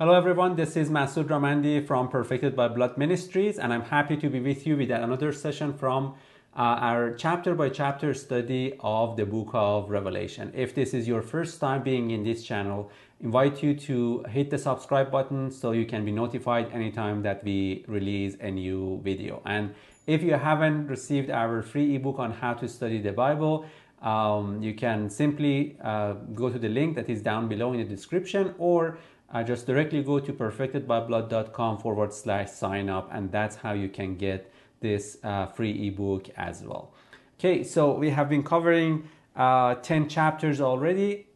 Hello 0.00 0.12
everyone, 0.12 0.56
this 0.56 0.76
is 0.76 0.90
Masood 0.90 1.26
Ramandi 1.26 1.86
from 1.86 2.08
Perfected 2.08 2.56
by 2.56 2.66
Blood 2.66 2.98
Ministries, 2.98 3.60
and 3.60 3.72
I'm 3.72 3.84
happy 3.84 4.16
to 4.16 4.28
be 4.28 4.40
with 4.40 4.66
you 4.66 4.76
with 4.76 4.90
another 4.90 5.32
session 5.32 5.72
from 5.72 6.16
uh, 6.56 6.82
our 6.82 7.14
chapter 7.14 7.54
by 7.54 7.68
chapter 7.68 8.12
study 8.12 8.74
of 8.80 9.16
the 9.16 9.24
book 9.24 9.50
of 9.52 9.90
Revelation. 9.90 10.50
If 10.52 10.74
this 10.74 10.94
is 10.94 11.06
your 11.06 11.22
first 11.22 11.60
time 11.60 11.84
being 11.84 12.10
in 12.10 12.24
this 12.24 12.42
channel, 12.42 12.90
invite 13.20 13.62
you 13.62 13.72
to 13.86 14.24
hit 14.28 14.50
the 14.50 14.58
subscribe 14.58 15.12
button 15.12 15.48
so 15.52 15.70
you 15.70 15.86
can 15.86 16.04
be 16.04 16.10
notified 16.10 16.72
anytime 16.72 17.22
that 17.22 17.44
we 17.44 17.84
release 17.86 18.34
a 18.40 18.50
new 18.50 19.00
video. 19.04 19.42
And 19.46 19.76
if 20.08 20.24
you 20.24 20.32
haven't 20.32 20.88
received 20.88 21.30
our 21.30 21.62
free 21.62 21.94
ebook 21.94 22.18
on 22.18 22.32
how 22.32 22.54
to 22.54 22.66
study 22.66 23.00
the 23.00 23.12
Bible, 23.12 23.64
um, 24.02 24.60
you 24.60 24.74
can 24.74 25.08
simply 25.08 25.78
uh, 25.82 26.14
go 26.34 26.50
to 26.50 26.58
the 26.58 26.68
link 26.68 26.96
that 26.96 27.08
is 27.08 27.22
down 27.22 27.48
below 27.48 27.72
in 27.72 27.78
the 27.78 27.84
description 27.84 28.54
or 28.58 28.98
uh, 29.34 29.42
just 29.42 29.66
directly 29.66 30.02
go 30.02 30.20
to 30.20 30.32
perfectedbyblood.com 30.32 31.78
forward 31.78 32.12
slash 32.12 32.50
sign 32.50 32.88
up 32.88 33.10
and 33.12 33.30
that's 33.30 33.56
how 33.56 33.72
you 33.72 33.88
can 33.88 34.16
get 34.16 34.50
this 34.80 35.18
uh, 35.24 35.46
free 35.46 35.88
ebook 35.88 36.28
as 36.36 36.62
well. 36.62 36.92
Okay 37.38 37.64
so 37.64 37.92
we 37.92 38.10
have 38.10 38.28
been 38.28 38.44
covering 38.44 39.08
uh, 39.36 39.74
10 39.74 40.08
chapters 40.08 40.60
already. 40.60 41.26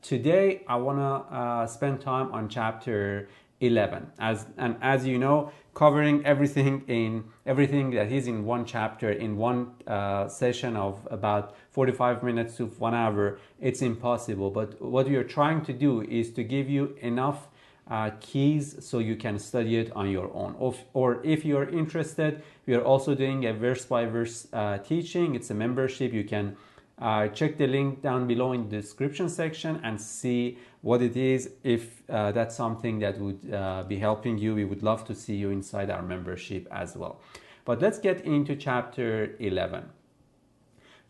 Today 0.00 0.62
i 0.68 0.76
want 0.76 0.98
to 0.98 1.36
uh, 1.36 1.66
spend 1.66 2.00
time 2.00 2.32
on 2.32 2.48
chapter 2.48 3.28
11 3.60 4.12
as 4.20 4.46
and 4.56 4.76
as 4.80 5.04
you 5.04 5.18
know 5.18 5.50
covering 5.78 6.26
everything 6.26 6.82
in 6.88 7.22
everything 7.46 7.90
that 7.90 8.10
is 8.10 8.26
in 8.26 8.44
one 8.44 8.64
chapter 8.64 9.12
in 9.12 9.36
one 9.36 9.70
uh, 9.86 10.26
session 10.26 10.74
of 10.74 11.06
about 11.08 11.54
45 11.70 12.24
minutes 12.24 12.56
to 12.56 12.66
one 12.80 12.94
hour 12.94 13.38
it's 13.60 13.80
impossible. 13.80 14.50
But 14.50 14.82
what 14.82 15.06
we 15.08 15.14
are 15.14 15.28
trying 15.38 15.64
to 15.66 15.72
do 15.72 16.02
is 16.02 16.32
to 16.32 16.42
give 16.42 16.68
you 16.68 16.96
enough 17.00 17.46
uh, 17.88 18.10
keys 18.18 18.84
so 18.84 18.98
you 18.98 19.14
can 19.14 19.38
study 19.38 19.76
it 19.76 19.92
on 19.94 20.10
your 20.10 20.34
own. 20.34 20.56
Or, 20.58 20.74
or 20.94 21.24
if 21.24 21.44
you're 21.44 21.68
interested 21.68 22.42
we 22.66 22.74
are 22.74 22.82
also 22.82 23.14
doing 23.14 23.46
a 23.46 23.52
verse 23.52 23.84
by 23.84 24.04
verse 24.06 24.48
uh, 24.52 24.78
teaching. 24.78 25.36
It's 25.36 25.50
a 25.50 25.54
membership. 25.54 26.12
You 26.12 26.24
can 26.24 26.56
uh, 27.00 27.28
check 27.28 27.56
the 27.56 27.68
link 27.68 28.02
down 28.02 28.26
below 28.26 28.52
in 28.52 28.68
the 28.68 28.80
description 28.80 29.28
section 29.28 29.80
and 29.84 30.00
see 30.00 30.58
what 30.82 31.02
it 31.02 31.16
is. 31.16 31.50
If 31.62 32.02
uh, 32.08 32.32
that's 32.32 32.56
something 32.56 32.98
that 33.00 33.18
would 33.18 33.52
uh, 33.52 33.84
be 33.84 33.98
helping 33.98 34.38
you, 34.38 34.54
we 34.54 34.64
would 34.64 34.82
love 34.82 35.04
to 35.06 35.14
see 35.14 35.36
you 35.36 35.50
inside 35.50 35.90
our 35.90 36.02
membership 36.02 36.68
as 36.70 36.96
well. 36.96 37.20
But 37.64 37.82
let's 37.82 37.98
get 37.98 38.22
into 38.22 38.56
chapter 38.56 39.36
11. 39.38 39.90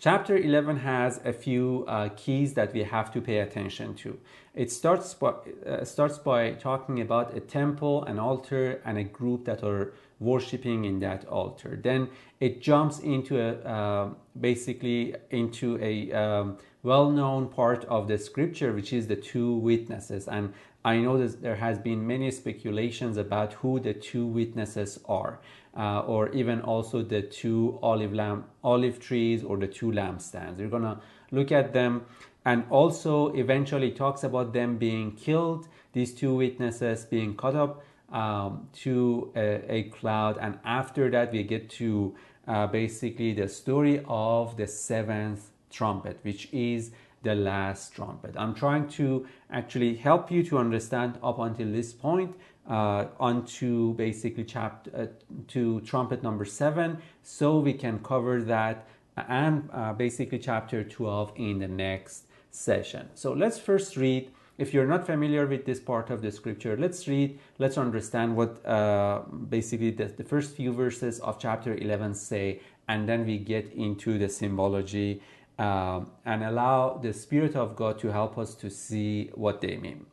Chapter 0.00 0.36
11 0.36 0.76
has 0.76 1.20
a 1.24 1.32
few 1.32 1.84
uh, 1.88 2.08
keys 2.10 2.54
that 2.54 2.72
we 2.72 2.84
have 2.84 3.12
to 3.12 3.20
pay 3.20 3.38
attention 3.38 3.94
to. 3.96 4.16
It 4.54 4.70
starts 4.70 5.12
by, 5.14 5.32
uh, 5.66 5.84
starts 5.84 6.18
by 6.18 6.52
talking 6.52 7.00
about 7.00 7.36
a 7.36 7.40
temple, 7.40 8.04
an 8.04 8.20
altar, 8.20 8.80
and 8.84 8.96
a 8.96 9.02
group 9.02 9.44
that 9.46 9.64
are 9.64 9.92
worshiping 10.20 10.84
in 10.84 11.00
that 11.00 11.26
altar. 11.26 11.78
Then 11.82 12.10
it 12.38 12.60
jumps 12.60 13.00
into 13.00 13.40
a 13.40 13.54
uh, 13.68 14.08
basically 14.40 15.16
into 15.30 15.78
a 15.82 16.12
um, 16.12 16.58
well-known 16.82 17.48
part 17.48 17.84
of 17.86 18.08
the 18.08 18.18
scripture, 18.18 18.72
which 18.72 18.92
is 18.92 19.06
the 19.06 19.16
two 19.16 19.54
witnesses. 19.56 20.28
And 20.28 20.52
I 20.84 20.98
know 20.98 21.18
that 21.18 21.42
there 21.42 21.56
has 21.56 21.78
been 21.78 22.06
many 22.06 22.30
speculations 22.30 23.16
about 23.16 23.54
who 23.54 23.80
the 23.80 23.94
two 23.94 24.26
witnesses 24.26 25.00
are, 25.08 25.40
uh, 25.76 26.00
or 26.00 26.30
even 26.30 26.60
also 26.60 27.02
the 27.02 27.22
two 27.22 27.78
olive 27.82 28.14
lamp, 28.14 28.48
olive 28.62 29.00
trees, 29.00 29.42
or 29.42 29.56
the 29.56 29.66
two 29.66 29.90
lampstands. 29.90 30.58
We're 30.58 30.68
gonna 30.68 31.00
look 31.30 31.50
at 31.50 31.72
them, 31.72 32.06
and 32.44 32.64
also 32.70 33.32
eventually 33.34 33.90
talks 33.90 34.22
about 34.22 34.52
them 34.52 34.78
being 34.78 35.12
killed. 35.12 35.68
These 35.92 36.14
two 36.14 36.34
witnesses 36.34 37.04
being 37.04 37.34
caught 37.34 37.56
up 37.56 37.82
um, 38.12 38.68
to 38.84 39.32
a, 39.36 39.72
a, 39.72 39.82
cloud, 39.90 40.38
and 40.40 40.58
after 40.64 41.10
that 41.10 41.32
we 41.32 41.42
get 41.42 41.68
to 41.70 42.14
uh, 42.46 42.66
basically 42.68 43.34
the 43.34 43.48
story 43.48 44.02
of 44.06 44.56
the 44.56 44.66
seventh 44.66 45.50
trumpet, 45.70 46.18
which 46.22 46.48
is 46.52 46.90
the 47.22 47.34
last 47.34 47.94
trumpet. 47.94 48.34
I'm 48.36 48.54
trying 48.54 48.88
to 48.90 49.26
actually 49.50 49.96
help 49.96 50.30
you 50.30 50.42
to 50.44 50.58
understand 50.58 51.18
up 51.22 51.38
until 51.38 51.72
this 51.72 51.92
point 51.92 52.36
uh, 52.68 53.06
onto 53.18 53.94
basically 53.94 54.44
chapter 54.44 54.90
uh, 54.94 55.06
to 55.48 55.80
trumpet 55.80 56.22
number 56.22 56.44
seven, 56.44 56.98
so 57.22 57.58
we 57.58 57.72
can 57.72 57.98
cover 58.00 58.42
that 58.42 58.86
and 59.16 59.68
uh, 59.72 59.92
basically 59.92 60.38
chapter 60.38 60.84
12 60.84 61.32
in 61.36 61.58
the 61.58 61.66
next 61.66 62.26
session. 62.50 63.08
So 63.14 63.32
let's 63.32 63.58
first 63.58 63.96
read 63.96 64.30
if 64.58 64.74
you're 64.74 64.88
not 64.88 65.06
familiar 65.06 65.46
with 65.46 65.64
this 65.64 65.78
part 65.78 66.10
of 66.10 66.20
the 66.20 66.32
scripture, 66.32 66.76
let's 66.76 67.06
read, 67.06 67.38
let's 67.58 67.78
understand 67.78 68.36
what 68.36 68.64
uh, 68.66 69.20
basically 69.48 69.92
the, 69.92 70.06
the, 70.06 70.24
first 70.24 70.56
few 70.56 70.72
verses 70.72 71.20
of 71.20 71.38
chapter 71.38 71.76
11 71.76 72.14
say, 72.14 72.60
and 72.88 73.08
then 73.08 73.24
we 73.24 73.38
get 73.38 73.72
into 73.72 74.18
the 74.18 74.28
symbology 74.28 75.22
uh, 75.58 76.00
and 76.24 76.44
allow 76.44 76.98
the 76.98 77.12
Spirit 77.12 77.56
of 77.56 77.74
God 77.76 77.98
to 78.00 78.12
help 78.12 78.38
us 78.38 78.54
to 78.56 78.70
see 78.70 79.30
what 79.34 79.60
they 79.60 79.76
mean. 79.76 80.06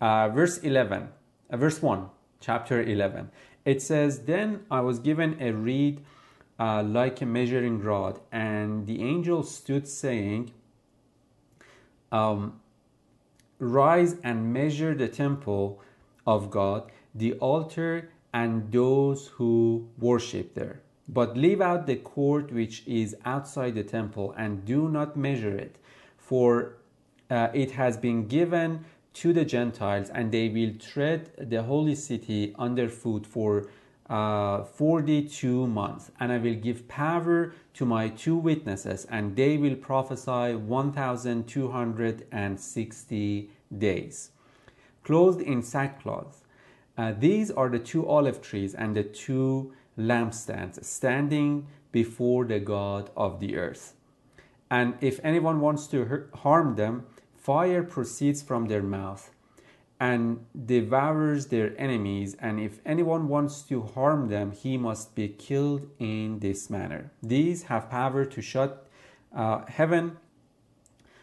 Uh, 0.00 0.28
verse 0.28 0.58
11, 0.58 1.08
uh, 1.50 1.56
verse 1.56 1.80
1, 1.80 2.08
chapter 2.40 2.82
11, 2.82 3.30
it 3.64 3.80
says, 3.80 4.20
Then 4.20 4.64
I 4.70 4.80
was 4.80 4.98
given 4.98 5.36
a 5.40 5.52
reed 5.52 6.04
uh, 6.58 6.82
like 6.82 7.20
a 7.20 7.26
measuring 7.26 7.80
rod, 7.82 8.20
and 8.30 8.86
the 8.86 9.02
angel 9.02 9.42
stood 9.42 9.88
saying, 9.88 10.52
um, 12.12 12.60
rise 13.58 14.16
and 14.22 14.52
measure 14.52 14.94
the 14.94 15.08
temple 15.08 15.82
of 16.26 16.50
God, 16.50 16.90
the 17.14 17.32
altar, 17.34 18.10
and 18.32 18.70
those 18.70 19.28
who 19.28 19.88
worship 19.98 20.54
there. 20.54 20.80
But 21.08 21.36
leave 21.36 21.60
out 21.60 21.86
the 21.86 21.96
court 21.96 22.52
which 22.52 22.82
is 22.86 23.16
outside 23.24 23.74
the 23.74 23.84
temple 23.84 24.34
and 24.36 24.64
do 24.64 24.88
not 24.88 25.16
measure 25.16 25.56
it, 25.56 25.76
for 26.16 26.76
uh, 27.30 27.48
it 27.54 27.70
has 27.72 27.96
been 27.96 28.26
given 28.26 28.84
to 29.14 29.32
the 29.32 29.44
Gentiles, 29.44 30.10
and 30.10 30.30
they 30.30 30.48
will 30.48 30.74
tread 30.78 31.30
the 31.38 31.62
holy 31.62 31.94
city 31.94 32.54
underfoot 32.58 33.26
for 33.26 33.68
uh, 34.10 34.64
42 34.64 35.66
months. 35.66 36.10
And 36.20 36.32
I 36.32 36.38
will 36.38 36.54
give 36.54 36.86
power 36.86 37.54
to 37.74 37.86
my 37.86 38.08
two 38.08 38.36
witnesses, 38.36 39.06
and 39.10 39.34
they 39.34 39.56
will 39.56 39.76
prophesy 39.76 40.54
1,260 40.54 43.50
days. 43.78 44.30
Clothed 45.02 45.40
in 45.40 45.62
sackcloth. 45.62 46.42
Uh, 46.98 47.12
these 47.18 47.50
are 47.50 47.68
the 47.68 47.78
two 47.78 48.08
olive 48.08 48.40
trees 48.42 48.74
and 48.74 48.96
the 48.96 49.02
two 49.02 49.72
lampstands 49.98 50.84
standing 50.84 51.66
before 51.92 52.44
the 52.44 52.60
God 52.60 53.10
of 53.16 53.40
the 53.40 53.56
earth. 53.56 53.94
And 54.70 54.94
if 55.00 55.20
anyone 55.22 55.60
wants 55.60 55.86
to 55.88 56.28
harm 56.34 56.76
them, 56.76 57.06
fire 57.36 57.82
proceeds 57.82 58.42
from 58.42 58.66
their 58.66 58.82
mouth 58.82 59.30
and 59.98 60.44
devours 60.66 61.46
their 61.46 61.72
enemies. 61.80 62.36
And 62.40 62.60
if 62.60 62.80
anyone 62.84 63.28
wants 63.28 63.62
to 63.62 63.82
harm 63.82 64.28
them, 64.28 64.52
he 64.52 64.76
must 64.76 65.14
be 65.14 65.28
killed 65.28 65.88
in 65.98 66.40
this 66.40 66.68
manner. 66.68 67.10
These 67.22 67.64
have 67.64 67.88
power 67.90 68.24
to 68.24 68.42
shut 68.42 68.86
uh, 69.34 69.64
heaven 69.66 70.18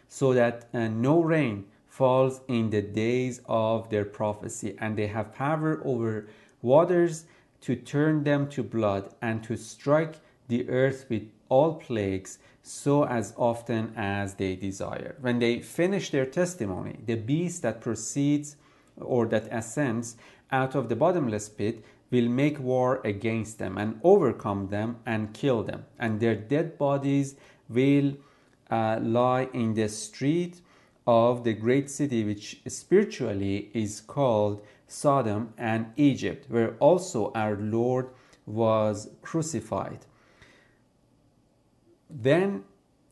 so 0.07 0.33
that 0.33 0.67
uh, 0.73 0.87
no 0.87 1.21
rain 1.21 1.65
falls 1.87 2.41
in 2.47 2.71
the 2.71 2.81
days 2.81 3.41
of 3.45 3.89
their 3.89 4.05
prophecy, 4.05 4.75
and 4.79 4.97
they 4.97 5.07
have 5.07 5.33
power 5.33 5.79
over 5.85 6.27
waters 6.61 7.25
to 7.63 7.75
turn 7.75 8.23
them 8.23 8.49
to 8.49 8.61
blood 8.61 9.13
and 9.21 9.43
to 9.43 9.55
strike 9.55 10.15
the 10.49 10.69
earth 10.69 11.05
with 11.09 11.23
all 11.49 11.75
plagues 11.75 12.37
so 12.61 13.05
as 13.05 13.33
often 13.37 13.93
as 13.95 14.35
they 14.35 14.55
desire. 14.55 15.15
When 15.21 15.39
they 15.39 15.59
finish 15.59 16.09
their 16.09 16.25
testimony, 16.25 16.99
the 17.05 17.15
beast 17.15 17.61
that 17.61 17.81
proceeds 17.81 18.57
or 18.97 19.25
that 19.27 19.47
ascends 19.51 20.17
out 20.51 20.75
of 20.75 20.89
the 20.89 20.95
bottomless 20.95 21.49
pit 21.49 21.83
will 22.11 22.29
make 22.29 22.59
war 22.59 23.01
against 23.05 23.59
them 23.59 23.77
and 23.77 23.99
overcome 24.03 24.67
them 24.67 24.97
and 25.05 25.33
kill 25.33 25.63
them, 25.63 25.85
and 25.97 26.19
their 26.19 26.35
dead 26.35 26.77
bodies 26.77 27.35
will 27.69 28.13
uh, 28.69 28.99
lie 29.01 29.47
in 29.53 29.73
the 29.73 29.89
street 29.89 30.61
of 31.07 31.43
the 31.43 31.53
great 31.53 31.89
city, 31.89 32.23
which 32.23 32.61
spiritually 32.67 33.69
is 33.73 33.99
called 34.01 34.63
Sodom 34.93 35.53
and 35.57 35.87
Egypt, 35.95 36.45
where 36.49 36.75
also 36.79 37.31
our 37.33 37.55
Lord 37.55 38.09
was 38.45 39.09
crucified. 39.21 40.05
Then 42.09 42.63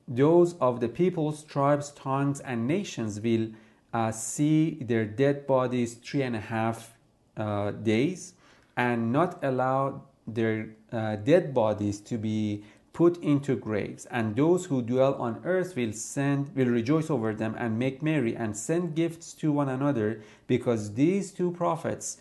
those 0.08 0.54
of 0.60 0.80
the 0.80 0.90
peoples, 0.90 1.44
tribes, 1.44 1.92
tongues, 1.92 2.40
and 2.40 2.68
nations 2.68 3.20
will 3.20 3.50
uh, 3.94 4.12
see 4.12 4.78
their 4.82 5.06
dead 5.06 5.48
bodies 5.48 5.96
three 5.96 6.22
and 6.22 6.36
a 6.36 6.40
half 6.40 6.94
uh, 7.38 7.72
days 7.72 8.34
and 8.78 9.12
not 9.12 9.44
allow 9.44 10.04
their 10.28 10.70
uh, 10.92 11.16
dead 11.16 11.54
bodies 11.54 12.00
to 12.02 12.18
be 12.18 12.64
put 12.94 13.18
into 13.24 13.56
graves, 13.56 14.06
and 14.08 14.36
those 14.36 14.66
who 14.66 14.82
dwell 14.82 15.16
on 15.16 15.42
earth 15.46 15.76
will 15.76 15.94
send 15.94 16.54
will 16.56 16.68
rejoice 16.68 17.10
over 17.10 17.34
them 17.34 17.56
and 17.58 17.80
make 17.80 18.02
merry 18.02 18.36
and 18.36 18.56
send 18.58 18.96
gifts 18.96 19.34
to 19.34 19.52
one 19.52 19.70
another, 19.70 20.22
because 20.48 20.94
these 20.94 21.32
two 21.32 21.52
prophets 21.52 22.18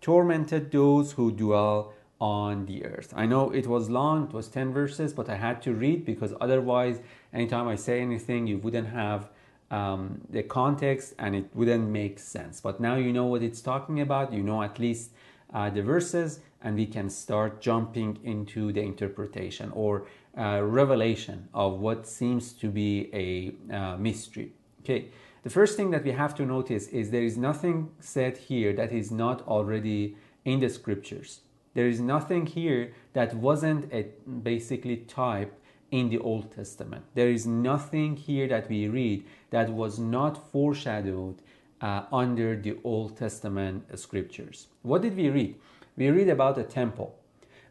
tormented 0.00 0.70
those 0.70 1.12
who 1.12 1.30
dwell 1.30 1.92
on 2.20 2.66
the 2.66 2.84
earth. 2.84 3.12
I 3.16 3.26
know 3.26 3.50
it 3.50 3.66
was 3.66 3.88
long, 3.88 4.24
it 4.24 4.32
was 4.32 4.48
10 4.48 4.72
verses, 4.72 5.12
but 5.12 5.28
I 5.28 5.36
had 5.36 5.62
to 5.62 5.72
read 5.72 6.04
because 6.04 6.34
otherwise, 6.40 6.98
anytime 7.32 7.68
I 7.68 7.76
say 7.76 8.00
anything, 8.00 8.46
you 8.46 8.58
wouldn't 8.58 8.88
have 8.88 9.28
um, 9.70 10.22
the 10.30 10.42
context 10.42 11.14
and 11.18 11.36
it 11.36 11.46
wouldn't 11.54 11.88
make 11.88 12.18
sense. 12.18 12.60
But 12.60 12.80
now 12.80 12.96
you 12.96 13.12
know 13.12 13.26
what 13.26 13.42
it's 13.42 13.60
talking 13.60 14.00
about, 14.00 14.32
you 14.32 14.42
know 14.42 14.62
at 14.62 14.78
least 14.78 15.10
uh, 15.52 15.70
the 15.70 15.82
verses, 15.82 16.40
and 16.62 16.76
we 16.76 16.86
can 16.86 17.08
start 17.08 17.60
jumping 17.60 18.18
into 18.24 18.72
the 18.72 18.80
interpretation 18.80 19.70
or 19.72 20.06
uh, 20.36 20.60
revelation 20.62 21.48
of 21.54 21.78
what 21.78 22.06
seems 22.06 22.52
to 22.52 22.68
be 22.68 23.10
a 23.12 23.74
uh, 23.74 23.96
mystery. 23.96 24.52
Okay, 24.80 25.08
the 25.42 25.50
first 25.50 25.76
thing 25.76 25.90
that 25.90 26.04
we 26.04 26.12
have 26.12 26.34
to 26.36 26.46
notice 26.46 26.88
is 26.88 27.10
there 27.10 27.22
is 27.22 27.36
nothing 27.36 27.90
said 28.00 28.36
here 28.36 28.72
that 28.72 28.92
is 28.92 29.10
not 29.10 29.46
already 29.46 30.16
in 30.44 30.60
the 30.60 30.68
scriptures. 30.68 31.40
There 31.74 31.88
is 31.88 32.00
nothing 32.00 32.46
here 32.46 32.92
that 33.12 33.34
wasn't 33.34 33.92
a, 33.92 34.08
basically 34.42 34.96
type 34.96 35.54
in 35.90 36.08
the 36.08 36.18
Old 36.18 36.50
Testament. 36.52 37.04
There 37.14 37.30
is 37.30 37.46
nothing 37.46 38.16
here 38.16 38.48
that 38.48 38.68
we 38.68 38.88
read 38.88 39.24
that 39.50 39.70
was 39.70 39.98
not 39.98 40.50
foreshadowed 40.52 41.40
uh, 41.80 42.02
under 42.12 42.56
the 42.56 42.76
Old 42.84 43.16
Testament 43.16 43.84
scriptures. 43.98 44.68
What 44.82 45.02
did 45.02 45.16
we 45.16 45.28
read? 45.28 45.56
We 45.96 46.10
read 46.10 46.28
about 46.28 46.58
a 46.58 46.62
temple, 46.62 47.18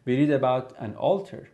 we 0.04 0.16
read 0.16 0.30
about 0.30 0.74
an 0.78 0.94
altar, 0.96 1.48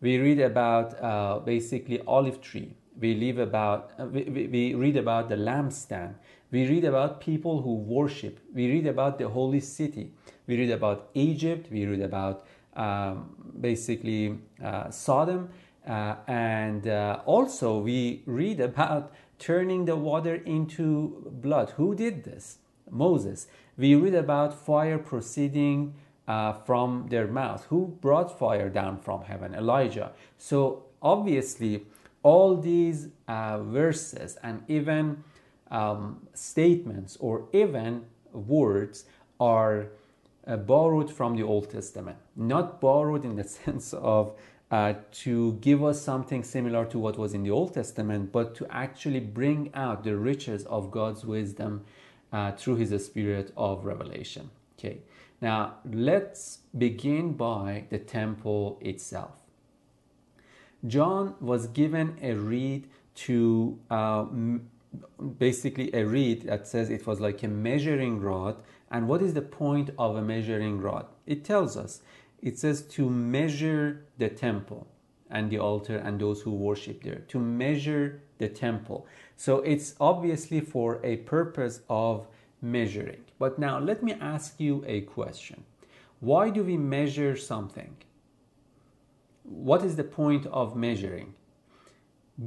we 0.00 0.18
read 0.18 0.40
about 0.40 1.02
uh, 1.02 1.38
basically 1.40 2.00
olive 2.06 2.40
tree, 2.40 2.76
we 3.00 3.14
read 3.14 3.38
about 3.38 3.92
uh, 3.98 4.06
we, 4.06 4.48
we 4.50 4.74
read 4.74 4.96
about 4.96 5.28
the 5.28 5.36
lampstand, 5.36 6.14
we 6.50 6.66
read 6.68 6.84
about 6.84 7.20
people 7.20 7.62
who 7.62 7.74
worship, 7.74 8.40
we 8.54 8.70
read 8.70 8.86
about 8.86 9.18
the 9.18 9.28
holy 9.28 9.60
city, 9.60 10.12
we 10.46 10.56
read 10.58 10.70
about 10.70 11.10
Egypt, 11.14 11.68
we 11.70 11.86
read 11.86 12.02
about 12.02 12.44
um, 12.74 13.30
basically 13.60 14.38
uh, 14.62 14.90
Sodom, 14.90 15.48
uh, 15.86 16.16
and 16.26 16.86
uh, 16.86 17.20
also 17.24 17.78
we 17.78 18.22
read 18.26 18.60
about 18.72 19.12
turning 19.38 19.84
the 19.84 19.96
water 19.96 20.34
into 20.34 21.30
blood. 21.40 21.70
Who 21.70 21.94
did 21.94 22.24
this? 22.24 22.58
Moses. 22.90 23.46
We 23.76 23.94
read 23.94 24.14
about 24.14 24.54
fire 24.54 24.98
proceeding 24.98 25.94
uh, 26.26 26.52
from 26.52 27.06
their 27.08 27.26
mouth. 27.26 27.66
Who 27.70 27.98
brought 28.00 28.38
fire 28.38 28.68
down 28.68 28.98
from 28.98 29.22
heaven? 29.22 29.54
Elijah. 29.54 30.12
So 30.36 30.84
obviously, 31.00 31.86
all 32.22 32.56
these 32.56 33.08
uh, 33.26 33.62
verses 33.62 34.36
and 34.42 34.62
even 34.68 35.22
um, 35.70 36.26
statements 36.34 37.16
or 37.20 37.48
even 37.52 38.04
words 38.32 39.04
are 39.40 39.88
uh, 40.46 40.56
borrowed 40.56 41.10
from 41.10 41.36
the 41.36 41.42
Old 41.42 41.70
Testament, 41.70 42.18
not 42.34 42.80
borrowed 42.80 43.24
in 43.24 43.36
the 43.36 43.44
sense 43.64 43.92
of 43.92 44.34
uh, 44.70 44.94
to 45.10 45.54
give 45.54 45.82
us 45.82 46.00
something 46.00 46.42
similar 46.44 46.84
to 46.86 46.98
what 46.98 47.18
was 47.18 47.34
in 47.34 47.42
the 47.42 47.50
Old 47.50 47.74
Testament, 47.74 48.32
but 48.32 48.54
to 48.56 48.66
actually 48.70 49.20
bring 49.20 49.70
out 49.74 50.04
the 50.04 50.16
riches 50.16 50.64
of 50.66 50.90
God's 50.90 51.24
wisdom 51.24 51.84
uh, 52.32 52.52
through 52.52 52.76
His 52.76 53.04
Spirit 53.04 53.52
of 53.56 53.84
revelation. 53.84 54.50
Okay, 54.78 54.98
now 55.40 55.76
let's 55.90 56.58
begin 56.76 57.32
by 57.32 57.84
the 57.90 57.98
temple 57.98 58.78
itself. 58.80 59.32
John 60.86 61.34
was 61.40 61.66
given 61.66 62.16
a 62.22 62.34
reed 62.34 62.88
to 63.14 63.78
uh, 63.90 64.26
basically 65.38 65.92
a 65.94 66.04
reed 66.04 66.42
that 66.42 66.68
says 66.68 66.90
it 66.90 67.06
was 67.06 67.20
like 67.20 67.42
a 67.42 67.48
measuring 67.48 68.20
rod. 68.20 68.62
And 68.90 69.08
what 69.08 69.20
is 69.22 69.34
the 69.34 69.42
point 69.42 69.90
of 69.98 70.16
a 70.16 70.22
measuring 70.22 70.80
rod? 70.80 71.06
It 71.26 71.44
tells 71.44 71.76
us 71.76 72.00
it 72.42 72.58
says 72.58 72.82
to 72.82 73.08
measure 73.08 74.04
the 74.18 74.28
temple 74.28 74.86
and 75.30 75.50
the 75.50 75.58
altar 75.58 75.96
and 75.96 76.20
those 76.20 76.42
who 76.42 76.50
worship 76.50 77.02
there, 77.02 77.20
to 77.28 77.38
measure 77.38 78.22
the 78.38 78.48
temple. 78.48 79.06
So 79.36 79.58
it's 79.58 79.94
obviously 80.00 80.60
for 80.60 81.00
a 81.04 81.16
purpose 81.18 81.80
of 81.88 82.26
measuring. 82.62 83.24
But 83.38 83.58
now 83.58 83.78
let 83.78 84.02
me 84.02 84.14
ask 84.14 84.58
you 84.58 84.84
a 84.86 85.02
question. 85.02 85.64
Why 86.20 86.50
do 86.50 86.64
we 86.64 86.76
measure 86.76 87.36
something? 87.36 87.96
What 89.42 89.84
is 89.84 89.96
the 89.96 90.04
point 90.04 90.46
of 90.46 90.76
measuring? 90.76 91.34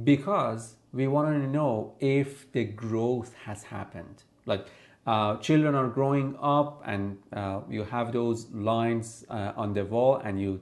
Because 0.04 0.74
we 0.92 1.06
want 1.06 1.28
to 1.28 1.48
know 1.48 1.94
if 2.00 2.50
the 2.52 2.64
growth 2.64 3.34
has 3.44 3.64
happened. 3.64 4.24
Like 4.44 4.66
uh, 5.06 5.36
children 5.38 5.74
are 5.74 5.88
growing 5.88 6.36
up 6.40 6.82
and 6.86 7.18
uh, 7.32 7.60
you 7.68 7.84
have 7.84 8.12
those 8.12 8.48
lines 8.52 9.24
uh, 9.28 9.52
on 9.56 9.72
the 9.72 9.84
wall 9.84 10.16
and 10.24 10.40
you 10.40 10.60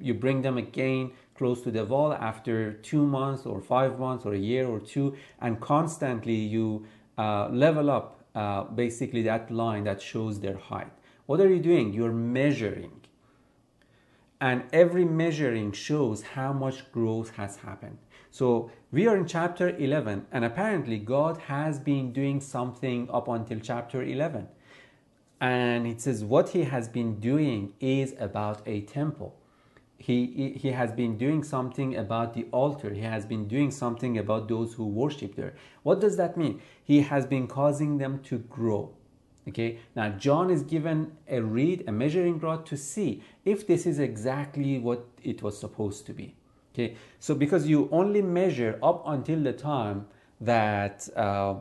you 0.00 0.12
bring 0.14 0.42
them 0.42 0.58
again 0.58 1.12
close 1.36 1.62
to 1.62 1.70
the 1.70 1.84
wall 1.84 2.12
after 2.12 2.72
two 2.72 3.06
months 3.06 3.46
or 3.46 3.60
five 3.60 4.00
months 4.00 4.26
or 4.26 4.34
a 4.34 4.38
year 4.38 4.66
or 4.66 4.80
two 4.80 5.14
and 5.40 5.60
constantly 5.60 6.34
you 6.34 6.84
uh, 7.18 7.48
level 7.50 7.90
up 7.90 8.20
uh, 8.34 8.64
basically 8.64 9.22
that 9.22 9.50
line 9.50 9.84
that 9.84 10.02
shows 10.02 10.40
their 10.40 10.56
height. 10.56 10.90
What 11.26 11.40
are 11.40 11.48
you 11.48 11.60
doing? 11.60 11.92
You're 11.92 12.12
measuring. 12.12 12.92
And 14.40 14.64
every 14.72 15.04
measuring 15.04 15.72
shows 15.72 16.22
how 16.22 16.52
much 16.52 16.90
growth 16.90 17.36
has 17.36 17.56
happened 17.56 17.98
so 18.30 18.70
we 18.92 19.06
are 19.06 19.16
in 19.16 19.26
chapter 19.26 19.76
11, 19.76 20.26
and 20.30 20.44
apparently 20.44 20.98
God 20.98 21.38
has 21.48 21.78
been 21.78 22.12
doing 22.12 22.40
something 22.40 23.08
up 23.12 23.28
until 23.28 23.58
chapter 23.60 24.02
11. 24.02 24.46
And 25.40 25.86
it 25.86 26.00
says 26.00 26.22
what 26.22 26.50
he 26.50 26.64
has 26.64 26.88
been 26.88 27.18
doing 27.18 27.72
is 27.80 28.14
about 28.18 28.62
a 28.66 28.82
temple. 28.82 29.34
He, 29.98 30.56
he 30.56 30.70
has 30.70 30.92
been 30.92 31.18
doing 31.18 31.42
something 31.42 31.96
about 31.96 32.34
the 32.34 32.46
altar. 32.52 32.94
He 32.94 33.02
has 33.02 33.26
been 33.26 33.46
doing 33.48 33.70
something 33.70 34.16
about 34.16 34.48
those 34.48 34.74
who 34.74 34.86
worship 34.86 35.34
there. 35.34 35.54
What 35.82 36.00
does 36.00 36.16
that 36.16 36.36
mean? 36.36 36.62
He 36.82 37.02
has 37.02 37.26
been 37.26 37.46
causing 37.46 37.98
them 37.98 38.20
to 38.24 38.38
grow. 38.38 38.94
Okay, 39.48 39.78
now 39.96 40.10
John 40.10 40.50
is 40.50 40.62
given 40.62 41.12
a 41.28 41.40
reed, 41.40 41.84
a 41.86 41.92
measuring 41.92 42.38
rod 42.38 42.66
to 42.66 42.76
see 42.76 43.22
if 43.44 43.66
this 43.66 43.86
is 43.86 43.98
exactly 43.98 44.78
what 44.78 45.06
it 45.22 45.42
was 45.42 45.58
supposed 45.58 46.06
to 46.06 46.12
be. 46.12 46.34
Okay, 46.72 46.96
so 47.18 47.34
because 47.34 47.66
you 47.66 47.88
only 47.90 48.22
measure 48.22 48.78
up 48.82 49.02
until 49.06 49.42
the 49.42 49.52
time 49.52 50.06
that 50.40 51.08
uh, 51.16 51.56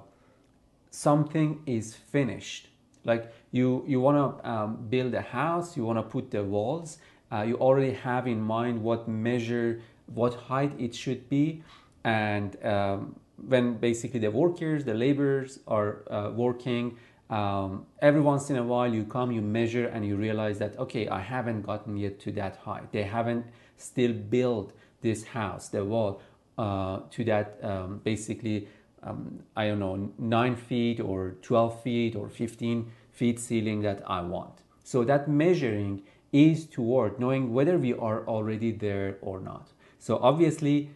something 0.92 1.62
is 1.66 1.96
finished, 1.96 2.68
like 3.06 3.34
you 3.52 3.84
you 3.88 4.00
want 4.00 4.18
to 4.18 4.50
um, 4.50 4.78
build 4.90 5.14
a 5.16 5.22
house, 5.22 5.76
you 5.76 5.84
want 5.84 5.98
to 5.98 6.04
put 6.04 6.30
the 6.30 6.44
walls, 6.44 7.00
uh, 7.32 7.42
you 7.42 7.56
already 7.58 7.94
have 7.94 8.28
in 8.28 8.40
mind 8.40 8.84
what 8.84 9.08
measure, 9.08 9.82
what 10.14 10.36
height 10.36 10.74
it 10.78 10.94
should 10.94 11.28
be, 11.28 11.64
and 12.04 12.64
um, 12.64 13.16
when 13.48 13.76
basically 13.78 14.20
the 14.20 14.32
workers, 14.32 14.86
the 14.86 14.94
laborers 14.94 15.60
are 15.68 16.04
uh, 16.12 16.30
working. 16.32 16.98
Um, 17.32 17.86
every 18.02 18.22
once 18.22 18.50
in 18.50 18.56
a 18.56 18.64
while 18.64 18.92
you 18.92 19.04
come 19.04 19.32
you 19.32 19.42
measure 19.42 19.86
and 19.86 20.04
you 20.04 20.16
realize 20.16 20.58
that 20.58 20.76
okay 20.80 21.08
i 21.10 21.20
haven't 21.20 21.62
gotten 21.62 21.96
yet 21.96 22.20
to 22.22 22.32
that 22.32 22.56
height. 22.56 22.92
They 22.92 23.04
haven't 23.04 23.46
still 23.78 24.14
built 24.14 24.74
this 25.02 25.24
house, 25.24 25.70
the 25.70 25.84
wall, 25.84 26.22
uh, 26.58 27.00
to 27.12 27.24
that 27.24 27.58
um, 27.64 28.02
basically, 28.04 28.68
um, 29.04 29.40
I 29.56 29.68
don't 29.68 29.80
know, 29.80 30.12
9 30.18 30.56
feet 30.56 31.00
or 31.00 31.36
12 31.42 31.82
feet 31.84 32.16
or 32.16 32.30
15 32.30 32.92
feet 33.12 33.40
ceiling 33.40 33.82
that 33.82 34.02
I 34.06 34.22
want. 34.22 34.62
So 34.84 35.04
that 35.06 35.30
measuring 35.30 36.04
is 36.32 36.66
toward 36.66 37.20
knowing 37.20 37.54
whether 37.54 37.78
we 37.78 37.94
are 37.94 38.28
already 38.28 38.72
there 38.72 39.18
or 39.22 39.40
not. 39.40 39.70
So 40.00 40.20
obviously, 40.22 40.90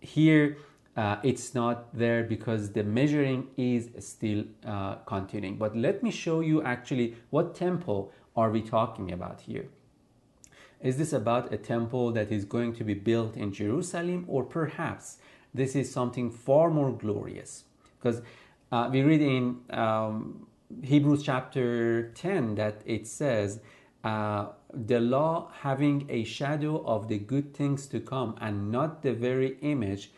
here 0.00 0.56
uh, 0.96 1.16
it's 1.22 1.54
not 1.54 1.96
there 1.96 2.24
because 2.24 2.72
the 2.72 2.82
measuring 2.82 3.48
is 3.56 3.90
still 3.98 4.44
uh, 4.66 4.96
continuing. 5.06 5.56
But 5.56 5.76
let 5.76 6.02
me 6.02 6.10
show 6.10 6.40
you 6.40 6.62
actually 6.62 7.16
what 7.30 7.54
temple 7.54 8.12
are 8.36 8.50
we 8.50 8.62
talking 8.62 9.12
about 9.12 9.40
here. 9.40 9.66
Is 10.82 10.96
this 10.96 11.12
about 11.12 11.52
a 11.52 11.58
temple 11.58 12.10
that 12.12 12.32
is 12.32 12.44
going 12.44 12.74
to 12.74 12.84
be 12.84 12.94
built 12.94 13.36
in 13.36 13.52
Jerusalem, 13.52 14.24
or 14.28 14.44
perhaps 14.44 15.18
this 15.52 15.76
is 15.76 15.92
something 15.92 16.30
far 16.30 16.70
more 16.70 16.90
glorious? 16.90 17.64
Because 17.98 18.22
uh, 18.72 18.88
we 18.90 19.02
read 19.02 19.20
in 19.20 19.60
um, 19.70 20.46
Hebrews 20.82 21.22
chapter 21.22 22.10
10 22.14 22.54
that 22.54 22.80
it 22.86 23.06
says, 23.06 23.60
uh, 24.04 24.46
the 24.72 25.00
law 25.00 25.50
having 25.60 26.06
a 26.08 26.24
shadow 26.24 26.82
of 26.86 27.08
the 27.08 27.18
good 27.18 27.52
things 27.52 27.86
to 27.88 28.00
come 28.00 28.34
and 28.40 28.70
not 28.70 29.02
the 29.02 29.12
very 29.12 29.58
image 29.60 30.10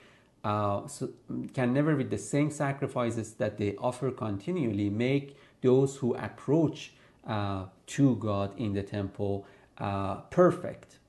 uh, 0.44 0.86
so 0.86 1.08
can 1.54 1.72
never 1.72 1.96
with 1.96 2.10
the 2.10 2.18
same 2.18 2.50
sacrifices 2.50 3.34
that 3.34 3.58
they 3.58 3.76
offer 3.76 4.10
continually 4.10 4.90
make 4.90 5.36
those 5.62 5.96
who 5.96 6.14
approach 6.14 6.92
uh, 7.26 7.64
to 7.86 8.16
God 8.16 8.52
in 8.58 8.72
the 8.72 8.82
temple 8.82 9.46
uh, 9.82 10.16
perfect. 10.30 11.00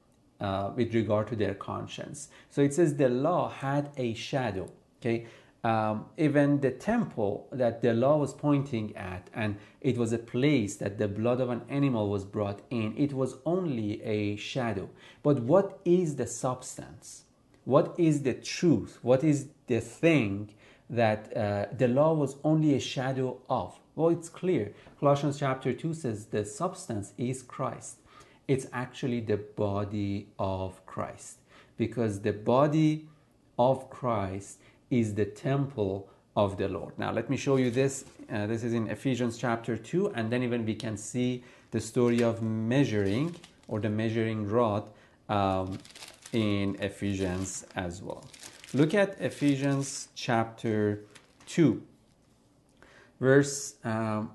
uh, 0.41 0.71
with 0.75 0.93
regard 0.93 1.27
to 1.27 1.35
their 1.35 1.55
conscience. 1.55 2.29
So 2.49 2.61
it 2.61 2.73
says 2.73 2.97
the 2.97 3.09
law 3.09 3.49
had 3.49 3.91
a 3.97 4.13
shadow. 4.13 4.69
Okay, 5.01 5.27
um, 5.63 6.07
even 6.17 6.59
the 6.61 6.71
temple 6.71 7.47
that 7.51 7.81
the 7.81 7.93
law 7.93 8.17
was 8.17 8.33
pointing 8.33 8.95
at, 8.97 9.29
and 9.33 9.57
it 9.81 9.97
was 9.97 10.11
a 10.13 10.17
place 10.19 10.75
that 10.77 10.97
the 10.97 11.07
blood 11.07 11.39
of 11.41 11.49
an 11.49 11.61
animal 11.69 12.09
was 12.09 12.25
brought 12.25 12.61
in, 12.69 12.95
it 12.97 13.13
was 13.13 13.37
only 13.45 14.01
a 14.03 14.35
shadow. 14.35 14.89
But 15.23 15.41
what 15.41 15.79
is 15.85 16.17
the 16.17 16.27
substance? 16.27 17.23
What 17.65 17.95
is 17.97 18.23
the 18.23 18.33
truth? 18.33 18.99
What 19.01 19.23
is 19.23 19.47
the 19.67 19.79
thing 19.79 20.51
that 20.89 21.35
uh, 21.35 21.67
the 21.77 21.87
law 21.87 22.13
was 22.13 22.35
only 22.43 22.75
a 22.75 22.79
shadow 22.81 23.39
of? 23.49 23.79
Well, 23.95 24.09
it's 24.09 24.29
clear. 24.29 24.73
Colossians 24.99 25.39
chapter 25.39 25.71
2 25.73 25.93
says 25.93 26.25
the 26.25 26.45
substance 26.45 27.13
is 27.17 27.43
Christ. 27.43 27.99
It's 28.47 28.67
actually 28.73 29.21
the 29.21 29.37
body 29.37 30.27
of 30.37 30.85
Christ 30.85 31.37
because 31.77 32.21
the 32.21 32.33
body 32.33 33.07
of 33.57 33.89
Christ 33.89 34.59
is 34.89 35.15
the 35.15 35.25
temple 35.25 36.09
of 36.35 36.57
the 36.57 36.67
Lord. 36.67 36.97
Now, 36.97 37.11
let 37.11 37.29
me 37.29 37.37
show 37.37 37.57
you 37.57 37.71
this. 37.71 38.05
Uh, 38.31 38.47
this 38.47 38.63
is 38.63 38.73
in 38.73 38.87
Ephesians 38.87 39.37
chapter 39.37 39.77
2, 39.77 40.09
and 40.09 40.31
then 40.31 40.43
even 40.43 40.65
we 40.65 40.75
can 40.75 40.97
see 40.97 41.43
the 41.71 41.79
story 41.79 42.21
of 42.23 42.41
measuring 42.41 43.35
or 43.67 43.79
the 43.79 43.89
measuring 43.89 44.47
rod 44.47 44.89
um, 45.29 45.77
in 46.31 46.75
Ephesians 46.79 47.65
as 47.75 48.01
well. 48.01 48.25
Look 48.73 48.93
at 48.93 49.19
Ephesians 49.21 50.09
chapter 50.15 51.05
2, 51.47 51.81
verse 53.19 53.75
um, 53.83 54.31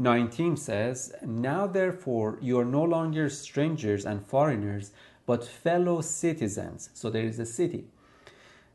19 0.00 0.56
says, 0.56 1.14
Now 1.22 1.66
therefore 1.66 2.38
you 2.40 2.58
are 2.58 2.64
no 2.64 2.82
longer 2.82 3.28
strangers 3.28 4.06
and 4.06 4.24
foreigners, 4.26 4.92
but 5.26 5.46
fellow 5.46 6.00
citizens. 6.00 6.88
So 6.94 7.10
there 7.10 7.24
is 7.24 7.38
a 7.38 7.44
city 7.44 7.84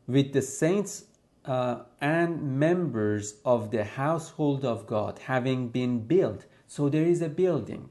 with 0.06 0.32
the 0.32 0.40
saints 0.40 1.04
uh, 1.44 1.80
and 2.00 2.58
members 2.58 3.34
of 3.44 3.72
the 3.72 3.84
household 3.84 4.64
of 4.64 4.86
God, 4.86 5.18
having 5.18 5.68
been 5.68 6.00
built. 6.06 6.44
So 6.68 6.88
there 6.88 7.04
is 7.04 7.22
a 7.22 7.28
building. 7.28 7.90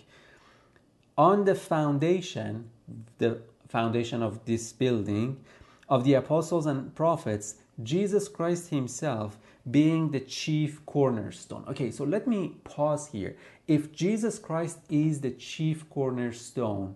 On 1.17 1.43
the 1.43 1.55
foundation, 1.55 2.69
the 3.17 3.41
foundation 3.67 4.23
of 4.23 4.45
this 4.45 4.71
building, 4.71 5.43
of 5.89 6.05
the 6.05 6.13
apostles 6.13 6.65
and 6.65 6.95
prophets, 6.95 7.55
Jesus 7.83 8.29
Christ 8.29 8.69
Himself 8.69 9.37
being 9.69 10.11
the 10.11 10.19
chief 10.19 10.85
cornerstone. 10.85 11.65
Okay, 11.69 11.91
so 11.91 12.03
let 12.03 12.27
me 12.27 12.55
pause 12.63 13.07
here. 13.07 13.35
If 13.67 13.91
Jesus 13.91 14.37
Christ 14.37 14.79
is 14.89 15.21
the 15.21 15.31
chief 15.31 15.89
cornerstone, 15.89 16.95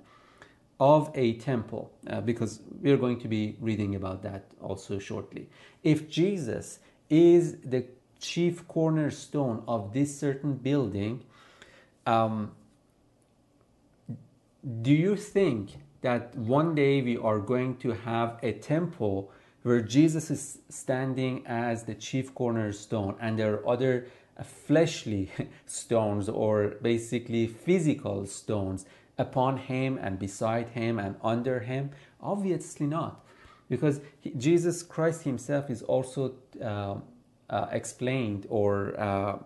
of 0.80 1.12
a 1.14 1.34
temple, 1.34 1.92
uh, 2.08 2.22
because 2.22 2.62
we're 2.82 2.98
going 2.98 3.20
to 3.20 3.28
be 3.28 3.58
reading 3.60 3.96
about 3.96 4.24
that 4.24 4.46
also 4.62 4.98
shortly. 4.98 5.50
If 5.84 6.10
Jesus 6.10 6.80
is 7.10 7.58
the 7.66 7.86
chief 8.20 8.66
cornerstone 8.68 9.64
of 9.68 9.94
this 9.94 10.18
certain 10.18 10.54
building, 10.54 11.24
um, 12.06 12.52
do 14.82 14.94
you 14.94 15.16
think 15.16 15.72
that 16.02 16.34
one 16.36 16.76
day 16.76 17.02
we 17.02 17.18
are 17.18 17.40
going 17.40 17.76
to 17.78 17.92
have 17.92 18.40
a 18.42 18.54
temple 18.54 19.32
where 19.63 19.82
Jesus 19.82 20.32
is 20.32 20.60
standing 20.70 21.46
as 21.46 21.84
the 21.84 21.96
chief 21.96 22.34
cornerstone 22.34 23.16
and 23.20 23.38
there 23.38 23.56
are 23.56 23.68
other 23.68 24.08
fleshly 24.44 25.32
stones 25.66 26.30
or 26.30 26.75
basically 26.82 27.48
physical 27.48 28.25
stones 28.25 28.86
upon 29.18 29.58
him 29.58 29.98
and 30.01 30.18
beside 30.18 30.70
him 30.70 31.00
and 31.00 31.16
under 31.24 31.60
him? 31.60 31.92
Obviously 32.22 32.88
not, 32.88 33.25
because 33.70 34.00
he, 34.22 34.32
Jesus 34.32 34.82
Christ 34.84 35.24
himself 35.24 35.70
is 35.70 35.82
also 35.82 36.36
uh, 36.62 36.96
uh, 37.50 37.68
explained 37.72 38.46
or 38.50 39.00
uh, 39.00 39.38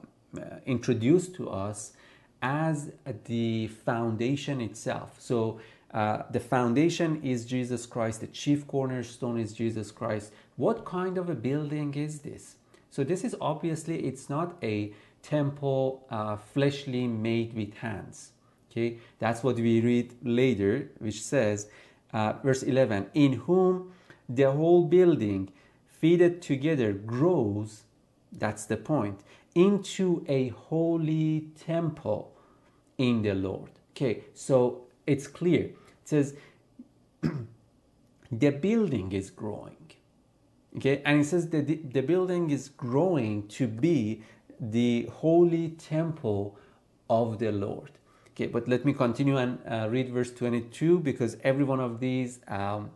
introduced 0.65 1.35
to 1.35 1.49
us 1.49 1.93
as 2.41 2.91
the 3.25 3.67
foundation 3.67 4.59
itself. 4.59 5.15
So 5.19 5.59
uh, 5.93 6.23
the 6.31 6.39
foundation 6.39 7.21
is 7.23 7.45
Jesus 7.45 7.85
Christ, 7.85 8.21
the 8.21 8.27
chief 8.27 8.67
cornerstone 8.67 9.39
is 9.39 9.53
Jesus 9.53 9.91
Christ. 9.91 10.33
What 10.55 10.85
kind 10.85 11.17
of 11.17 11.29
a 11.29 11.35
building 11.35 11.93
is 11.93 12.19
this? 12.19 12.55
So 12.89 13.03
this 13.03 13.23
is 13.23 13.35
obviously 13.39 14.05
it's 14.05 14.29
not 14.29 14.55
a 14.63 14.93
temple 15.21 16.05
uh, 16.09 16.37
fleshly 16.37 17.07
made 17.07 17.53
with 17.53 17.75
hands. 17.75 18.31
Okay, 18.71 18.97
that's 19.19 19.43
what 19.43 19.55
we 19.55 19.81
read 19.81 20.15
later, 20.23 20.89
which 20.97 21.21
says, 21.21 21.69
uh, 22.11 22.33
verse 22.43 22.63
11, 22.63 23.07
in 23.13 23.33
whom 23.33 23.93
the 24.27 24.51
whole 24.51 24.85
building 24.85 25.51
fitted 25.85 26.41
together 26.41 26.91
grows, 26.91 27.83
that's 28.31 28.65
the 28.65 28.77
point, 28.77 29.21
into 29.53 30.25
a 30.27 30.49
holy 30.49 31.49
temple 31.67 32.33
in 32.97 33.21
the 33.21 33.35
Lord. 33.35 33.69
Okay, 33.91 34.23
so 34.33 34.81
it's 35.05 35.27
clear. 35.27 35.69
It 36.03 36.09
says, 36.09 36.35
the 38.31 38.49
building 38.49 39.11
is 39.11 39.29
growing. 39.29 39.77
Okay, 40.77 41.01
and 41.05 41.21
it 41.21 41.25
says 41.25 41.49
that 41.49 41.67
the, 41.67 41.75
the 41.75 42.01
building 42.01 42.49
is 42.49 42.69
growing 42.69 43.47
to 43.49 43.67
be 43.67 44.23
the 44.59 45.09
holy 45.11 45.69
temple 45.69 46.57
of 47.09 47.39
the 47.39 47.51
Lord. 47.51 47.91
Okay, 48.31 48.47
but 48.47 48.67
let 48.67 48.83
me 48.83 48.93
continue 48.93 49.37
and 49.37 49.59
uh, 49.67 49.87
read 49.89 50.11
verse 50.11 50.31
22 50.31 50.99
because 50.99 51.37
every 51.43 51.63
one 51.63 51.79
of 51.79 51.99
these 51.99 52.39
um, 52.47 52.89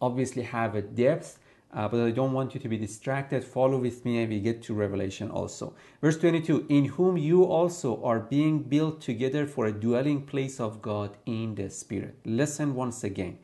obviously 0.00 0.42
have 0.42 0.76
a 0.76 0.82
depth, 0.82 1.40
uh, 1.72 1.88
but 1.88 2.00
I 2.00 2.10
don't 2.10 2.32
want 2.32 2.54
you 2.54 2.60
to 2.60 2.68
be 2.68 2.76
distracted. 2.76 3.44
Follow 3.44 3.78
with 3.78 4.04
me 4.04 4.20
and 4.22 4.30
we 4.30 4.40
get 4.40 4.62
to 4.64 4.74
Revelation 4.74 5.30
also. 5.30 5.74
Verse 6.00 6.18
22 6.18 6.66
In 6.68 6.84
whom 6.84 7.16
you 7.16 7.44
also 7.44 8.02
are 8.02 8.20
being 8.20 8.62
built 8.62 9.00
together 9.00 9.46
for 9.46 9.66
a 9.66 9.72
dwelling 9.72 10.26
place 10.26 10.60
of 10.60 10.82
God 10.82 11.16
in 11.24 11.54
the 11.54 11.70
Spirit. 11.70 12.16
Listen 12.24 12.74
once 12.74 13.04
again. 13.04 13.38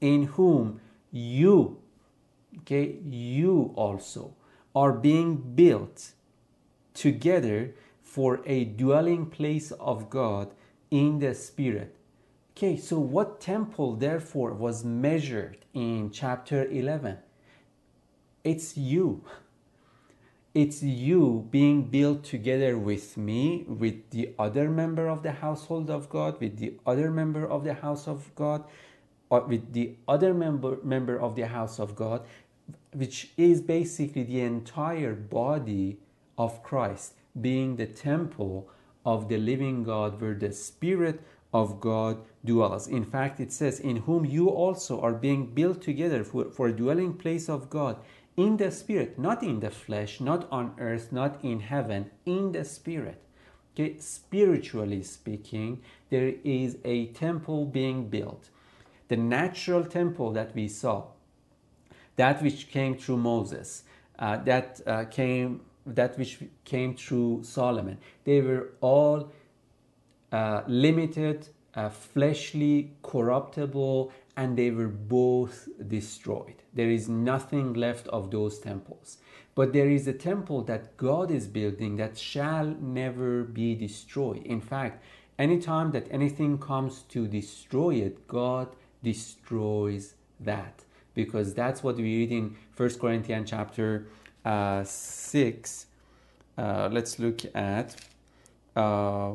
In 0.00 0.24
whom 0.24 0.80
you, 1.10 1.78
okay, 2.58 2.96
you 3.08 3.72
also 3.76 4.34
are 4.74 4.92
being 4.92 5.36
built 5.54 6.12
together 6.94 7.74
for 8.02 8.40
a 8.46 8.64
dwelling 8.64 9.26
place 9.26 9.70
of 9.72 10.10
God 10.10 10.52
in 10.90 11.18
the 11.18 11.34
spirit. 11.34 11.94
Okay, 12.56 12.76
so 12.76 12.98
what 12.98 13.40
temple 13.40 13.94
therefore 13.94 14.52
was 14.52 14.84
measured 14.84 15.58
in 15.74 16.10
chapter 16.10 16.64
11? 16.64 17.18
It's 18.48 18.78
you. 18.78 19.24
It's 20.54 20.82
you 20.82 21.46
being 21.50 21.82
built 21.90 22.24
together 22.24 22.78
with 22.78 23.18
me, 23.18 23.66
with 23.68 24.08
the 24.08 24.32
other 24.38 24.70
member 24.70 25.06
of 25.06 25.22
the 25.22 25.32
household 25.32 25.90
of 25.90 26.08
God, 26.08 26.40
with 26.40 26.56
the 26.56 26.72
other 26.86 27.10
member 27.10 27.46
of 27.46 27.62
the 27.64 27.74
house 27.74 28.08
of 28.08 28.34
God, 28.34 28.64
or 29.28 29.42
with 29.42 29.74
the 29.74 29.96
other 30.08 30.32
member, 30.32 30.78
member 30.82 31.20
of 31.20 31.36
the 31.36 31.46
house 31.46 31.78
of 31.78 31.94
God, 31.94 32.22
which 32.94 33.32
is 33.36 33.60
basically 33.60 34.22
the 34.22 34.40
entire 34.40 35.14
body 35.14 35.98
of 36.38 36.62
Christ, 36.62 37.16
being 37.38 37.76
the 37.76 37.86
temple 37.86 38.70
of 39.04 39.28
the 39.28 39.36
living 39.36 39.84
God, 39.84 40.22
where 40.22 40.32
the 40.32 40.52
Spirit 40.52 41.20
of 41.52 41.80
God 41.80 42.22
dwells. 42.42 42.88
In 42.88 43.04
fact, 43.04 43.40
it 43.40 43.52
says, 43.52 43.78
In 43.78 43.96
whom 43.96 44.24
you 44.24 44.48
also 44.48 45.00
are 45.02 45.12
being 45.12 45.46
built 45.54 45.82
together 45.82 46.24
for, 46.24 46.50
for 46.50 46.68
a 46.68 46.72
dwelling 46.72 47.12
place 47.12 47.50
of 47.50 47.68
God 47.68 47.98
in 48.38 48.56
the 48.56 48.70
Spirit, 48.70 49.18
not 49.18 49.42
in 49.42 49.58
the 49.58 49.70
flesh, 49.70 50.20
not 50.20 50.46
on 50.52 50.72
earth, 50.78 51.10
not 51.10 51.44
in 51.44 51.58
heaven, 51.58 52.08
in 52.24 52.52
the 52.52 52.64
Spirit. 52.64 53.20
Okay, 53.74 53.98
spiritually 53.98 55.02
speaking, 55.02 55.82
there 56.08 56.34
is 56.44 56.78
a 56.84 57.06
temple 57.06 57.66
being 57.66 58.08
built. 58.08 58.48
The 59.08 59.16
natural 59.16 59.84
temple 59.84 60.32
that 60.32 60.54
we 60.54 60.68
saw, 60.68 61.06
that 62.14 62.40
which 62.40 62.70
came 62.70 62.96
through 62.96 63.16
Moses, 63.16 63.82
uh, 64.20 64.36
that 64.44 64.80
uh, 64.86 65.04
came 65.04 65.62
that 65.84 66.16
which 66.18 66.38
came 66.64 66.94
through 66.94 67.42
Solomon. 67.42 67.98
They 68.24 68.40
were 68.40 68.68
all 68.80 69.32
uh, 70.30 70.62
limited, 70.68 71.48
uh, 71.74 71.88
fleshly, 71.88 72.92
corruptible, 73.02 74.12
and 74.38 74.56
they 74.56 74.70
were 74.70 74.86
both 74.86 75.68
destroyed. 75.88 76.62
There 76.72 76.88
is 76.88 77.08
nothing 77.08 77.72
left 77.72 78.06
of 78.06 78.30
those 78.30 78.60
temples. 78.60 79.18
But 79.56 79.72
there 79.72 79.90
is 79.90 80.06
a 80.06 80.12
temple 80.12 80.62
that 80.62 80.96
God 80.96 81.32
is 81.32 81.48
building 81.48 81.96
that 81.96 82.16
shall 82.16 82.66
never 82.66 83.42
be 83.42 83.74
destroyed. 83.74 84.44
In 84.46 84.60
fact, 84.60 85.02
anytime 85.40 85.90
that 85.90 86.06
anything 86.12 86.56
comes 86.56 87.02
to 87.14 87.26
destroy 87.26 87.96
it, 87.96 88.28
God 88.28 88.68
destroys 89.02 90.14
that. 90.38 90.84
Because 91.14 91.52
that's 91.52 91.82
what 91.82 91.96
we 91.96 92.04
read 92.04 92.30
in 92.30 92.56
First 92.70 93.00
Corinthians 93.00 93.50
chapter 93.50 94.06
uh, 94.44 94.84
6, 94.84 95.86
uh, 96.56 96.88
let's 96.92 97.18
look 97.18 97.40
at, 97.56 97.96
uh, 98.76 99.32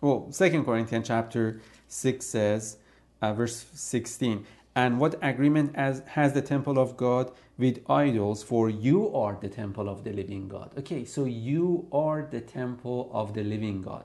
well, 0.00 0.26
Second 0.32 0.64
Corinthians 0.64 1.06
chapter 1.06 1.60
6 1.86 2.26
says, 2.26 2.78
uh, 3.22 3.32
verse 3.32 3.66
16. 3.74 4.46
And 4.74 5.00
what 5.00 5.18
agreement 5.20 5.72
as, 5.74 6.02
has 6.06 6.32
the 6.32 6.42
temple 6.42 6.78
of 6.78 6.96
God 6.96 7.32
with 7.58 7.80
idols? 7.88 8.42
For 8.42 8.70
you 8.70 9.14
are 9.14 9.36
the 9.40 9.48
temple 9.48 9.88
of 9.88 10.04
the 10.04 10.12
living 10.12 10.48
God. 10.48 10.70
Okay, 10.78 11.04
so 11.04 11.24
you 11.24 11.88
are 11.92 12.26
the 12.30 12.40
temple 12.40 13.10
of 13.12 13.34
the 13.34 13.42
living 13.42 13.82
God. 13.82 14.04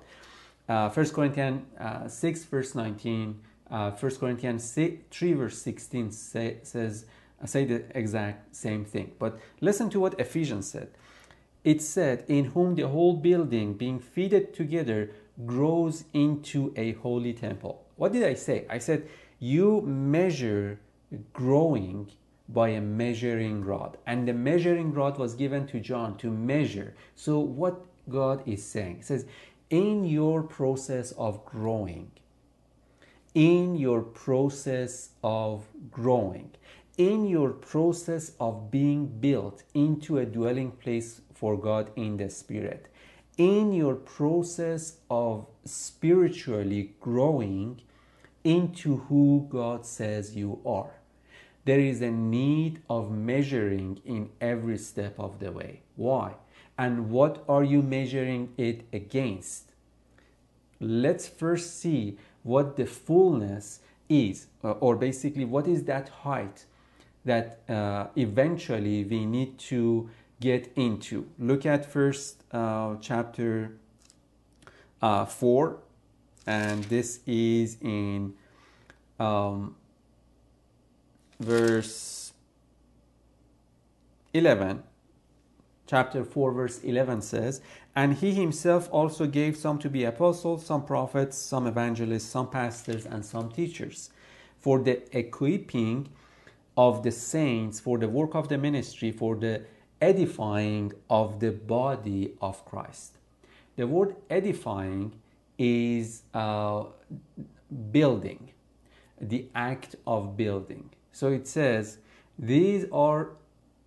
Uh, 0.67 0.89
1 0.89 1.09
Corinthians 1.09 1.61
uh, 1.79 2.07
6, 2.07 2.43
verse 2.45 2.73
19, 2.73 3.39
uh, 3.69 3.91
1 3.91 4.15
Corinthians 4.15 4.63
6, 4.63 5.03
3, 5.11 5.33
verse 5.33 5.61
16 5.61 6.11
say, 6.11 6.57
says, 6.63 7.05
uh, 7.41 7.45
say 7.45 7.65
the 7.65 7.83
exact 7.95 8.55
same 8.55 8.83
thing. 8.83 9.11
But 9.19 9.39
listen 9.61 9.89
to 9.91 9.99
what 9.99 10.19
Ephesians 10.19 10.67
said. 10.67 10.89
It 11.63 11.81
said, 11.81 12.25
In 12.27 12.45
whom 12.45 12.75
the 12.75 12.87
whole 12.87 13.15
building, 13.15 13.73
being 13.73 13.99
fitted 13.99 14.53
together, 14.53 15.11
grows 15.45 16.05
into 16.13 16.73
a 16.75 16.93
holy 16.93 17.33
temple. 17.33 17.84
What 17.95 18.13
did 18.13 18.23
I 18.23 18.33
say? 18.33 18.65
I 18.69 18.77
said, 18.77 19.07
you 19.39 19.81
measure 19.81 20.79
growing 21.33 22.11
by 22.47 22.69
a 22.69 22.81
measuring 22.81 23.63
rod. 23.63 23.97
And 24.05 24.27
the 24.27 24.33
measuring 24.33 24.93
rod 24.93 25.17
was 25.17 25.35
given 25.35 25.67
to 25.67 25.79
John 25.79 26.17
to 26.17 26.29
measure. 26.29 26.95
So, 27.15 27.39
what 27.39 27.85
God 28.07 28.43
is 28.45 28.63
saying, 28.63 29.03
says, 29.03 29.25
in 29.69 30.03
your 30.03 30.43
process 30.43 31.11
of 31.13 31.43
growing, 31.45 32.11
in 33.33 33.75
your 33.75 34.01
process 34.01 35.09
of 35.23 35.65
growing, 35.89 36.51
in 36.97 37.25
your 37.25 37.49
process 37.49 38.33
of 38.39 38.69
being 38.71 39.07
built 39.07 39.63
into 39.73 40.17
a 40.17 40.25
dwelling 40.25 40.71
place 40.71 41.21
for 41.33 41.57
God 41.57 41.89
in 41.95 42.17
the 42.17 42.29
Spirit, 42.29 42.87
in 43.37 43.73
your 43.73 43.95
process 43.95 44.97
of 45.09 45.47
spiritually 45.65 46.93
growing, 46.99 47.81
into 48.43 48.97
who 49.09 49.47
God 49.49 49.85
says 49.85 50.35
you 50.35 50.61
are. 50.65 50.91
There 51.65 51.79
is 51.79 52.01
a 52.01 52.11
need 52.11 52.81
of 52.89 53.11
measuring 53.11 53.99
in 54.05 54.29
every 54.39 54.77
step 54.77 55.19
of 55.19 55.39
the 55.39 55.51
way. 55.51 55.81
Why? 55.95 56.35
And 56.77 57.09
what 57.09 57.43
are 57.49 57.63
you 57.63 57.81
measuring 57.81 58.53
it 58.57 58.85
against? 58.93 59.71
Let's 60.79 61.27
first 61.27 61.79
see 61.79 62.17
what 62.43 62.77
the 62.77 62.85
fullness 62.85 63.79
is, 64.07 64.45
uh, 64.63 64.71
or 64.73 64.95
basically, 64.95 65.45
what 65.45 65.67
is 65.67 65.85
that 65.85 66.09
height 66.09 66.65
that 67.23 67.61
uh, 67.67 68.07
eventually 68.15 69.03
we 69.03 69.25
need 69.25 69.57
to 69.57 70.07
get 70.39 70.71
into. 70.75 71.27
Look 71.39 71.65
at 71.65 71.85
first 71.85 72.43
uh, 72.51 72.95
chapter 73.01 73.77
uh, 75.01 75.25
4 75.25 75.77
and 76.47 76.83
this 76.85 77.19
is 77.25 77.77
in 77.81 78.33
um, 79.19 79.75
verse 81.39 82.33
11 84.33 84.83
chapter 85.87 86.23
4 86.23 86.51
verse 86.51 86.79
11 86.83 87.21
says 87.21 87.61
and 87.95 88.15
he 88.15 88.33
himself 88.33 88.89
also 88.91 89.25
gave 89.25 89.55
some 89.55 89.77
to 89.77 89.89
be 89.89 90.03
apostles 90.03 90.65
some 90.65 90.83
prophets 90.83 91.37
some 91.37 91.67
evangelists 91.67 92.25
some 92.25 92.49
pastors 92.49 93.05
and 93.05 93.23
some 93.23 93.51
teachers 93.51 94.09
for 94.59 94.79
the 94.79 95.17
equipping 95.17 96.09
of 96.75 97.03
the 97.03 97.11
saints 97.11 97.79
for 97.79 97.97
the 97.97 98.09
work 98.09 98.35
of 98.35 98.49
the 98.49 98.57
ministry 98.57 99.11
for 99.11 99.35
the 99.35 99.61
edifying 100.09 100.91
of 101.09 101.39
the 101.43 101.51
body 101.75 102.23
of 102.41 102.63
christ 102.65 103.11
the 103.75 103.87
word 103.87 104.15
edifying 104.29 105.13
is 105.57 106.23
uh, 106.33 106.85
building, 107.91 108.51
the 109.19 109.47
act 109.53 109.95
of 110.07 110.37
building. 110.37 110.89
So 111.11 111.29
it 111.29 111.47
says, 111.47 111.97
these 112.37 112.85
are 112.91 113.29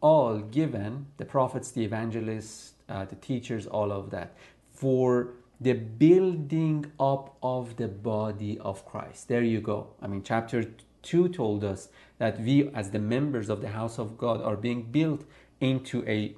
all 0.01 0.39
given, 0.39 1.07
the 1.17 1.25
prophets, 1.25 1.71
the 1.71 1.85
evangelists, 1.85 2.73
uh, 2.89 3.05
the 3.05 3.17
teachers, 3.17 3.67
all 3.67 3.93
of 3.93 4.11
that, 4.11 4.35
for 4.73 5.31
the 5.61 5.73
building 5.73 6.93
up 7.01 7.37
of 7.43 7.77
the 7.77 7.89
body 7.89 8.59
of 8.61 8.87
Christ. 8.87 9.29
There 9.29 9.43
you 9.43 9.61
go. 9.61 9.89
I 10.01 10.07
mean, 10.07 10.23
chapter 10.23 10.65
2 11.03 11.29
told 11.31 11.65
us 11.65 11.89
that 12.19 12.41
we, 12.41 12.71
as 12.75 12.91
the 12.91 12.99
members 12.99 13.49
of 13.49 13.61
the 13.61 13.69
house 13.69 13.99
of 13.99 14.17
God, 14.17 14.41
are 14.43 14.57
being 14.57 14.83
built 14.83 15.25
into 15.61 16.07
a 16.09 16.35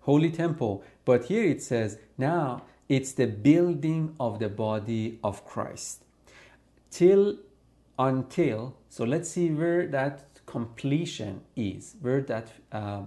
holy 0.00 0.30
temple. 0.30 0.84
But 1.04 1.26
here 1.26 1.44
it 1.44 1.62
says, 1.62 1.98
now 2.18 2.62
it's 2.88 3.12
the 3.12 3.26
building 3.26 4.14
of 4.20 4.38
the 4.38 4.48
body 4.48 5.18
of 5.22 5.44
Christ. 5.44 6.04
Till, 6.90 7.38
until, 7.98 8.76
so 8.88 9.04
let's 9.04 9.30
see 9.30 9.50
where 9.50 9.86
that 9.88 10.24
completion 10.46 11.40
is, 11.56 11.96
where 12.00 12.20
that 12.22 12.52
uh, 12.70 13.02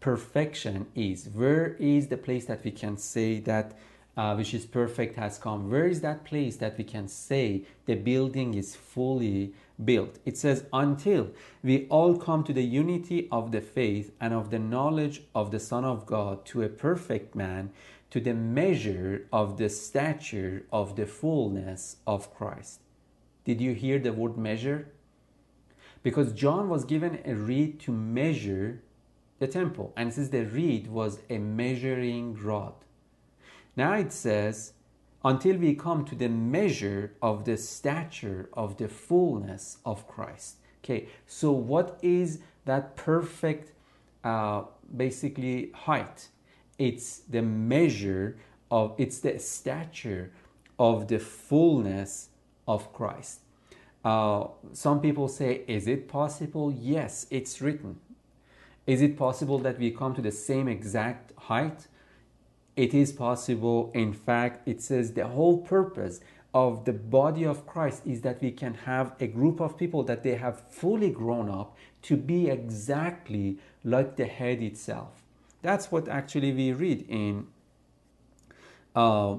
perfection 0.00 0.86
is. 0.94 1.28
Where 1.32 1.76
is 1.78 2.08
the 2.08 2.16
place 2.16 2.46
that 2.46 2.64
we 2.64 2.72
can 2.72 2.96
say 2.96 3.38
that 3.40 3.78
uh, 4.16 4.34
which 4.34 4.52
is 4.52 4.66
perfect 4.66 5.16
has 5.16 5.38
come? 5.38 5.70
Where 5.70 5.86
is 5.86 6.00
that 6.00 6.24
place 6.24 6.56
that 6.56 6.76
we 6.76 6.84
can 6.84 7.08
say 7.08 7.62
the 7.86 7.94
building 7.94 8.54
is 8.54 8.74
fully 8.74 9.52
built? 9.84 10.18
It 10.24 10.36
says, 10.36 10.64
until 10.72 11.30
we 11.62 11.86
all 11.88 12.16
come 12.16 12.44
to 12.44 12.52
the 12.52 12.64
unity 12.64 13.28
of 13.30 13.52
the 13.52 13.60
faith 13.60 14.12
and 14.20 14.34
of 14.34 14.50
the 14.50 14.58
knowledge 14.58 15.22
of 15.34 15.50
the 15.50 15.60
Son 15.60 15.84
of 15.84 16.06
God 16.06 16.44
to 16.46 16.62
a 16.62 16.68
perfect 16.68 17.34
man 17.34 17.70
to 18.10 18.20
the 18.20 18.34
measure 18.34 19.26
of 19.32 19.56
the 19.56 19.70
stature 19.70 20.66
of 20.70 20.96
the 20.96 21.06
fullness 21.06 21.96
of 22.06 22.34
Christ. 22.34 22.80
Did 23.44 23.60
you 23.60 23.74
hear 23.74 23.98
the 23.98 24.12
word 24.12 24.36
measure? 24.36 24.88
Because 26.02 26.32
John 26.32 26.68
was 26.68 26.84
given 26.84 27.20
a 27.24 27.34
reed 27.34 27.80
to 27.80 27.92
measure 27.92 28.82
the 29.38 29.46
temple, 29.46 29.92
and 29.96 30.12
since 30.12 30.28
the 30.28 30.44
reed 30.44 30.88
was 30.88 31.20
a 31.30 31.38
measuring 31.38 32.34
rod. 32.34 32.74
Now 33.76 33.94
it 33.94 34.12
says, 34.12 34.74
until 35.24 35.56
we 35.56 35.74
come 35.74 36.04
to 36.04 36.14
the 36.14 36.28
measure 36.28 37.12
of 37.22 37.44
the 37.44 37.56
stature 37.56 38.48
of 38.52 38.76
the 38.76 38.88
fullness 38.88 39.78
of 39.84 40.08
Christ. 40.08 40.56
Okay, 40.84 41.08
so 41.26 41.52
what 41.52 41.98
is 42.02 42.40
that 42.64 42.96
perfect, 42.96 43.72
uh, 44.24 44.62
basically, 44.96 45.70
height? 45.72 46.28
it's 46.82 47.18
the 47.20 47.42
measure 47.42 48.36
of, 48.70 48.94
it's 48.98 49.20
the 49.20 49.38
stature 49.38 50.32
of 50.78 51.08
the 51.08 51.18
fullness 51.18 52.30
of 52.66 52.92
Christ. 52.92 53.40
Uh, 54.04 54.48
some 54.72 55.00
people 55.00 55.28
say, 55.28 55.62
is 55.68 55.86
it 55.86 56.08
possible? 56.08 56.72
Yes, 56.72 57.26
it's 57.30 57.60
written. 57.60 58.00
Is 58.84 59.00
it 59.00 59.16
possible 59.16 59.58
that 59.58 59.78
we 59.78 59.92
come 59.92 60.12
to 60.14 60.22
the 60.22 60.32
same 60.32 60.66
exact 60.66 61.32
height? 61.38 61.86
It 62.76 62.94
is 62.94 63.12
possible. 63.12 63.90
In 63.94 64.12
fact, 64.12 64.66
it 64.66 64.82
says 64.82 65.12
the 65.12 65.28
whole 65.28 65.58
purpose 65.58 66.20
of 66.54 66.84
the 66.84 66.92
body 66.92 67.44
of 67.44 67.66
Christ 67.66 68.02
is 68.06 68.20
that 68.22 68.40
we 68.42 68.50
can 68.50 68.74
have 68.74 69.14
a 69.20 69.26
group 69.26 69.60
of 69.60 69.78
people 69.78 70.02
that 70.04 70.22
they 70.22 70.34
have 70.34 70.60
fully 70.68 71.10
grown 71.10 71.48
up 71.48 71.76
to 72.02 72.16
be 72.16 72.48
exactly 72.48 73.58
like 73.84 74.16
the 74.16 74.26
head 74.26 74.62
itself. 74.62 75.22
That's 75.62 75.90
what 75.90 76.08
actually 76.08 76.52
we 76.52 76.72
read 76.72 77.06
in 77.08 77.46
uh, 78.94 79.36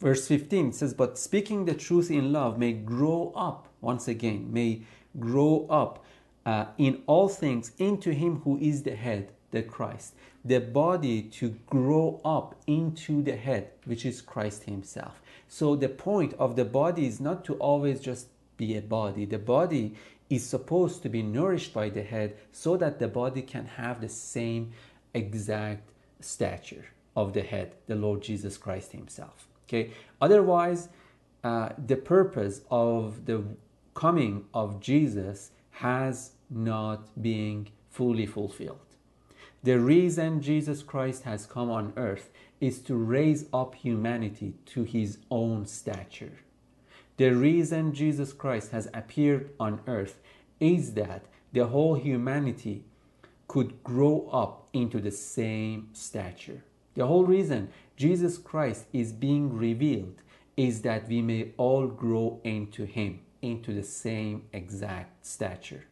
verse 0.00 0.28
15. 0.28 0.68
It 0.68 0.74
says, 0.74 0.94
But 0.94 1.18
speaking 1.18 1.64
the 1.64 1.74
truth 1.74 2.10
in 2.10 2.32
love 2.32 2.58
may 2.58 2.72
grow 2.72 3.32
up, 3.34 3.68
once 3.80 4.06
again, 4.06 4.52
may 4.52 4.82
grow 5.18 5.66
up 5.68 6.04
uh, 6.44 6.66
in 6.78 7.02
all 7.06 7.28
things 7.28 7.72
into 7.78 8.12
Him 8.12 8.40
who 8.44 8.58
is 8.58 8.82
the 8.82 8.94
head, 8.94 9.32
the 9.52 9.62
Christ. 9.62 10.14
The 10.44 10.58
body 10.60 11.22
to 11.22 11.50
grow 11.66 12.20
up 12.24 12.56
into 12.66 13.22
the 13.22 13.36
head, 13.36 13.70
which 13.84 14.04
is 14.04 14.20
Christ 14.20 14.64
Himself. 14.64 15.22
So 15.48 15.76
the 15.76 15.88
point 15.88 16.34
of 16.38 16.56
the 16.56 16.64
body 16.64 17.06
is 17.06 17.20
not 17.20 17.44
to 17.44 17.54
always 17.54 18.00
just 18.00 18.26
be 18.56 18.76
a 18.76 18.82
body. 18.82 19.24
The 19.24 19.38
body 19.38 19.94
is 20.28 20.44
supposed 20.44 21.02
to 21.02 21.08
be 21.08 21.22
nourished 21.22 21.72
by 21.72 21.90
the 21.90 22.02
head 22.02 22.36
so 22.50 22.76
that 22.78 22.98
the 22.98 23.08
body 23.08 23.42
can 23.42 23.66
have 23.66 24.00
the 24.00 24.08
same 24.08 24.72
exact 25.14 25.88
stature 26.20 26.86
of 27.14 27.34
the 27.34 27.42
head, 27.42 27.74
the 27.86 27.94
Lord 27.94 28.22
Jesus 28.22 28.56
Christ 28.56 28.92
Himself. 28.92 29.46
Okay. 29.68 29.90
Otherwise, 30.20 30.88
uh, 31.44 31.70
the 31.86 31.96
purpose 31.96 32.62
of 32.70 33.26
the 33.26 33.44
coming 33.94 34.44
of 34.54 34.80
Jesus 34.80 35.50
has 35.70 36.32
not 36.48 37.08
been 37.20 37.68
fully 37.90 38.26
fulfilled. 38.26 38.91
The 39.64 39.78
reason 39.78 40.42
Jesus 40.42 40.82
Christ 40.82 41.22
has 41.22 41.46
come 41.46 41.70
on 41.70 41.92
earth 41.96 42.30
is 42.60 42.80
to 42.80 42.96
raise 42.96 43.46
up 43.52 43.76
humanity 43.76 44.54
to 44.66 44.82
his 44.82 45.18
own 45.30 45.66
stature. 45.66 46.38
The 47.16 47.30
reason 47.30 47.94
Jesus 47.94 48.32
Christ 48.32 48.72
has 48.72 48.88
appeared 48.92 49.50
on 49.60 49.80
earth 49.86 50.20
is 50.58 50.94
that 50.94 51.26
the 51.52 51.66
whole 51.66 51.94
humanity 51.94 52.84
could 53.46 53.84
grow 53.84 54.28
up 54.32 54.68
into 54.72 54.98
the 55.00 55.10
same 55.12 55.90
stature. 55.92 56.64
The 56.94 57.06
whole 57.06 57.24
reason 57.24 57.68
Jesus 57.96 58.38
Christ 58.38 58.86
is 58.92 59.12
being 59.12 59.56
revealed 59.56 60.22
is 60.56 60.82
that 60.82 61.08
we 61.08 61.22
may 61.22 61.52
all 61.56 61.86
grow 61.86 62.40
into 62.42 62.84
Him. 62.84 63.20
into 63.42 63.74
the 63.74 63.82
same 63.82 64.44
exact 64.52 65.26
stature. 65.26 65.84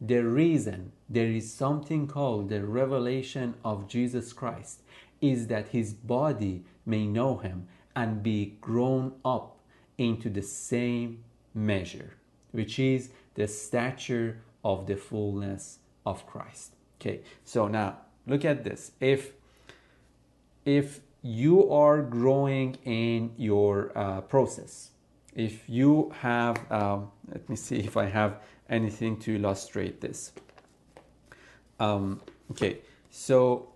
The 0.00 0.24
reason 0.24 0.92
there 1.08 1.26
is 1.26 1.52
something 1.52 2.06
called 2.06 2.48
the 2.48 2.64
revelation 2.64 3.54
of 3.64 3.86
Jesus 3.86 4.32
Christ 4.32 4.80
is 5.20 5.48
that 5.48 5.68
his 5.68 5.92
body 5.92 6.64
may 6.86 7.06
know 7.06 7.36
him 7.36 7.68
and 7.94 8.22
be 8.22 8.56
grown 8.60 9.12
up 9.24 9.58
into 9.98 10.30
the 10.30 10.42
same 10.42 11.22
measure, 11.54 12.14
which 12.52 12.78
is 12.78 13.10
the 13.34 13.46
stature 13.46 14.40
of 14.64 14.86
the 14.86 14.96
fullness 14.96 15.80
of 16.06 16.26
Christ. 16.26 16.72
Okay, 16.98 17.20
so 17.44 17.68
now 17.68 17.98
look 18.26 18.44
at 18.44 18.64
this. 18.64 18.92
If 19.00 19.32
if 20.64 21.00
you 21.22 21.70
are 21.70 22.00
growing 22.00 22.76
in 22.84 23.32
your 23.36 23.92
uh, 23.94 24.20
process, 24.22 24.90
if 25.34 25.68
you 25.68 26.12
have, 26.20 26.56
um, 26.70 27.10
let 27.28 27.48
me 27.48 27.56
see 27.56 27.78
if 27.78 27.96
I 27.96 28.06
have 28.06 28.40
anything 28.70 29.18
to 29.18 29.36
illustrate 29.36 30.00
this. 30.00 30.32
Um, 31.78 32.20
okay, 32.52 32.78
so 33.10 33.72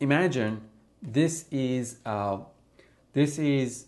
imagine 0.00 0.60
this 1.00 1.46
is 1.50 1.98
uh, 2.04 2.38
this 3.12 3.38
is 3.38 3.86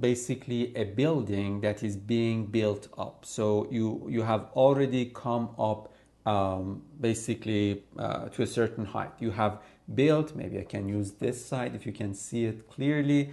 basically 0.00 0.74
a 0.76 0.84
building 0.84 1.60
that 1.60 1.82
is 1.82 1.96
being 1.96 2.46
built 2.46 2.88
up. 2.98 3.24
So 3.24 3.68
you 3.70 4.06
you 4.08 4.22
have 4.22 4.48
already 4.54 5.06
come 5.06 5.50
up 5.58 5.92
um, 6.26 6.82
basically 7.00 7.84
uh, 7.98 8.28
to 8.30 8.42
a 8.42 8.46
certain 8.46 8.84
height. 8.84 9.12
You 9.20 9.30
have 9.30 9.60
built. 9.94 10.34
Maybe 10.34 10.58
I 10.58 10.64
can 10.64 10.88
use 10.88 11.12
this 11.12 11.44
side 11.44 11.74
if 11.74 11.86
you 11.86 11.92
can 11.92 12.14
see 12.14 12.44
it 12.44 12.68
clearly. 12.68 13.30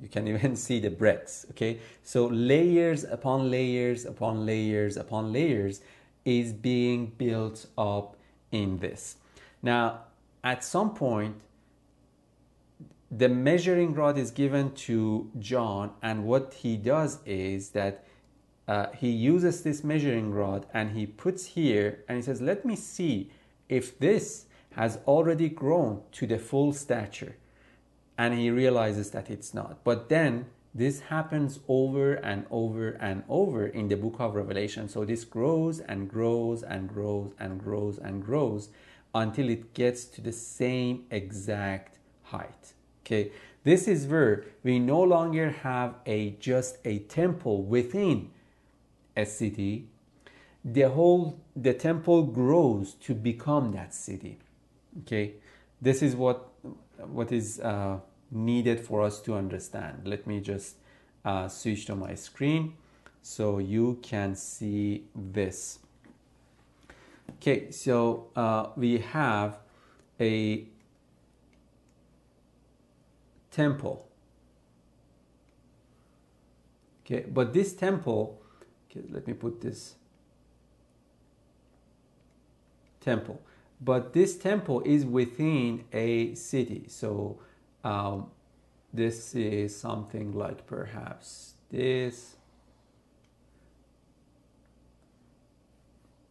You 0.00 0.08
can 0.08 0.28
even 0.28 0.56
see 0.66 0.80
the 0.80 0.90
bricks. 0.90 1.46
Okay, 1.50 1.80
so 2.02 2.26
layers 2.26 3.04
upon 3.04 3.50
layers 3.50 4.04
upon 4.04 4.46
layers 4.46 4.96
upon 4.96 5.32
layers 5.32 5.80
is 6.24 6.52
being 6.52 7.12
built 7.16 7.66
up 7.76 8.16
in 8.50 8.78
this. 8.78 9.16
Now, 9.62 10.04
at 10.44 10.62
some 10.62 10.94
point, 10.94 11.36
the 13.10 13.28
measuring 13.28 13.94
rod 13.94 14.18
is 14.18 14.30
given 14.30 14.74
to 14.74 15.30
John, 15.38 15.92
and 16.02 16.24
what 16.24 16.54
he 16.54 16.76
does 16.76 17.18
is 17.24 17.70
that 17.70 18.04
uh, 18.68 18.88
he 18.94 19.08
uses 19.08 19.62
this 19.62 19.82
measuring 19.82 20.30
rod 20.30 20.66
and 20.74 20.90
he 20.90 21.06
puts 21.06 21.46
here 21.46 22.04
and 22.06 22.16
he 22.18 22.22
says, 22.22 22.42
Let 22.42 22.66
me 22.66 22.76
see 22.76 23.30
if 23.68 23.98
this 23.98 24.44
has 24.72 24.98
already 25.06 25.48
grown 25.48 26.02
to 26.12 26.26
the 26.26 26.38
full 26.38 26.74
stature. 26.74 27.36
And 28.18 28.34
he 28.34 28.50
realizes 28.50 29.12
that 29.12 29.30
it's 29.30 29.54
not. 29.54 29.84
But 29.84 30.10
then 30.10 30.46
this 30.74 31.00
happens 31.00 31.60
over 31.66 32.14
and 32.14 32.46
over 32.50 32.90
and 33.00 33.22
over 33.28 33.66
in 33.66 33.88
the 33.88 33.96
book 33.96 34.16
of 34.18 34.34
Revelation. 34.34 34.88
So 34.88 35.04
this 35.04 35.24
grows 35.24 35.80
and 35.80 36.08
grows 36.10 36.62
and 36.62 36.88
grows 36.88 37.32
and 37.38 37.58
grows 37.58 37.98
and 37.98 38.22
grows 38.22 38.68
until 39.14 39.48
it 39.48 39.72
gets 39.74 40.04
to 40.04 40.20
the 40.20 40.32
same 40.32 41.04
exact 41.10 41.98
height. 42.24 42.74
Okay, 43.04 43.32
this 43.64 43.88
is 43.88 44.06
where 44.06 44.44
we 44.62 44.78
no 44.78 45.02
longer 45.02 45.50
have 45.50 45.94
a 46.04 46.30
just 46.38 46.78
a 46.84 46.98
temple 47.00 47.62
within 47.62 48.30
a 49.16 49.24
city. 49.24 49.88
The 50.64 50.90
whole 50.90 51.40
the 51.56 51.72
temple 51.72 52.24
grows 52.24 52.94
to 53.06 53.14
become 53.14 53.72
that 53.72 53.94
city. 53.94 54.38
Okay, 55.00 55.34
this 55.80 56.02
is 56.02 56.14
what 56.14 56.48
what 57.06 57.32
is 57.32 57.60
uh, 57.60 57.98
needed 58.30 58.80
for 58.80 59.02
us 59.02 59.20
to 59.22 59.34
understand. 59.34 60.02
Let 60.04 60.26
me 60.26 60.40
just 60.40 60.76
uh, 61.24 61.48
switch 61.48 61.86
to 61.86 61.94
my 61.94 62.14
screen 62.14 62.74
so 63.22 63.58
you 63.58 63.98
can 64.02 64.34
see 64.34 65.04
this. 65.14 65.78
Okay, 67.36 67.70
so 67.70 68.28
uh, 68.34 68.68
we 68.76 68.98
have 68.98 69.58
a 70.20 70.66
temple. 73.50 74.08
Okay, 77.04 77.24
but 77.28 77.52
this 77.52 77.72
temple, 77.72 78.40
okay, 78.90 79.06
let 79.10 79.26
me 79.26 79.32
put 79.32 79.60
this 79.60 79.94
temple. 83.00 83.40
But 83.80 84.12
this 84.12 84.36
temple 84.36 84.82
is 84.84 85.04
within 85.04 85.84
a 85.92 86.34
city. 86.34 86.86
So 86.88 87.38
um, 87.84 88.30
this 88.92 89.34
is 89.34 89.78
something 89.78 90.32
like 90.32 90.66
perhaps 90.66 91.54
this. 91.70 92.36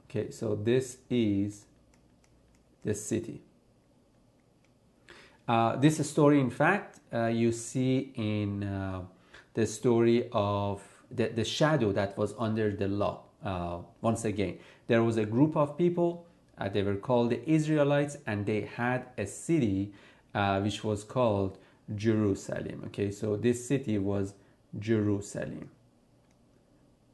Okay, 0.10 0.32
so 0.32 0.56
this 0.56 0.98
is 1.10 1.66
the 2.84 2.94
city. 2.94 3.42
Uh, 5.48 5.78
this 5.78 6.06
story, 6.10 6.42
in 6.42 6.50
fact, 6.50 7.00
uh, 7.14 7.28
you 7.28 7.52
see 7.54 8.12
in 8.16 8.64
uh, 8.64 9.02
the 9.54 9.66
story 9.66 10.28
of 10.34 10.82
the, 11.10 11.30
the 11.30 11.46
shadow 11.46 11.92
that 11.94 12.18
was 12.18 12.34
under 12.38 12.72
the 12.72 12.88
law. 12.88 13.22
Uh, 13.44 13.80
once 14.02 14.26
again, 14.26 14.58
there 14.88 15.04
was 15.04 15.18
a 15.18 15.26
group 15.26 15.56
of 15.56 15.78
people, 15.78 16.27
uh, 16.58 16.70
they 16.70 16.84
were 16.84 16.96
called 16.96 17.30
the 17.30 17.50
Israelites, 17.50 18.18
and 18.26 18.46
they 18.46 18.62
had 18.62 19.06
a 19.18 19.26
city 19.26 19.94
uh, 20.34 20.60
which 20.62 20.84
was 20.84 21.04
called 21.04 21.58
Jerusalem. 21.96 22.84
Okay, 22.88 23.12
so 23.12 23.36
this 23.36 23.68
city 23.68 23.98
was 23.98 24.34
Jerusalem. 24.78 25.70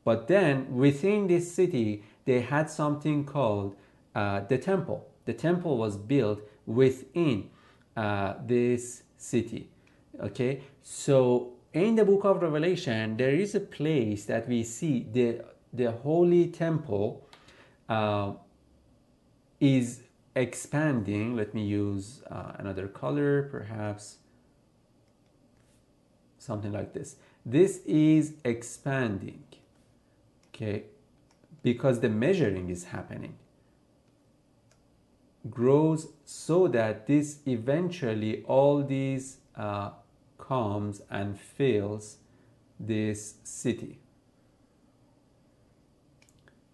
But 0.03 0.27
then 0.27 0.75
within 0.75 1.27
this 1.27 1.51
city, 1.51 2.03
they 2.25 2.41
had 2.41 2.69
something 2.69 3.25
called 3.25 3.75
the 4.13 4.59
temple. 4.61 5.07
The 5.25 5.33
temple 5.33 5.77
was 5.77 5.97
built 5.97 6.41
within 6.65 7.49
uh, 7.95 8.33
this 8.45 9.03
city. 9.17 9.69
Okay, 10.19 10.61
so 10.81 11.53
in 11.73 11.95
the 11.95 12.05
book 12.05 12.23
of 12.25 12.41
Revelation, 12.41 13.17
there 13.17 13.33
is 13.33 13.55
a 13.55 13.59
place 13.59 14.25
that 14.25 14.47
we 14.47 14.63
see 14.63 15.07
the 15.11 15.43
the 15.71 15.91
holy 15.91 16.47
temple 16.47 17.27
uh, 17.89 18.33
is 19.63 20.01
expanding. 20.35 21.35
Let 21.35 21.53
me 21.53 21.63
use 21.63 22.21
uh, 22.29 22.51
another 22.57 22.87
color, 22.87 23.43
perhaps 23.43 24.17
something 26.37 26.73
like 26.73 26.93
this. 26.93 27.15
This 27.45 27.81
is 27.85 28.33
expanding, 28.43 29.43
okay, 30.49 30.83
because 31.61 32.01
the 32.01 32.09
measuring 32.09 32.69
is 32.69 32.85
happening 32.85 33.35
grows 35.49 36.07
so 36.23 36.67
that 36.69 37.05
this 37.07 37.39
eventually 37.45 38.43
all 38.43 38.81
these 38.81 39.37
uh, 39.57 39.89
comes 40.37 41.01
and 41.09 41.37
fills 41.39 42.17
this 42.79 43.35
city. 43.43 43.99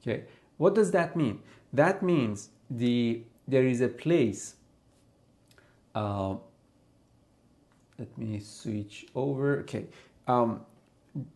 Okay, 0.02 0.26
what 0.58 0.76
does 0.76 0.92
that 0.92 1.16
mean? 1.16 1.42
That 1.74 2.04
means 2.04 2.50
the 2.70 3.24
there 3.48 3.66
is 3.66 3.82
a 3.82 3.88
place. 3.88 4.56
Uh, 5.96 6.36
let 7.98 8.18
me 8.18 8.40
switch 8.40 9.08
over. 9.16 9.60
Okay, 9.60 9.86
um, 10.28 10.62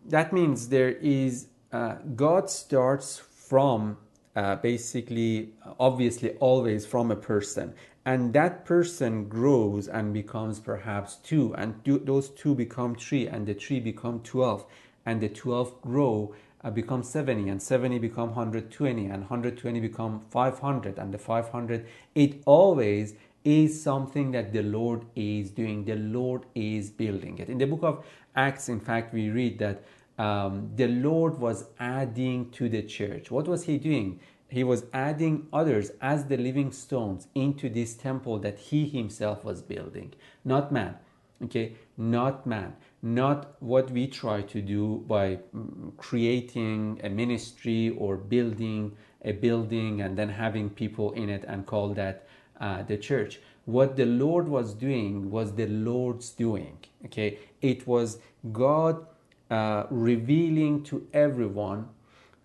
that 0.05 0.31
means 0.31 0.69
there 0.69 0.91
is 0.91 1.47
uh, 1.71 1.95
God 2.15 2.49
starts 2.49 3.17
from 3.17 3.97
uh, 4.35 4.55
basically 4.57 5.49
obviously 5.79 6.31
always 6.39 6.85
from 6.85 7.11
a 7.11 7.15
person 7.15 7.73
and 8.05 8.33
that 8.33 8.65
person 8.65 9.27
grows 9.27 9.87
and 9.87 10.13
becomes 10.13 10.59
perhaps 10.59 11.15
two 11.17 11.53
and 11.55 11.75
those 11.85 12.29
two 12.29 12.55
become 12.55 12.95
three 12.95 13.27
and 13.27 13.47
the 13.47 13.53
three 13.53 13.79
become 13.79 14.19
12 14.21 14.65
and 15.05 15.21
the 15.21 15.29
12 15.29 15.81
grow 15.81 16.33
uh, 16.63 16.69
become 16.69 17.03
70 17.03 17.49
and 17.49 17.61
70 17.61 17.99
become 17.99 18.29
120 18.29 19.05
and 19.05 19.21
120 19.21 19.79
become 19.79 20.21
500 20.29 20.97
and 20.97 21.13
the 21.13 21.17
500 21.17 21.85
it 22.15 22.41
always 22.45 23.15
is 23.43 23.81
something 23.81 24.31
that 24.31 24.53
the 24.53 24.61
lord 24.61 25.05
is 25.15 25.51
doing 25.51 25.83
the 25.85 25.95
lord 25.95 26.45
is 26.55 26.89
building 26.89 27.37
it 27.39 27.49
in 27.49 27.57
the 27.57 27.65
book 27.65 27.83
of 27.83 28.05
acts 28.35 28.69
in 28.69 28.79
fact 28.79 29.13
we 29.13 29.29
read 29.29 29.59
that 29.59 29.83
um, 30.17 30.69
the 30.75 30.87
Lord 30.87 31.39
was 31.39 31.65
adding 31.79 32.51
to 32.51 32.69
the 32.69 32.83
church. 32.83 33.31
What 33.31 33.47
was 33.47 33.63
He 33.63 33.77
doing? 33.77 34.19
He 34.47 34.63
was 34.63 34.85
adding 34.93 35.47
others 35.51 35.91
as 36.01 36.25
the 36.25 36.37
living 36.37 36.71
stones 36.71 37.27
into 37.33 37.69
this 37.69 37.95
temple 37.95 38.37
that 38.39 38.59
He 38.59 38.87
Himself 38.87 39.43
was 39.43 39.61
building, 39.61 40.13
not 40.45 40.71
man. 40.71 40.95
Okay, 41.43 41.75
not 41.97 42.45
man, 42.45 42.75
not 43.03 43.61
what 43.61 43.91
we 43.91 44.07
try 44.07 44.41
to 44.41 44.61
do 44.61 45.03
by 45.07 45.37
mm, 45.53 45.95
creating 45.97 46.99
a 47.03 47.09
ministry 47.09 47.89
or 47.99 48.15
building 48.15 48.95
a 49.23 49.31
building 49.31 50.01
and 50.01 50.17
then 50.17 50.29
having 50.29 50.69
people 50.69 51.11
in 51.13 51.29
it 51.29 51.43
and 51.47 51.65
call 51.65 51.89
that 51.89 52.27
uh, 52.59 52.83
the 52.83 52.97
church. 52.97 53.39
What 53.65 53.95
the 53.95 54.05
Lord 54.05 54.47
was 54.47 54.73
doing 54.73 55.31
was 55.31 55.53
the 55.53 55.67
Lord's 55.67 56.29
doing. 56.31 56.77
Okay, 57.05 57.39
it 57.61 57.87
was 57.87 58.19
God 58.51 59.05
uh, 59.49 59.85
revealing 59.89 60.83
to 60.83 61.07
everyone 61.13 61.89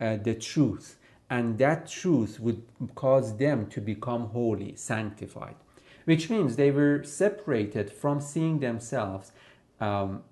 uh, 0.00 0.16
the 0.16 0.34
truth, 0.34 0.96
and 1.28 1.58
that 1.58 1.88
truth 1.88 2.38
would 2.38 2.62
cause 2.94 3.36
them 3.36 3.66
to 3.66 3.80
become 3.80 4.28
holy, 4.28 4.76
sanctified, 4.76 5.56
which 6.04 6.30
means 6.30 6.56
they 6.56 6.70
were 6.70 7.02
separated 7.02 7.92
from 7.92 8.20
seeing 8.20 8.60
themselves. 8.60 9.32
Um, 9.80 10.22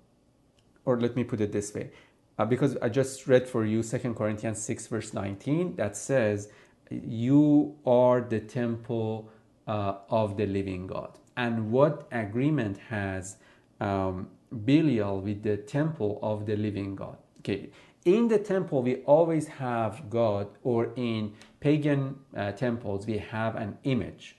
or 0.87 0.99
let 0.99 1.15
me 1.15 1.23
put 1.23 1.39
it 1.41 1.51
this 1.51 1.73
way 1.75 1.91
uh, 2.37 2.45
because 2.45 2.77
I 2.77 2.89
just 2.89 3.27
read 3.27 3.47
for 3.47 3.65
you 3.65 3.81
Second 3.83 4.15
Corinthians 4.15 4.61
6, 4.61 4.87
verse 4.87 5.13
19, 5.13 5.75
that 5.75 5.97
says, 5.97 6.49
You 6.89 7.75
are 7.85 8.21
the 8.21 8.39
temple 8.39 9.29
uh, 9.67 9.95
of 10.09 10.37
the 10.37 10.45
living 10.45 10.87
God. 10.87 11.17
And 11.35 11.71
what 11.71 12.07
agreement 12.11 12.77
has 12.89 13.37
um, 13.79 14.29
Belial 14.65 15.19
with 15.19 15.43
the 15.43 15.57
temple 15.57 16.19
of 16.21 16.45
the 16.45 16.55
living 16.55 16.95
God? 16.95 17.17
Okay, 17.39 17.69
in 18.05 18.27
the 18.27 18.39
temple, 18.39 18.83
we 18.83 18.97
always 18.97 19.47
have 19.47 20.09
God, 20.09 20.47
or 20.63 20.93
in 20.95 21.33
pagan 21.59 22.19
uh, 22.35 22.51
temples, 22.51 23.05
we 23.07 23.17
have 23.17 23.55
an 23.55 23.77
image, 23.83 24.37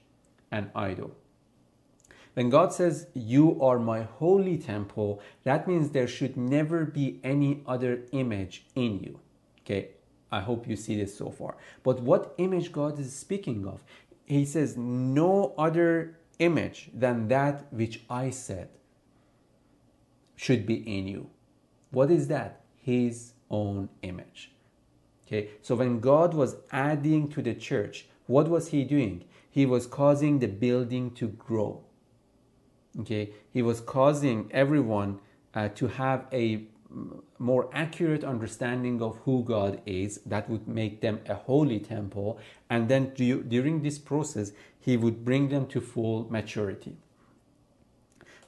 an 0.50 0.70
idol. 0.74 1.10
When 2.38 2.50
God 2.50 2.72
says, 2.72 3.08
You 3.14 3.60
are 3.60 3.80
my 3.80 4.02
holy 4.02 4.58
temple, 4.58 5.20
that 5.42 5.66
means 5.66 5.90
there 5.90 6.06
should 6.06 6.36
never 6.36 6.84
be 6.84 7.18
any 7.24 7.64
other 7.66 8.04
image 8.12 8.64
in 8.76 9.00
you. 9.00 9.18
Okay, 9.62 9.88
I 10.30 10.38
hope 10.38 10.68
you 10.68 10.76
see 10.76 10.94
this 10.94 11.18
so 11.18 11.30
far. 11.30 11.56
But 11.82 12.00
what 12.00 12.36
image 12.38 12.70
God 12.70 12.96
is 13.00 13.12
speaking 13.12 13.66
of? 13.66 13.80
He 14.24 14.44
says, 14.44 14.76
No 14.76 15.52
other 15.58 16.16
image 16.38 16.90
than 16.94 17.26
that 17.26 17.72
which 17.72 18.02
I 18.08 18.30
said 18.30 18.68
should 20.36 20.64
be 20.64 20.76
in 20.76 21.08
you. 21.08 21.30
What 21.90 22.08
is 22.08 22.28
that? 22.28 22.60
His 22.76 23.32
own 23.50 23.88
image. 24.02 24.52
Okay, 25.26 25.48
so 25.60 25.74
when 25.74 25.98
God 25.98 26.34
was 26.34 26.54
adding 26.70 27.30
to 27.30 27.42
the 27.42 27.54
church, 27.54 28.06
what 28.28 28.46
was 28.46 28.68
He 28.68 28.84
doing? 28.84 29.24
He 29.50 29.66
was 29.66 29.88
causing 29.88 30.38
the 30.38 30.46
building 30.46 31.10
to 31.16 31.26
grow 31.26 31.82
okay 33.00 33.30
he 33.52 33.62
was 33.62 33.80
causing 33.80 34.50
everyone 34.52 35.18
uh, 35.54 35.68
to 35.68 35.86
have 35.88 36.26
a 36.32 36.66
more 37.38 37.68
accurate 37.72 38.24
understanding 38.24 39.02
of 39.02 39.16
who 39.24 39.44
God 39.44 39.80
is 39.86 40.20
that 40.26 40.48
would 40.48 40.66
make 40.66 41.00
them 41.00 41.20
a 41.28 41.34
holy 41.34 41.78
temple. 41.78 42.38
And 42.70 42.88
then 42.88 43.12
during 43.14 43.82
this 43.82 43.98
process 43.98 44.52
he 44.80 44.96
would 44.96 45.24
bring 45.24 45.48
them 45.48 45.66
to 45.68 45.80
full 45.80 46.26
maturity. 46.30 46.96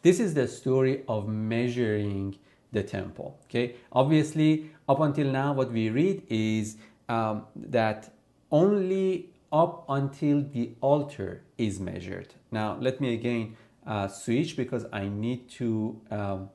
This 0.02 0.18
is 0.18 0.34
the 0.34 0.48
story 0.48 1.04
of 1.08 1.28
measuring 1.28 2.36
the 2.72 2.82
temple 2.82 3.38
okay? 3.44 3.74
Obviously 3.92 4.70
up 4.88 5.00
until 5.00 5.26
now 5.26 5.52
what 5.52 5.70
we 5.72 5.90
read 5.90 6.22
is 6.28 6.76
um, 7.08 7.44
that 7.56 8.12
only 8.50 9.30
up 9.52 9.84
until 9.88 10.42
the 10.42 10.70
altar 10.80 11.42
is 11.58 11.80
measured. 11.80 12.34
Now 12.52 12.78
let 12.80 13.00
me 13.00 13.12
again 13.14 13.56
uh, 13.86 14.08
switch 14.08 14.56
because 14.56 14.86
I 14.92 15.08
need 15.08 15.48
to 15.50 16.00
um, 16.10 16.50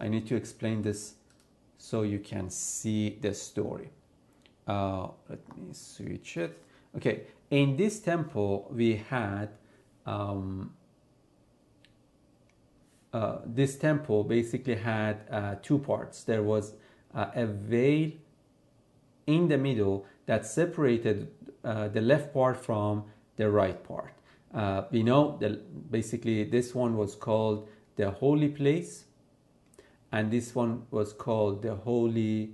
I 0.00 0.08
need 0.08 0.26
to 0.28 0.36
explain 0.36 0.82
this 0.82 1.14
so 1.76 2.02
you 2.02 2.18
can 2.18 2.50
see 2.50 3.18
the 3.20 3.34
story. 3.34 3.90
Uh, 4.66 5.08
let 5.28 5.40
me 5.56 5.72
switch 5.72 6.36
it. 6.36 6.62
Okay, 6.96 7.22
in 7.50 7.76
this 7.76 8.00
temple 8.00 8.70
we 8.72 8.96
had 8.96 9.48
um, 10.06 10.72
uh, 13.12 13.38
this 13.44 13.76
temple 13.76 14.24
basically 14.24 14.74
had 14.74 15.20
uh, 15.30 15.54
two 15.62 15.78
parts. 15.78 16.24
There 16.24 16.42
was 16.42 16.74
uh, 17.14 17.30
a 17.34 17.46
veil 17.46 18.12
in 19.26 19.48
the 19.48 19.58
middle 19.58 20.06
that 20.26 20.46
separated 20.46 21.28
uh, 21.64 21.88
the 21.88 22.00
left 22.00 22.34
part 22.34 22.56
from 22.56 23.04
the 23.36 23.50
right 23.50 23.82
part. 23.82 24.12
Uh, 24.54 24.82
we 24.90 25.02
know 25.02 25.36
that 25.38 25.90
basically 25.90 26.44
this 26.44 26.74
one 26.74 26.96
was 26.96 27.14
called 27.14 27.68
the 27.96 28.10
holy 28.10 28.48
place 28.48 29.04
and 30.10 30.30
this 30.30 30.54
one 30.54 30.86
was 30.90 31.12
called 31.12 31.62
the 31.62 31.74
holy 31.74 32.50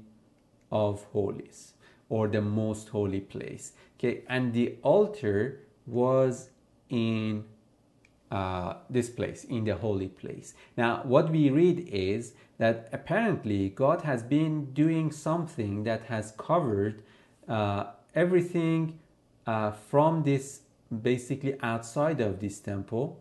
of 0.73 1.05
holies 1.13 1.75
or 2.09 2.27
the 2.27 2.41
most 2.41 2.89
holy 2.89 3.21
place. 3.21 3.73
Okay 3.99 4.23
and 4.29 4.53
the 4.53 4.75
altar 4.83 5.61
was 5.87 6.51
in 6.89 7.45
uh, 8.31 8.75
this 8.91 9.09
place 9.09 9.45
in 9.45 9.65
the 9.65 9.77
holy 9.77 10.09
place. 10.09 10.55
Now 10.77 11.03
what 11.05 11.31
we 11.31 11.51
read 11.51 11.89
is 11.89 12.33
that 12.59 12.89
apparently 12.93 13.69
god 13.69 14.03
has 14.03 14.23
been 14.23 14.73
doing 14.73 15.13
something 15.13 15.85
that 15.85 16.03
has 16.07 16.33
covered 16.37 17.03
uh, 17.49 17.85
everything 18.15 18.99
uh, 19.47 19.71
from 19.71 20.23
this 20.25 20.64
basically 20.99 21.57
outside 21.63 22.21
of 22.21 22.41
this 22.41 22.61
temple. 22.61 23.21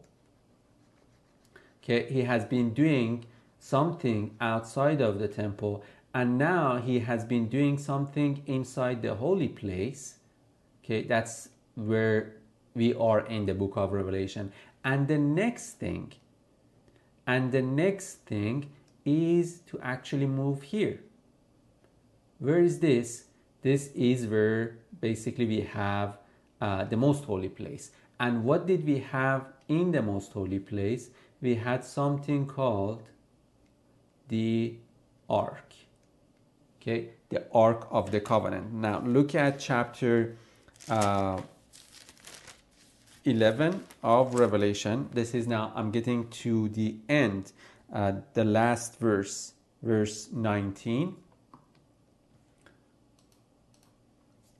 Okay, 1.83 2.11
he 2.11 2.23
has 2.23 2.45
been 2.45 2.73
doing 2.73 3.25
something 3.59 4.35
outside 4.39 5.01
of 5.01 5.19
the 5.19 5.27
temple, 5.27 5.83
and 6.13 6.37
now 6.37 6.77
he 6.77 6.99
has 6.99 7.25
been 7.25 7.49
doing 7.49 7.77
something 7.77 8.41
inside 8.45 9.01
the 9.01 9.15
holy 9.15 9.49
place. 9.49 10.15
Okay, 10.83 11.03
that's 11.03 11.49
where 11.75 12.35
we 12.75 12.93
are 12.93 13.25
in 13.27 13.45
the 13.45 13.53
book 13.53 13.73
of 13.75 13.91
Revelation. 13.91 14.51
And 14.83 15.07
the 15.07 15.17
next 15.17 15.79
thing, 15.79 16.13
and 17.25 17.51
the 17.51 17.61
next 17.61 18.25
thing 18.25 18.69
is 19.05 19.59
to 19.67 19.79
actually 19.81 20.25
move 20.25 20.61
here. 20.61 20.99
Where 22.39 22.59
is 22.59 22.79
this? 22.79 23.25
This 23.61 23.87
is 23.95 24.27
where 24.27 24.77
basically 24.99 25.45
we 25.45 25.61
have 25.61 26.17
uh, 26.63 26.85
the 26.85 26.95
most 26.95 27.25
holy 27.25 27.49
place. 27.49 27.91
And 28.21 28.45
what 28.45 28.65
did 28.65 28.85
we 28.85 28.99
have 28.99 29.47
in 29.67 29.91
the 29.91 30.01
most 30.01 30.31
holy 30.31 30.59
place? 30.59 31.09
We 31.41 31.55
had 31.55 31.83
something 31.83 32.45
called 32.47 33.03
the 34.29 34.75
ark. 35.29 35.73
Okay, 36.81 37.09
the 37.27 37.43
ark 37.53 37.85
of 37.91 38.11
the 38.11 38.21
covenant. 38.21 38.71
Now 38.71 39.01
look 39.01 39.35
at 39.35 39.59
chapter 39.59 40.37
uh, 40.89 41.41
11 43.25 43.83
of 44.01 44.35
Revelation. 44.35 45.09
This 45.13 45.33
is 45.33 45.47
now, 45.47 45.73
I'm 45.75 45.91
getting 45.91 46.29
to 46.43 46.69
the 46.69 46.95
end, 47.09 47.51
uh, 47.91 48.13
the 48.33 48.45
last 48.45 48.99
verse, 48.99 49.53
verse 49.81 50.29
19. 50.31 51.15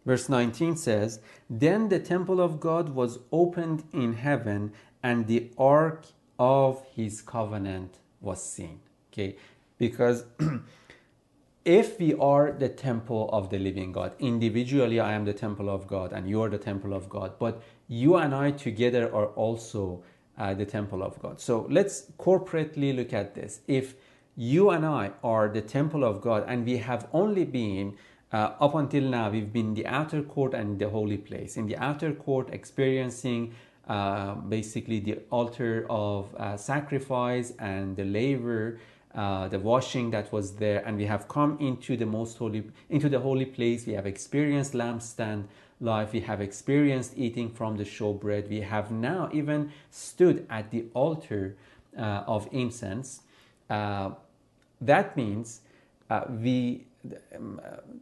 Verse 0.05 0.27
19 0.29 0.75
says, 0.75 1.19
Then 1.49 1.89
the 1.89 1.99
temple 1.99 2.41
of 2.41 2.59
God 2.59 2.89
was 2.89 3.19
opened 3.31 3.83
in 3.93 4.13
heaven, 4.13 4.73
and 5.01 5.27
the 5.27 5.51
ark 5.57 6.05
of 6.39 6.85
his 6.93 7.21
covenant 7.21 7.99
was 8.21 8.43
seen. 8.43 8.79
Okay, 9.11 9.35
because 9.77 10.25
if 11.65 11.99
we 11.99 12.13
are 12.15 12.51
the 12.51 12.69
temple 12.69 13.29
of 13.31 13.49
the 13.49 13.59
living 13.59 13.91
God, 13.91 14.13
individually 14.19 14.99
I 14.99 15.13
am 15.13 15.25
the 15.25 15.33
temple 15.33 15.69
of 15.69 15.87
God 15.87 16.11
and 16.11 16.27
you 16.27 16.41
are 16.41 16.49
the 16.49 16.57
temple 16.57 16.93
of 16.93 17.09
God, 17.09 17.33
but 17.37 17.61
you 17.87 18.15
and 18.15 18.33
I 18.33 18.51
together 18.51 19.13
are 19.13 19.27
also 19.27 20.03
uh, 20.37 20.53
the 20.53 20.65
temple 20.65 21.03
of 21.03 21.21
God. 21.21 21.39
So 21.39 21.67
let's 21.69 22.11
corporately 22.17 22.95
look 22.95 23.13
at 23.13 23.35
this. 23.35 23.59
If 23.67 23.95
you 24.35 24.71
and 24.71 24.85
I 24.85 25.11
are 25.23 25.47
the 25.47 25.61
temple 25.61 26.03
of 26.03 26.21
God 26.21 26.43
and 26.47 26.65
we 26.65 26.77
have 26.77 27.07
only 27.13 27.45
been 27.45 27.95
uh, 28.33 28.55
up 28.59 28.73
until 28.73 29.03
now, 29.03 29.29
we've 29.29 29.53
been 29.53 29.75
the 29.75 29.85
outer 29.85 30.23
court 30.23 30.55
and 30.55 30.79
the 30.79 30.89
holy 30.89 31.17
place. 31.17 31.55
In 31.55 31.67
the 31.67 31.77
outer 31.77 32.13
court, 32.13 32.49
experiencing 32.51 33.53
uh, 33.87 34.33
basically 34.33 34.99
the 34.99 35.19
altar 35.29 35.85
of 35.87 36.33
uh, 36.35 36.57
sacrifice 36.57 37.53
and 37.59 37.95
the 37.95 38.03
laver, 38.03 38.79
uh, 39.13 39.47
the 39.49 39.59
washing 39.59 40.09
that 40.09 40.31
was 40.31 40.55
there, 40.55 40.81
and 40.87 40.97
we 40.97 41.05
have 41.05 41.27
come 41.27 41.57
into 41.59 41.95
the 41.95 42.07
most 42.07 42.39
holy, 42.39 42.63
into 42.89 43.07
the 43.07 43.19
holy 43.19 43.45
place. 43.45 43.85
We 43.85 43.93
have 43.93 44.07
experienced 44.07 44.73
lampstand 44.73 45.43
life. 45.79 46.11
We 46.11 46.21
have 46.21 46.41
experienced 46.41 47.13
eating 47.15 47.51
from 47.51 47.77
the 47.77 47.83
showbread. 47.83 48.49
We 48.49 48.61
have 48.61 48.89
now 48.89 49.29
even 49.31 49.71
stood 49.91 50.47
at 50.49 50.71
the 50.71 50.85
altar 50.95 51.55
uh, 51.95 52.23
of 52.25 52.49
incense. 52.51 53.21
Uh, 53.69 54.11
that 54.81 55.15
means 55.15 55.61
we 56.29 56.85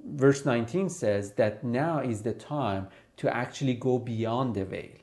verse 0.05 0.45
19 0.45 0.89
says 0.89 1.33
that 1.33 1.63
now 1.63 1.99
is 1.99 2.21
the 2.21 2.33
time 2.33 2.87
to 3.17 3.35
actually 3.35 3.73
go 3.73 3.97
beyond 3.97 4.55
the 4.55 4.65
veil 4.65 4.97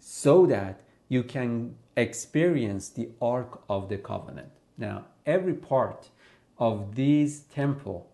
so 0.00 0.46
that 0.46 0.80
you 1.08 1.22
can 1.22 1.74
experience 1.96 2.88
the 2.90 3.08
ark 3.22 3.62
of 3.68 3.88
the 3.88 3.96
covenant. 3.96 4.50
Now 4.76 5.06
every 5.24 5.54
part 5.54 6.10
of 6.58 6.94
this 6.94 7.40
temple 7.54 8.10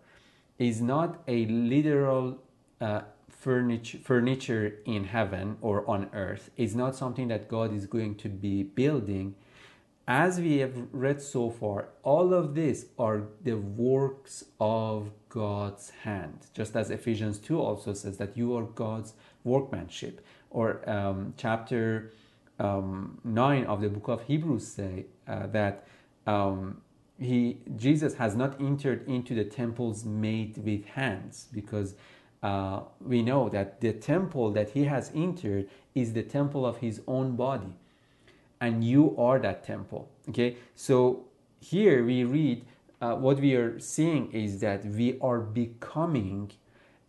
is 0.59 0.81
not 0.81 1.23
a 1.27 1.47
literal 1.47 2.39
uh, 2.81 3.03
furniture, 3.29 3.99
furniture 3.99 4.75
in 4.85 5.05
heaven 5.05 5.57
or 5.61 5.89
on 5.91 6.09
earth. 6.13 6.51
It's 6.57 6.75
not 6.75 6.95
something 6.95 7.29
that 7.29 7.49
god 7.49 7.75
is 7.75 7.87
going 7.87 8.15
to 8.17 8.29
be 8.29 8.63
building 8.63 9.35
as 10.09 10.41
we 10.41 10.59
have 10.59 10.73
read 10.93 11.23
so 11.23 11.51
far, 11.51 11.89
all 12.03 12.35
of 12.35 12.55
this 12.55 12.87
are 12.99 13.23
the 13.43 13.55
works 13.55 14.45
of 14.59 15.11
God's 15.29 15.91
hand. 15.91 16.47
Just 16.55 16.75
as 16.75 16.91
Ephesians 16.91 17.39
2 17.39 17.61
also 17.61 17.93
says 17.95 18.17
that 18.17 18.37
you 18.37 18.57
are 18.57 18.65
God's 18.65 19.15
workmanship. 19.45 20.25
Or 20.51 20.89
um, 20.91 21.35
chapter 21.37 22.13
um, 22.59 23.19
9 23.25 23.65
of 23.67 23.81
the 23.81 23.89
book 23.89 24.09
of 24.09 24.23
Hebrews 24.25 24.67
say 24.67 25.07
uh, 25.29 25.47
that 25.49 25.87
um, 26.27 26.81
he 27.19 27.59
Jesus 27.77 28.15
has 28.15 28.35
not 28.35 28.61
entered 28.61 29.07
into 29.09 29.35
the 29.35 29.45
temples 29.45 30.05
made 30.05 30.59
with 30.59 30.85
hands 30.87 31.47
because 31.53 31.95
uh, 32.43 32.81
we 33.01 33.23
know 33.23 33.49
that 33.49 33.81
the 33.81 33.93
temple 33.93 34.51
that 34.53 34.71
he 34.71 34.85
has 34.85 35.13
entered 35.15 35.69
is 35.95 36.13
the 36.13 36.23
temple 36.23 36.67
of 36.67 36.79
his 36.79 37.01
own 37.07 37.37
body 37.37 37.77
and 38.63 38.85
you 38.85 39.15
are 39.19 39.39
that 39.41 39.65
temple 39.65 40.09
okay? 40.29 40.57
So 40.75 41.25
here 41.61 42.05
we 42.05 42.25
read 42.25 42.65
uh, 43.01 43.17
what 43.17 43.41
we 43.41 43.55
are 43.57 43.79
seeing 43.81 44.31
is 44.33 44.61
that 44.61 44.85
we 44.87 45.19
are 45.21 45.41
becoming 45.41 46.53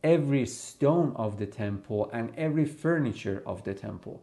every 0.03 0.45
stone 0.45 1.13
of 1.15 1.37
the 1.37 1.45
temple 1.45 2.09
and 2.11 2.33
every 2.35 2.65
furniture 2.65 3.43
of 3.45 3.63
the 3.63 3.73
temple. 3.73 4.21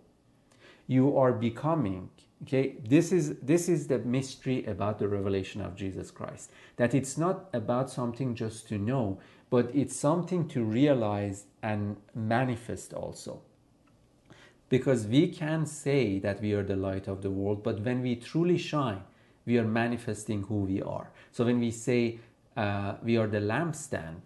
You 0.88 1.16
are 1.16 1.33
becoming 1.33 2.11
okay? 2.43 2.77
This 2.87 3.12
is 3.12 3.37
this 3.40 3.69
is 3.69 3.87
the 3.87 4.01
mystery 4.01 4.64
about 4.64 4.99
the 4.99 5.09
revelation 5.09 5.61
of 5.61 5.77
jesus 5.77 6.11
christ. 6.11 6.51
That 6.77 6.95
it's 6.95 7.16
not 7.16 7.49
about 7.53 7.90
something 7.90 8.35
just 8.35 8.69
to 8.69 8.79
know 8.79 9.21
but 9.51 9.71
it's 9.75 9.97
something 9.97 10.47
to 10.49 10.62
realize 10.62 11.47
and 11.62 11.97
manifest 12.14 12.93
also 12.93 13.43
because 14.71 15.07
we 15.07 15.29
can 15.29 15.67
say 15.67 16.19
that 16.19 16.41
we 16.41 16.55
are 16.55 16.63
the 16.63 16.77
light 16.77 17.07
of 17.07 17.21
the 17.21 17.31
world 17.31 17.63
but 17.63 17.81
when 17.81 18.01
we 18.01 18.17
truly 18.17 18.57
shine 18.57 19.03
we 19.45 19.59
are 19.59 19.65
manifesting 19.65 20.43
who 20.45 20.61
we 20.61 20.81
are 20.81 21.11
so 21.31 21.45
when 21.45 21.61
we 21.61 21.71
say 21.71 22.19
uh, 22.57 22.95
we 23.03 23.19
are 23.19 23.27
the 23.27 23.41
lampstand 23.41 24.23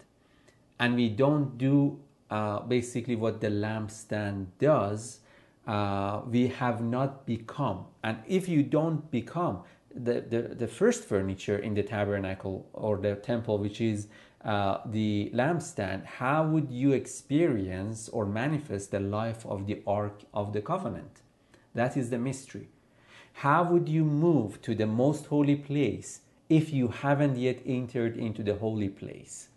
and 0.79 0.95
we 0.95 1.09
don't 1.09 1.59
do 1.59 1.99
uh, 2.31 2.61
basically 2.61 3.17
what 3.17 3.41
the 3.41 3.49
lampstand 3.49 4.47
does 4.59 5.21
uh, 5.67 6.21
we 6.29 6.49
have 6.49 6.83
not 6.83 7.27
become. 7.27 7.87
And 8.03 8.19
if 8.27 8.49
you 8.49 8.63
don't 8.63 9.11
become 9.11 9.63
the, 9.95 10.21
the, 10.21 10.43
the 10.55 10.69
first 10.69 11.05
furniture 11.05 11.59
in 11.59 11.75
the 11.75 11.83
tabernacle 11.83 12.69
or 12.73 12.97
the 12.97 13.15
temple, 13.17 13.59
which 13.59 13.81
is 13.81 14.09
uh, 14.45 14.79
the 14.85 15.31
lampstand, 15.35 16.05
how 16.05 16.47
would 16.47 16.71
you 16.71 16.93
experience 16.93 18.09
or 18.09 18.27
manifest 18.27 18.91
the 18.91 19.01
life 19.01 19.45
of 19.47 19.67
the 19.67 19.83
Ark 19.87 20.23
of 20.33 20.53
the 20.53 20.61
Covenant? 20.61 21.23
That 21.75 21.97
is 21.97 22.11
the 22.11 22.19
mystery. 22.19 22.69
How 23.35 23.65
would 23.65 23.89
you 23.89 24.05
move 24.05 24.63
to 24.63 24.75
the 24.75 24.87
most 24.87 25.27
holy 25.27 25.57
place 25.57 26.21
if 26.49 26.73
you 26.73 26.89
haven't 26.89 27.37
yet 27.37 27.61
entered 27.67 28.17
into 28.17 28.43
the 28.43 28.55
holy 28.55 28.89
place? 28.89 29.49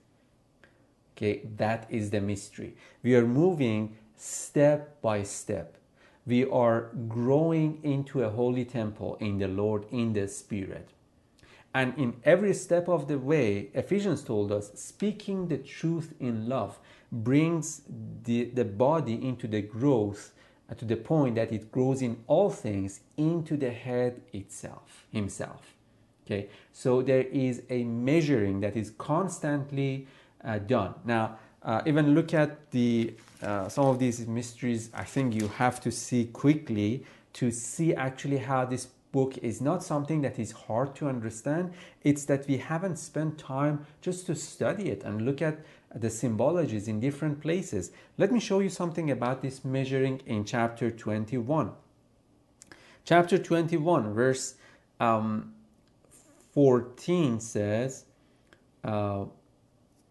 Okay, 1.16 1.42
that 1.58 1.86
is 1.90 2.10
the 2.12 2.22
mystery. 2.22 2.76
We 3.04 3.16
are 3.16 3.26
moving 3.26 3.98
step 4.16 5.02
by 5.02 5.24
step 5.24 5.78
we 6.28 6.44
are 6.44 6.90
growing 7.08 7.80
into 7.84 8.22
a 8.22 8.30
holy 8.30 8.66
temple 8.66 9.18
in 9.22 9.40
the 9.40 9.48
Lord 9.48 9.86
in 9.92 10.12
the 10.12 10.28
Spirit. 10.28 10.90
And 11.78 11.94
in 11.96 12.16
every 12.24 12.56
step 12.56 12.90
of 12.90 13.08
the 13.08 13.20
way, 13.20 13.70
Ephesians 13.76 14.24
told 14.24 14.52
us, 14.52 14.72
speaking 14.74 15.48
the 15.48 15.60
truth 15.60 16.16
in 16.20 16.50
love 16.50 16.80
brings 17.12 17.84
the, 18.24 18.46
the 18.46 18.66
body 18.66 19.14
into 19.14 19.48
the 19.48 19.62
growth 19.62 20.34
uh, 20.72 20.74
to 20.74 20.86
the 20.86 20.96
point 20.96 21.36
that 21.36 21.52
it 21.52 21.72
grows 21.72 22.02
in 22.02 22.18
all 22.26 22.50
things 22.50 23.02
into 23.16 23.58
the 23.58 23.70
head 23.70 24.24
itself, 24.34 25.06
himself. 25.12 25.76
Okay, 26.26 26.50
so 26.74 27.04
there 27.04 27.28
is 27.32 27.62
a 27.70 27.84
measuring 27.84 28.60
that 28.62 28.76
is 28.76 28.90
constantly 28.98 30.08
uh, 30.44 30.58
done. 30.58 30.96
Now, 31.06 31.38
uh, 31.62 31.84
even 31.86 32.16
look 32.16 32.34
at 32.34 32.72
the 32.72 33.14
uh, 33.44 33.70
some 33.70 33.86
of 33.86 34.00
these 34.00 34.26
mysteries 34.28 34.90
i 34.94 35.04
think 35.04 35.34
you 35.34 35.48
have 35.48 35.82
to 35.82 35.92
see 35.92 36.26
quickly 36.26 37.04
to 37.34 37.52
see 37.52 37.94
actually 37.94 38.38
how 38.38 38.64
this 38.64 38.88
book 39.18 39.38
is 39.40 39.60
not 39.70 39.82
something 39.92 40.22
that 40.22 40.38
is 40.38 40.52
hard 40.68 40.96
to 40.96 41.10
understand. 41.10 41.74
It's 42.04 42.26
that 42.26 42.48
we 42.48 42.58
haven't 42.58 42.98
spent 42.98 43.40
time 43.40 43.86
just 44.00 44.28
to 44.28 44.36
study 44.36 44.90
it 44.90 45.04
and 45.04 45.26
look 45.28 45.42
at 45.42 45.58
the 46.04 46.10
symbologies 46.10 46.88
in 46.88 47.00
different 47.00 47.42
places. 47.42 47.92
Let 48.18 48.32
me 48.32 48.40
show 48.40 48.60
you 48.60 48.70
something 48.70 49.10
about 49.10 49.42
this 49.42 49.66
measuring 49.66 50.22
in 50.26 50.46
chapter 50.46 50.92
21 50.92 51.72
chapter 53.06 53.38
21 53.38 54.14
verse 54.14 54.56
um, 55.00 55.54
14 56.52 57.40
says 57.40 58.04
uh, 58.84 59.24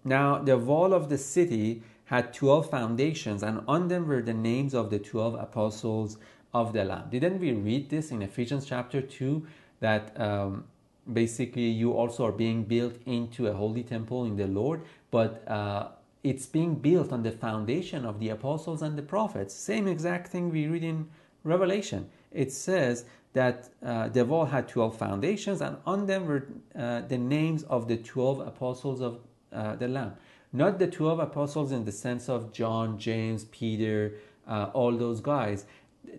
now 0.02 0.38
the 0.38 0.56
wall 0.56 0.94
of 0.94 1.10
the 1.10 1.18
city 1.18 1.82
had 2.06 2.32
12 2.32 2.70
foundations, 2.70 3.42
and 3.42 3.62
on 3.66 3.88
them 3.88 4.06
were 4.06 4.22
the 4.22 4.32
names 4.32 4.74
of 4.74 4.90
the 4.90 4.98
12 4.98 5.34
apostles 5.34 6.18
of 6.60 6.72
the 6.72 6.84
Lamb. 6.84 7.08
Didn't 7.10 7.38
we 7.38 7.52
read 7.52 7.90
this 7.90 8.10
in 8.10 8.22
Ephesians 8.22 8.64
chapter 8.64 9.00
2 9.00 9.46
that 9.80 10.18
um, 10.20 10.64
basically 11.12 11.68
you 11.68 11.92
also 11.92 12.24
are 12.26 12.32
being 12.32 12.64
built 12.64 12.94
into 13.04 13.46
a 13.48 13.52
holy 13.52 13.82
temple 13.82 14.24
in 14.24 14.36
the 14.36 14.46
Lord, 14.46 14.80
but 15.10 15.46
uh, 15.48 15.88
it's 16.22 16.46
being 16.46 16.74
built 16.74 17.12
on 17.12 17.22
the 17.22 17.30
foundation 17.30 18.04
of 18.04 18.18
the 18.20 18.30
apostles 18.30 18.82
and 18.82 18.96
the 18.96 19.02
prophets. 19.02 19.54
Same 19.54 19.86
exact 19.86 20.28
thing 20.28 20.50
we 20.50 20.66
read 20.66 20.82
in 20.82 21.08
Revelation. 21.44 22.08
It 22.32 22.52
says 22.52 23.04
that 23.34 23.68
uh, 23.84 24.08
the 24.08 24.24
wall 24.24 24.46
had 24.46 24.66
12 24.66 24.96
foundations, 24.96 25.60
and 25.60 25.76
on 25.84 26.06
them 26.06 26.26
were 26.26 26.46
uh, 26.74 27.02
the 27.02 27.18
names 27.18 27.64
of 27.64 27.86
the 27.86 27.98
12 27.98 28.40
apostles 28.40 29.00
of 29.00 29.20
uh, 29.52 29.76
the 29.76 29.88
Lamb. 29.88 30.14
Not 30.52 30.78
the 30.78 30.86
12 30.86 31.18
apostles 31.20 31.70
in 31.70 31.84
the 31.84 31.92
sense 31.92 32.30
of 32.30 32.50
John, 32.50 32.98
James, 32.98 33.44
Peter, 33.44 34.14
uh, 34.48 34.70
all 34.72 34.92
those 34.96 35.20
guys. 35.20 35.66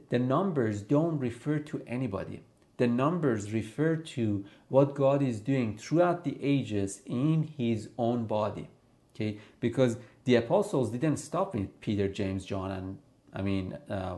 The 0.10 0.20
numbers 0.20 0.82
don't 0.82 1.20
refer 1.20 1.60
to 1.60 1.82
anybody. 1.88 2.44
The 2.78 2.88
numbers 2.88 3.52
refer 3.52 3.96
to 3.96 4.46
what 4.70 4.94
God 4.94 5.24
is 5.24 5.40
doing 5.40 5.78
throughout 5.78 6.24
the 6.24 6.38
ages 6.42 7.02
in 7.06 7.44
his 7.58 7.90
own 7.98 8.26
body. 8.26 8.70
Okay? 9.16 9.40
Because 9.60 9.98
the 10.26 10.36
apostles 10.36 10.92
didn't 10.92 11.18
stop 11.18 11.56
with 11.56 11.82
Peter, 11.82 12.08
James, 12.08 12.46
John, 12.46 12.72
and 12.72 12.98
I 13.34 13.42
mean, 13.42 13.78
uh, 13.90 14.18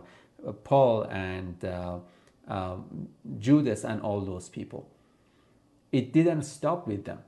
Paul 0.64 1.04
and 1.04 1.64
uh, 1.64 2.00
um, 2.48 3.08
Judas 3.40 3.84
and 3.84 4.02
all 4.02 4.22
those 4.22 4.50
people. 4.50 4.90
It 5.92 6.12
didn't 6.14 6.44
stop 6.44 6.88
with 6.88 7.06
them. 7.06 7.20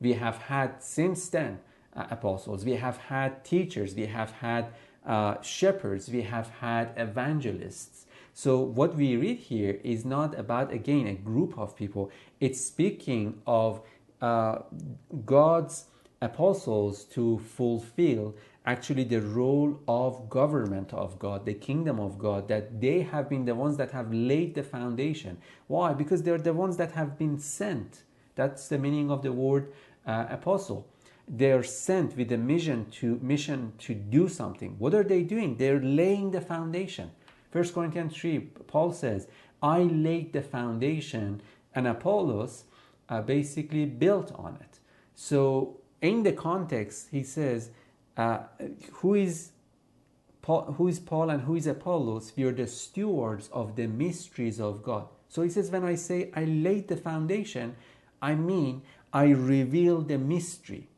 We 0.00 0.14
have 0.14 0.36
had 0.38 0.82
since 0.82 1.28
then 1.28 1.60
uh, 1.94 2.06
apostles, 2.10 2.64
we 2.64 2.72
have 2.72 2.96
had 2.96 3.44
teachers, 3.44 3.94
we 3.94 4.06
have 4.06 4.30
had 4.32 4.68
uh, 5.06 5.40
shepherds, 5.42 6.08
we 6.10 6.22
have 6.22 6.50
had 6.60 6.92
evangelists. 6.96 8.06
So, 8.34 8.60
what 8.60 8.94
we 8.94 9.16
read 9.16 9.38
here 9.38 9.80
is 9.82 10.04
not 10.04 10.38
about, 10.38 10.72
again, 10.72 11.06
a 11.06 11.14
group 11.14 11.58
of 11.58 11.76
people, 11.76 12.10
it's 12.38 12.60
speaking 12.60 13.40
of 13.46 13.82
uh, 14.20 14.60
God's 15.24 15.86
apostles 16.22 17.04
to 17.04 17.38
fulfill 17.38 18.34
actually 18.66 19.04
the 19.04 19.20
role 19.20 19.80
of 19.88 20.28
government 20.28 20.92
of 20.92 21.18
God, 21.18 21.46
the 21.46 21.54
kingdom 21.54 21.98
of 21.98 22.18
God, 22.18 22.46
that 22.48 22.80
they 22.80 23.00
have 23.00 23.28
been 23.28 23.46
the 23.46 23.54
ones 23.54 23.76
that 23.78 23.90
have 23.92 24.12
laid 24.12 24.54
the 24.54 24.62
foundation. 24.62 25.38
Why? 25.66 25.94
Because 25.94 26.22
they're 26.22 26.38
the 26.38 26.52
ones 26.52 26.76
that 26.76 26.92
have 26.92 27.18
been 27.18 27.38
sent. 27.38 28.02
That's 28.36 28.68
the 28.68 28.78
meaning 28.78 29.10
of 29.10 29.22
the 29.22 29.32
word 29.32 29.72
uh, 30.06 30.26
apostle 30.28 30.86
they're 31.32 31.62
sent 31.62 32.16
with 32.16 32.32
a 32.32 32.36
mission 32.36 32.90
to 32.90 33.18
mission 33.22 33.72
to 33.78 33.94
do 33.94 34.28
something. 34.28 34.74
What 34.80 34.94
are 34.94 35.04
they 35.04 35.22
doing? 35.22 35.56
They're 35.56 35.80
laying 35.80 36.32
the 36.32 36.40
foundation. 36.40 37.12
First 37.52 37.72
corinthians 37.72 38.16
3 38.16 38.40
paul 38.66 38.92
says 38.92 39.28
i 39.62 39.78
laid 39.82 40.32
the 40.32 40.42
foundation 40.42 41.40
and 41.74 41.86
apollos 41.86 42.64
uh, 43.08 43.22
basically 43.22 43.86
built 43.86 44.32
on 44.34 44.58
it. 44.60 44.80
So 45.14 45.78
in 46.02 46.24
the 46.24 46.32
context 46.32 47.08
he 47.12 47.22
says 47.22 47.70
uh, 48.16 48.40
who 48.94 49.14
is 49.14 49.52
paul, 50.42 50.74
who 50.78 50.88
is 50.88 50.98
paul 50.98 51.30
and 51.30 51.42
who 51.42 51.54
is 51.54 51.68
apollos? 51.68 52.32
We 52.36 52.42
are 52.42 52.52
the 52.52 52.66
stewards 52.66 53.48
of 53.52 53.76
the 53.76 53.86
mysteries 53.86 54.60
of 54.60 54.82
god. 54.82 55.06
So 55.28 55.42
he 55.42 55.48
says 55.48 55.70
when 55.70 55.84
i 55.84 55.94
say 55.94 56.32
i 56.34 56.42
laid 56.44 56.88
the 56.88 56.96
foundation 56.96 57.76
i 58.20 58.34
mean 58.34 58.82
i 59.12 59.26
reveal 59.30 60.00
the 60.02 60.18
mystery 60.18 60.89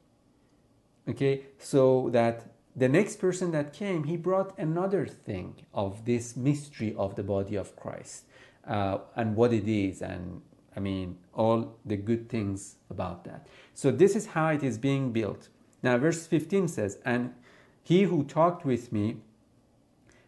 okay? 1.08 1.42
So 1.58 2.08
that 2.10 2.52
the 2.74 2.88
next 2.88 3.16
person 3.16 3.50
that 3.52 3.72
came 3.72 4.04
he 4.04 4.16
brought 4.16 4.58
another 4.58 5.06
thing 5.06 5.54
of 5.74 6.04
this 6.04 6.36
mystery 6.36 6.94
of 6.96 7.16
the 7.16 7.22
body 7.22 7.54
of 7.56 7.76
christ 7.76 8.24
uh, 8.66 8.98
and 9.14 9.36
what 9.36 9.52
it 9.52 9.68
is 9.68 10.00
and 10.00 10.40
i 10.74 10.80
mean 10.80 11.18
all 11.34 11.76
the 11.84 11.96
good 11.96 12.28
things 12.28 12.76
about 12.90 13.24
that. 13.24 13.46
So 13.74 13.90
this 13.90 14.14
is 14.14 14.26
how 14.26 14.48
it 14.48 14.62
is 14.62 14.76
being 14.78 15.12
built. 15.12 15.48
Now 15.82 15.98
verse 15.98 16.26
15 16.26 16.68
says 16.68 16.98
and 17.04 17.34
he 17.82 18.02
who 18.02 18.24
talked 18.24 18.64
with 18.64 18.92
me 18.92 19.16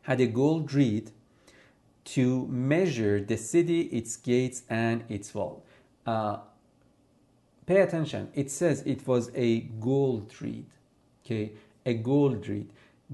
had 0.02 0.20
a 0.20 0.26
gold 0.26 0.72
reed 0.72 1.10
to 2.04 2.46
measure 2.48 3.20
the 3.20 3.36
city, 3.36 3.82
its 3.82 4.16
gates, 4.16 4.62
and 4.68 5.04
its 5.08 5.34
wall. 5.34 5.64
Uh, 6.04 6.38
pay 7.66 7.80
attention. 7.80 8.30
It 8.34 8.50
says 8.50 8.82
it 8.86 9.06
was 9.06 9.30
a 9.34 9.60
gold 9.80 10.34
reed. 10.40 10.66
Okay, 11.24 11.52
a 11.86 11.94
gold 11.94 12.46
reed. 12.48 12.70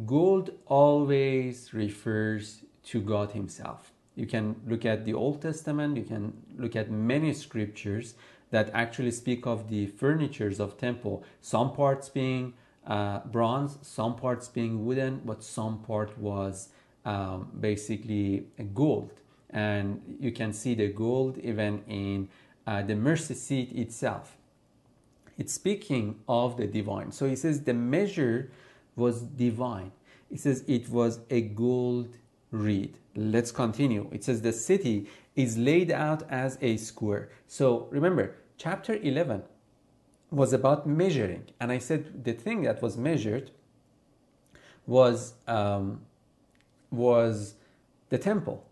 Gold 0.07 0.51
always 0.67 1.73
refers 1.75 2.63
to 2.85 3.01
God 3.01 3.33
Himself. 3.33 3.93
You 4.17 4.27
can 4.27 4.57
look 4.67 4.85
at 4.85 5.05
the 5.05 5.15
Old 5.15 5.41
Testament, 5.43 5.97
you 5.97 6.05
can 6.05 6.33
look 6.59 6.77
at 6.77 6.91
many 6.91 7.33
scriptures 7.33 8.15
that 8.51 8.71
actually 8.75 9.13
speak 9.13 9.47
of 9.47 9.69
the 9.71 9.87
furnitures 9.87 10.59
of 10.61 10.77
temple, 10.77 11.25
some 11.41 11.73
parts 11.73 12.09
being 12.09 12.55
uh, 12.87 13.21
bronze, 13.21 13.79
some 13.83 14.17
parts 14.17 14.49
being 14.49 14.85
wooden, 14.85 15.21
but 15.25 15.45
some 15.45 15.79
part 15.79 16.17
was 16.19 16.71
um, 17.05 17.49
basically 17.59 18.45
gold. 18.75 19.13
And 19.51 20.17
you 20.21 20.33
can 20.33 20.53
see 20.53 20.75
the 20.75 20.89
gold 20.89 21.39
even 21.39 21.83
in 21.87 22.29
uh, 22.67 22.83
the 22.83 22.95
mercy 22.95 23.35
seat 23.35 23.73
itself. 23.73 24.37
It's 25.41 25.55
speaking 25.55 26.17
of 26.29 26.59
the 26.59 26.67
divine. 26.67 27.13
So 27.13 27.27
he 27.27 27.35
says 27.35 27.63
the 27.63 27.73
measure 27.73 28.51
was 28.95 29.23
divine. 29.23 29.91
He 30.29 30.37
says 30.37 30.63
it 30.69 30.91
was 30.91 31.21
a 31.31 31.41
gold 31.41 32.19
reed. 32.51 32.99
Let's 33.17 33.51
continue. 33.51 34.07
It 34.13 34.23
says 34.23 34.43
the 34.43 34.53
city 34.53 35.09
is 35.37 35.57
laid 35.57 35.91
out 35.91 36.25
as 36.29 36.59
a 36.61 36.77
square. 36.77 37.31
So 37.47 37.89
remember, 37.91 38.37
chapter 38.59 38.97
11 38.97 39.43
was 40.31 40.53
about 40.53 40.87
measuring. 40.87 41.45
And 41.59 41.73
I 41.73 41.79
said 41.79 42.23
the 42.23 42.35
thing 42.35 42.61
that 42.65 42.83
was 42.83 42.99
measured 42.99 43.51
was, 44.87 45.33
um, 45.49 46.03
was 46.91 47.55
the 48.11 48.19
temple. 48.19 48.70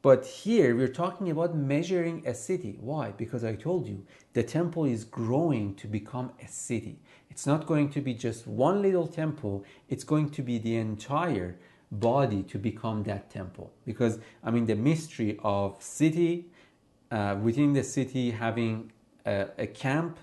But 0.00 0.24
here 0.24 0.76
we're 0.76 0.88
talking 0.88 1.30
about 1.30 1.56
measuring 1.56 2.26
a 2.26 2.32
city. 2.32 2.78
Why? 2.80 3.10
Because 3.10 3.42
I 3.42 3.56
told 3.56 3.88
you 3.88 4.04
the 4.32 4.44
temple 4.44 4.84
is 4.84 5.04
growing 5.04 5.74
to 5.76 5.88
become 5.88 6.30
a 6.42 6.46
city. 6.46 7.00
It's 7.30 7.46
not 7.46 7.66
going 7.66 7.90
to 7.90 8.00
be 8.00 8.14
just 8.14 8.46
one 8.46 8.80
little 8.80 9.08
temple, 9.08 9.64
it's 9.88 10.04
going 10.04 10.30
to 10.30 10.42
be 10.42 10.58
the 10.58 10.76
entire 10.76 11.56
body 11.90 12.42
to 12.44 12.58
become 12.58 13.02
that 13.04 13.30
temple. 13.30 13.72
Because, 13.84 14.18
I 14.44 14.50
mean, 14.50 14.66
the 14.66 14.76
mystery 14.76 15.38
of 15.42 15.82
city, 15.82 16.46
uh, 17.10 17.36
within 17.42 17.72
the 17.72 17.82
city 17.82 18.30
having 18.30 18.92
a, 19.26 19.46
a 19.58 19.66
camp, 19.66 20.18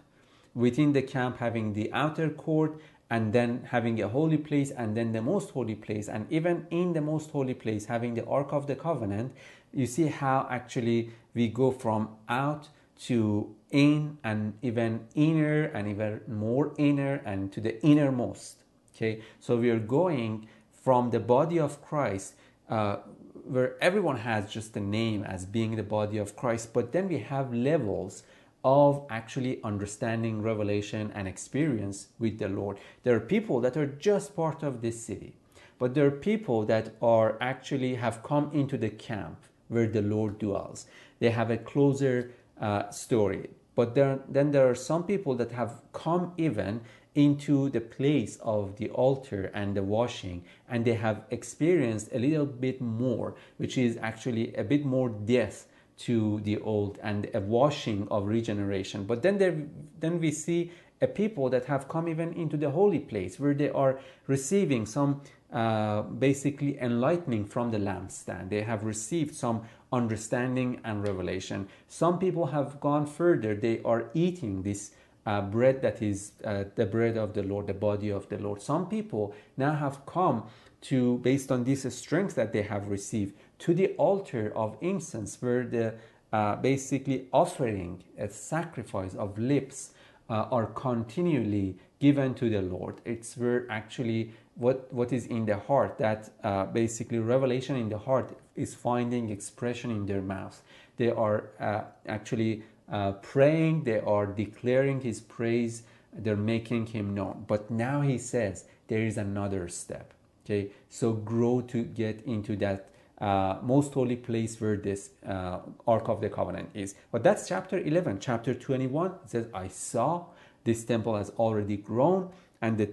within 0.53 0.93
the 0.93 1.01
camp 1.01 1.37
having 1.39 1.73
the 1.73 1.91
outer 1.91 2.29
court, 2.29 2.79
and 3.09 3.33
then 3.33 3.67
having 3.69 4.01
a 4.01 4.07
holy 4.07 4.37
place 4.37 4.71
and 4.71 4.97
then 4.97 5.11
the 5.11 5.21
most 5.21 5.51
holy 5.51 5.75
place 5.75 6.07
and 6.07 6.25
even 6.31 6.65
in 6.71 6.93
the 6.93 7.01
most 7.01 7.29
holy 7.29 7.53
place 7.53 7.85
having 7.85 8.15
the 8.15 8.25
ark 8.25 8.51
of 8.51 8.65
the 8.65 8.75
covenant 8.75 9.31
you 9.73 9.85
see 9.85 10.07
how 10.07 10.47
actually 10.49 11.11
we 11.33 11.47
go 11.47 11.71
from 11.71 12.09
out 12.29 12.69
to 12.97 13.53
in 13.71 14.17
and 14.23 14.53
even 14.61 15.05
inner 15.15 15.65
and 15.65 15.87
even 15.87 16.21
more 16.27 16.73
inner 16.77 17.21
and 17.25 17.51
to 17.51 17.59
the 17.59 17.83
innermost 17.83 18.57
okay? 18.95 19.21
So 19.39 19.57
we 19.57 19.69
are 19.69 19.79
going 19.79 20.47
from 20.71 21.09
the 21.09 21.19
body 21.19 21.59
of 21.59 21.81
christ 21.81 22.35
uh, 22.69 22.97
where 23.43 23.75
everyone 23.81 24.17
has 24.17 24.49
just 24.49 24.75
a 24.77 24.79
name 24.79 25.23
as 25.23 25.45
being 25.45 25.75
the 25.75 25.83
body 25.83 26.17
of 26.17 26.35
christ 26.35 26.73
but 26.73 26.91
then 26.91 27.09
we 27.09 27.19
have 27.19 27.53
levels 27.53 28.23
of 28.63 29.05
actually 29.09 29.59
understanding 29.63 30.41
revelation 30.41 31.11
and 31.13 31.27
experience 31.27 32.07
with 32.17 32.39
the 32.39 32.47
lord. 32.47 32.79
There 33.03 33.15
are 33.15 33.19
people 33.19 33.59
that 33.61 33.77
are 33.77 33.85
just 33.85 34.35
part 34.35 34.63
of 34.63 34.81
this 34.81 34.99
city 35.03 35.35
but 35.77 35.93
there 35.93 36.05
are 36.07 36.11
people 36.11 36.65
that 36.65 36.95
are 37.01 37.37
actually 37.41 37.95
have 37.95 38.23
come 38.23 38.49
into 38.53 38.77
the 38.77 38.89
camp 38.89 39.37
where 39.67 39.87
the 39.87 40.01
Lord 40.01 40.39
dwells. 40.39 40.85
They 41.19 41.29
have 41.29 41.51
a 41.51 41.57
closer 41.57 42.31
uh, 42.59 42.89
story. 42.89 43.49
But 43.75 43.95
there, 43.95 44.19
then 44.29 44.51
there 44.51 44.69
are 44.69 44.75
some 44.75 45.03
people 45.03 45.35
that 45.35 45.51
have 45.51 45.81
come 45.91 46.33
even 46.37 46.81
into 47.13 47.69
the 47.69 47.81
place 47.81 48.37
of 48.41 48.75
the 48.77 48.89
altar 48.89 49.51
and 49.53 49.75
the 49.75 49.83
washing, 49.83 50.43
and 50.69 50.83
they 50.83 50.93
have 50.93 51.23
experienced 51.31 52.09
a 52.13 52.19
little 52.19 52.45
bit 52.45 52.81
more, 52.81 53.35
which 53.57 53.77
is 53.77 53.97
actually 54.01 54.53
a 54.55 54.63
bit 54.63 54.85
more 54.85 55.09
death 55.09 55.67
to 55.97 56.41
the 56.41 56.57
old 56.59 56.99
and 57.01 57.29
a 57.33 57.39
washing 57.39 58.07
of 58.11 58.27
regeneration. 58.27 59.05
But 59.05 59.21
then 59.23 59.37
there, 59.37 59.55
then 59.99 60.19
we 60.19 60.31
see 60.31 60.71
a 61.01 61.07
people 61.07 61.49
that 61.49 61.65
have 61.65 61.87
come 61.87 62.07
even 62.09 62.33
into 62.33 62.57
the 62.57 62.69
holy 62.69 62.99
place 62.99 63.39
where 63.39 63.53
they 63.53 63.69
are 63.69 63.99
receiving 64.27 64.85
some 64.85 65.21
uh, 65.55 66.01
basically 66.01 66.77
enlightening 66.79 67.45
from 67.45 67.71
the 67.71 67.77
lampstand. 67.77 68.49
They 68.49 68.61
have 68.61 68.83
received 68.83 69.33
some 69.33 69.61
understanding 69.93 70.81
and 70.83 71.01
revelation. 71.01 71.69
Some 71.87 72.19
people 72.19 72.47
have 72.47 72.81
gone 72.81 73.05
further. 73.05 73.55
They 73.55 73.81
are 73.85 74.09
eating 74.13 74.63
this 74.63 74.91
uh, 75.25 75.39
bread 75.41 75.81
that 75.81 76.01
is 76.01 76.33
uh, 76.43 76.65
the 76.75 76.85
bread 76.85 77.15
of 77.15 77.33
the 77.33 77.43
Lord, 77.43 77.67
the 77.67 77.73
body 77.73 78.09
of 78.09 78.27
the 78.27 78.37
Lord. 78.37 78.61
Some 78.61 78.89
people 78.89 79.33
now 79.55 79.73
have 79.73 80.05
come 80.05 80.43
to, 80.81 81.19
based 81.19 81.51
on 81.53 81.63
this 81.63 81.81
strength 81.95 82.35
that 82.35 82.51
they 82.51 82.63
have 82.63 82.89
received, 82.89 83.33
to 83.59 83.73
the 83.73 83.95
altar 83.95 84.51
of 84.57 84.75
incense, 84.81 85.41
where 85.41 85.65
the 85.65 85.95
uh, 86.33 86.57
basically 86.57 87.27
offering 87.31 88.03
a 88.17 88.27
sacrifice 88.27 89.15
of 89.15 89.39
lips 89.39 89.91
uh, 90.29 90.47
are 90.51 90.65
continually 90.65 91.77
given 91.99 92.33
to 92.35 92.49
the 92.49 92.61
Lord. 92.61 92.99
It's 93.05 93.37
where 93.37 93.65
actually 93.71 94.33
what, 94.55 94.91
what 94.91 95.11
is 95.11 95.25
in 95.27 95.45
the 95.45 95.57
heart 95.57 95.97
that 95.97 96.29
uh, 96.43 96.65
basically 96.65 97.19
revelation 97.19 97.75
in 97.75 97.89
the 97.89 97.97
heart 97.97 98.37
is 98.55 98.73
finding 98.73 99.29
expression 99.29 99.91
in 99.91 100.05
their 100.05 100.21
mouth. 100.21 100.61
They 100.97 101.09
are 101.09 101.49
uh, 101.59 101.81
actually 102.07 102.63
uh, 102.91 103.13
praying, 103.13 103.83
they 103.83 103.99
are 103.99 104.25
declaring 104.25 105.01
His 105.01 105.19
praise, 105.19 105.83
they're 106.13 106.37
making 106.37 106.87
Him 106.87 107.13
known. 107.13 107.45
But 107.47 107.69
now 107.69 108.01
He 108.01 108.17
says 108.17 108.65
there 108.87 109.01
is 109.01 109.17
another 109.17 109.67
step. 109.67 110.13
Okay, 110.45 110.69
so 110.89 111.11
grow 111.11 111.61
to 111.61 111.83
get 111.83 112.21
into 112.25 112.55
that 112.57 112.87
uh, 113.19 113.57
most 113.63 113.93
holy 113.93 114.15
place 114.15 114.59
where 114.61 114.77
this 114.77 115.09
uh, 115.27 115.59
Ark 115.87 116.07
of 116.07 116.21
the 116.21 116.29
Covenant 116.29 116.69
is. 116.73 116.95
But 117.11 117.23
that's 117.23 117.47
chapter 117.47 117.79
11. 117.79 118.19
Chapter 118.19 118.53
21 118.53 119.11
it 119.11 119.13
says, 119.25 119.47
I 119.53 119.69
saw 119.69 120.25
this 120.63 120.83
temple 120.83 121.15
has 121.15 121.31
already 121.31 121.77
grown 121.77 122.29
and 122.61 122.77
the, 122.77 122.89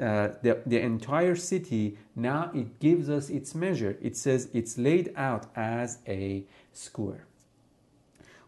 uh, 0.00 0.34
the, 0.42 0.60
the 0.66 0.80
entire 0.80 1.36
city 1.36 1.98
now 2.16 2.50
it 2.54 2.78
gives 2.80 3.08
us 3.08 3.30
its 3.30 3.54
measure. 3.54 3.96
It 4.00 4.16
says 4.16 4.48
it's 4.52 4.78
laid 4.78 5.12
out 5.16 5.46
as 5.56 5.98
a 6.06 6.44
square. 6.72 7.24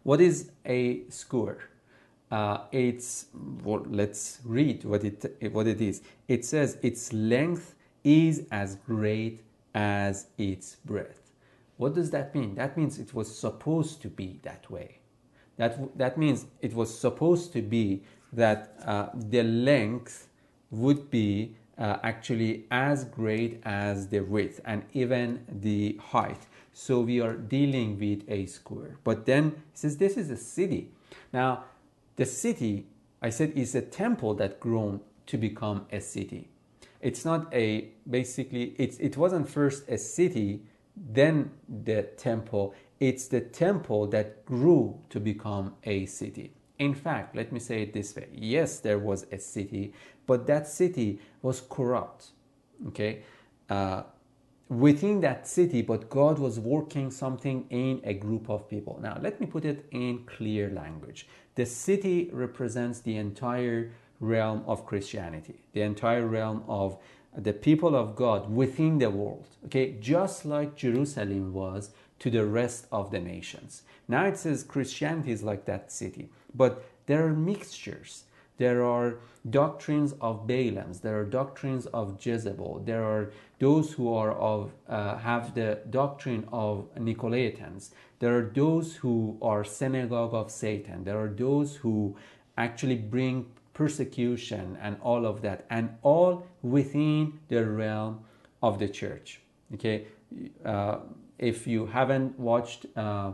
What 0.03 0.20
is 0.20 0.51
a 0.64 1.03
square? 1.09 1.68
Uh, 2.30 2.64
it's 2.70 3.26
well, 3.64 3.84
let's 3.88 4.40
read 4.44 4.84
what 4.84 5.05
it 5.05 5.51
what 5.53 5.66
it 5.66 5.80
is. 5.80 6.01
It 6.28 6.44
says 6.44 6.78
its 6.82 7.12
length 7.12 7.74
is 8.05 8.46
as 8.53 8.76
great 8.76 9.40
as 9.74 10.28
its 10.38 10.76
breadth. 10.84 11.32
What 11.76 11.94
does 11.94 12.11
that 12.11 12.34
mean? 12.34 12.55
That 12.55 12.76
means 12.76 12.98
it 12.98 13.14
was 13.14 13.34
supposed 13.36 14.03
to 14.03 14.09
be 14.09 14.38
that 14.42 14.70
way. 14.70 14.98
That, 15.57 15.98
that 15.98 16.16
means 16.16 16.46
it 16.62 16.74
was 16.74 16.96
supposed 16.96 17.53
to 17.53 17.62
be 17.62 18.03
that 18.32 18.74
uh, 18.84 19.09
the 19.14 19.42
length 19.42 20.28
would 20.70 21.10
be 21.10 21.56
uh, 21.78 21.98
actually 22.02 22.66
as 22.70 23.04
great 23.04 23.60
as 23.64 24.08
the 24.08 24.20
width 24.20 24.60
and 24.64 24.84
even 24.92 25.44
the 25.48 25.98
height. 26.02 26.46
So 26.72 27.00
we 27.00 27.20
are 27.20 27.34
dealing 27.34 27.98
with 27.98 28.22
a 28.28 28.46
square. 28.46 28.98
But 29.02 29.26
then 29.26 29.62
says 29.74 29.96
this 29.96 30.16
is 30.16 30.30
a 30.30 30.36
city. 30.36 30.90
Now, 31.32 31.64
the 32.16 32.26
city, 32.26 32.86
I 33.22 33.30
said, 33.30 33.52
is 33.56 33.74
a 33.74 33.82
temple 33.82 34.34
that 34.34 34.60
grown 34.60 35.00
to 35.26 35.38
become 35.38 35.86
a 35.90 36.00
city 36.00 36.50
it's 37.00 37.24
not 37.24 37.52
a 37.52 37.88
basically 38.08 38.74
it's 38.76 38.98
it 38.98 39.16
wasn't 39.16 39.48
first 39.48 39.88
a 39.88 39.98
city 39.98 40.62
then 40.96 41.50
the 41.84 42.02
temple 42.16 42.74
it's 42.98 43.28
the 43.28 43.40
temple 43.40 44.06
that 44.06 44.44
grew 44.44 44.98
to 45.08 45.18
become 45.18 45.74
a 45.84 46.04
city 46.06 46.52
in 46.78 46.94
fact 46.94 47.34
let 47.34 47.52
me 47.52 47.58
say 47.58 47.82
it 47.82 47.92
this 47.92 48.14
way 48.14 48.26
yes 48.32 48.80
there 48.80 48.98
was 48.98 49.26
a 49.32 49.38
city 49.38 49.92
but 50.30 50.46
that 50.52 50.66
city 50.80 51.08
was 51.42 51.62
corrupt 51.76 52.22
okay 52.88 53.12
uh, 53.76 54.02
within 54.86 55.20
that 55.20 55.48
city 55.56 55.82
but 55.82 56.08
god 56.18 56.38
was 56.38 56.58
working 56.74 57.10
something 57.10 57.58
in 57.70 58.00
a 58.04 58.14
group 58.24 58.48
of 58.48 58.68
people 58.74 58.98
now 59.02 59.16
let 59.26 59.40
me 59.40 59.46
put 59.54 59.64
it 59.64 59.86
in 59.90 60.24
clear 60.36 60.70
language 60.82 61.26
the 61.56 61.66
city 61.66 62.30
represents 62.32 63.00
the 63.00 63.16
entire 63.16 63.90
realm 64.20 64.62
of 64.66 64.86
Christianity, 64.86 65.60
the 65.72 65.80
entire 65.80 66.26
realm 66.26 66.62
of 66.68 66.98
the 67.36 67.52
people 67.52 67.96
of 67.96 68.14
God 68.14 68.50
within 68.50 68.98
the 68.98 69.10
world, 69.10 69.46
okay, 69.66 69.96
just 70.00 70.44
like 70.44 70.76
Jerusalem 70.76 71.52
was 71.52 71.90
to 72.18 72.30
the 72.30 72.44
rest 72.44 72.86
of 72.92 73.10
the 73.10 73.20
nations. 73.20 73.82
Now 74.08 74.26
it 74.26 74.36
says 74.36 74.62
Christianity 74.62 75.32
is 75.32 75.42
like 75.42 75.64
that 75.64 75.90
city, 75.90 76.28
but 76.54 76.84
there 77.06 77.26
are 77.26 77.32
mixtures. 77.32 78.24
There 78.61 78.84
are 78.84 79.16
doctrines 79.48 80.12
of 80.20 80.46
Balaams, 80.46 81.00
there 81.00 81.18
are 81.18 81.24
doctrines 81.24 81.86
of 81.86 82.18
Jezebel, 82.20 82.82
there 82.84 83.02
are 83.02 83.32
those 83.58 83.94
who 83.94 84.12
are 84.12 84.32
of 84.32 84.72
uh, 84.86 85.16
have 85.16 85.54
the 85.54 85.78
doctrine 85.88 86.46
of 86.52 86.86
Nicolaitans, 86.94 87.88
there 88.18 88.36
are 88.36 88.50
those 88.54 88.96
who 88.96 89.38
are 89.40 89.64
synagogue 89.64 90.34
of 90.34 90.50
Satan, 90.50 91.04
there 91.04 91.18
are 91.18 91.28
those 91.28 91.76
who 91.76 92.14
actually 92.58 92.96
bring 92.96 93.46
persecution 93.72 94.76
and 94.82 94.98
all 95.00 95.24
of 95.24 95.40
that, 95.40 95.64
and 95.70 95.96
all 96.02 96.46
within 96.61 97.40
the 97.48 97.64
realm 97.64 98.20
of 98.62 98.78
the 98.78 98.88
church. 98.88 99.40
Okay, 99.72 100.04
uh, 100.66 100.98
if 101.38 101.66
you 101.66 101.86
haven't 101.86 102.38
watched 102.38 102.84
uh, 102.94 103.32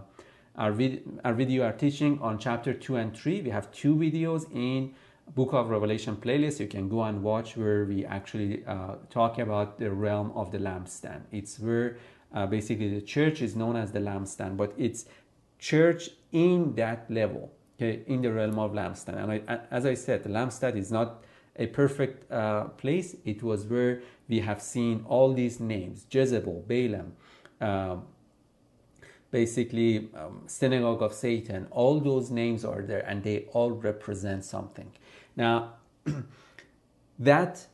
our, 0.55 0.71
vid- 0.71 1.03
our 1.25 1.35
video, 1.35 1.65
our 1.65 1.73
teaching 1.73 2.21
on 2.23 2.39
chapter 2.39 2.73
2 2.73 2.95
and 2.95 3.17
3, 3.17 3.43
we 3.43 3.51
have 3.51 3.73
two 3.73 3.97
videos 3.97 4.47
in 4.55 4.95
Book 5.35 5.53
of 5.53 5.71
Revelation 5.71 6.17
playlist. 6.17 6.61
You 6.61 6.67
can 6.67 6.89
go 6.89 7.03
and 7.03 7.23
watch 7.23 7.57
where 7.57 7.85
we 7.85 8.05
actually 8.05 8.65
uh, 8.67 8.97
talk 9.11 9.39
about 9.39 9.79
the 9.79 9.91
realm 9.91 10.33
of 10.35 10.51
the 10.51 10.59
lampstand. 10.59 11.23
It's 11.33 11.59
where 11.59 11.99
uh, 12.33 12.47
basically 12.47 12.95
the 12.95 13.01
church 13.01 13.43
is 13.43 13.57
known 13.57 13.77
as 13.77 13.93
the 13.93 13.99
lampstand, 13.99 14.57
but 14.57 14.73
it's 14.77 15.07
church 15.59 16.11
in 16.33 16.75
that 16.75 17.11
level, 17.11 17.53
okay, 17.77 18.03
in 18.07 18.23
the 18.23 18.33
realm 18.33 18.59
of 18.59 18.73
lampstand. 18.73 19.23
And 19.23 19.33
I, 19.33 19.61
as 19.71 19.85
I 19.85 19.95
said, 19.95 20.23
the 20.23 20.29
lampstand 20.29 20.77
is 20.77 20.93
not 20.93 21.25
a 21.57 21.67
perfect 21.67 22.31
uh, 22.31 22.65
place. 22.65 23.17
It 23.25 23.43
was 23.43 23.65
where 23.65 24.03
we 24.29 24.41
have 24.41 24.61
seen 24.63 25.05
all 25.09 25.33
these 25.33 25.61
names 25.61 26.07
Jezebel, 26.11 26.65
Balaam, 26.67 27.13
um, 27.61 28.05
basically 29.31 30.09
um, 30.15 30.43
synagogue 30.47 31.03
of 31.03 31.13
Satan. 31.13 31.67
All 31.71 32.01
those 32.01 32.31
names 32.31 32.65
are 32.65 32.83
there 32.83 33.01
and 33.01 33.23
they 33.23 33.47
all 33.53 33.71
represent 33.71 34.45
something. 34.45 34.91
Now, 35.37 35.75
that 37.19 37.67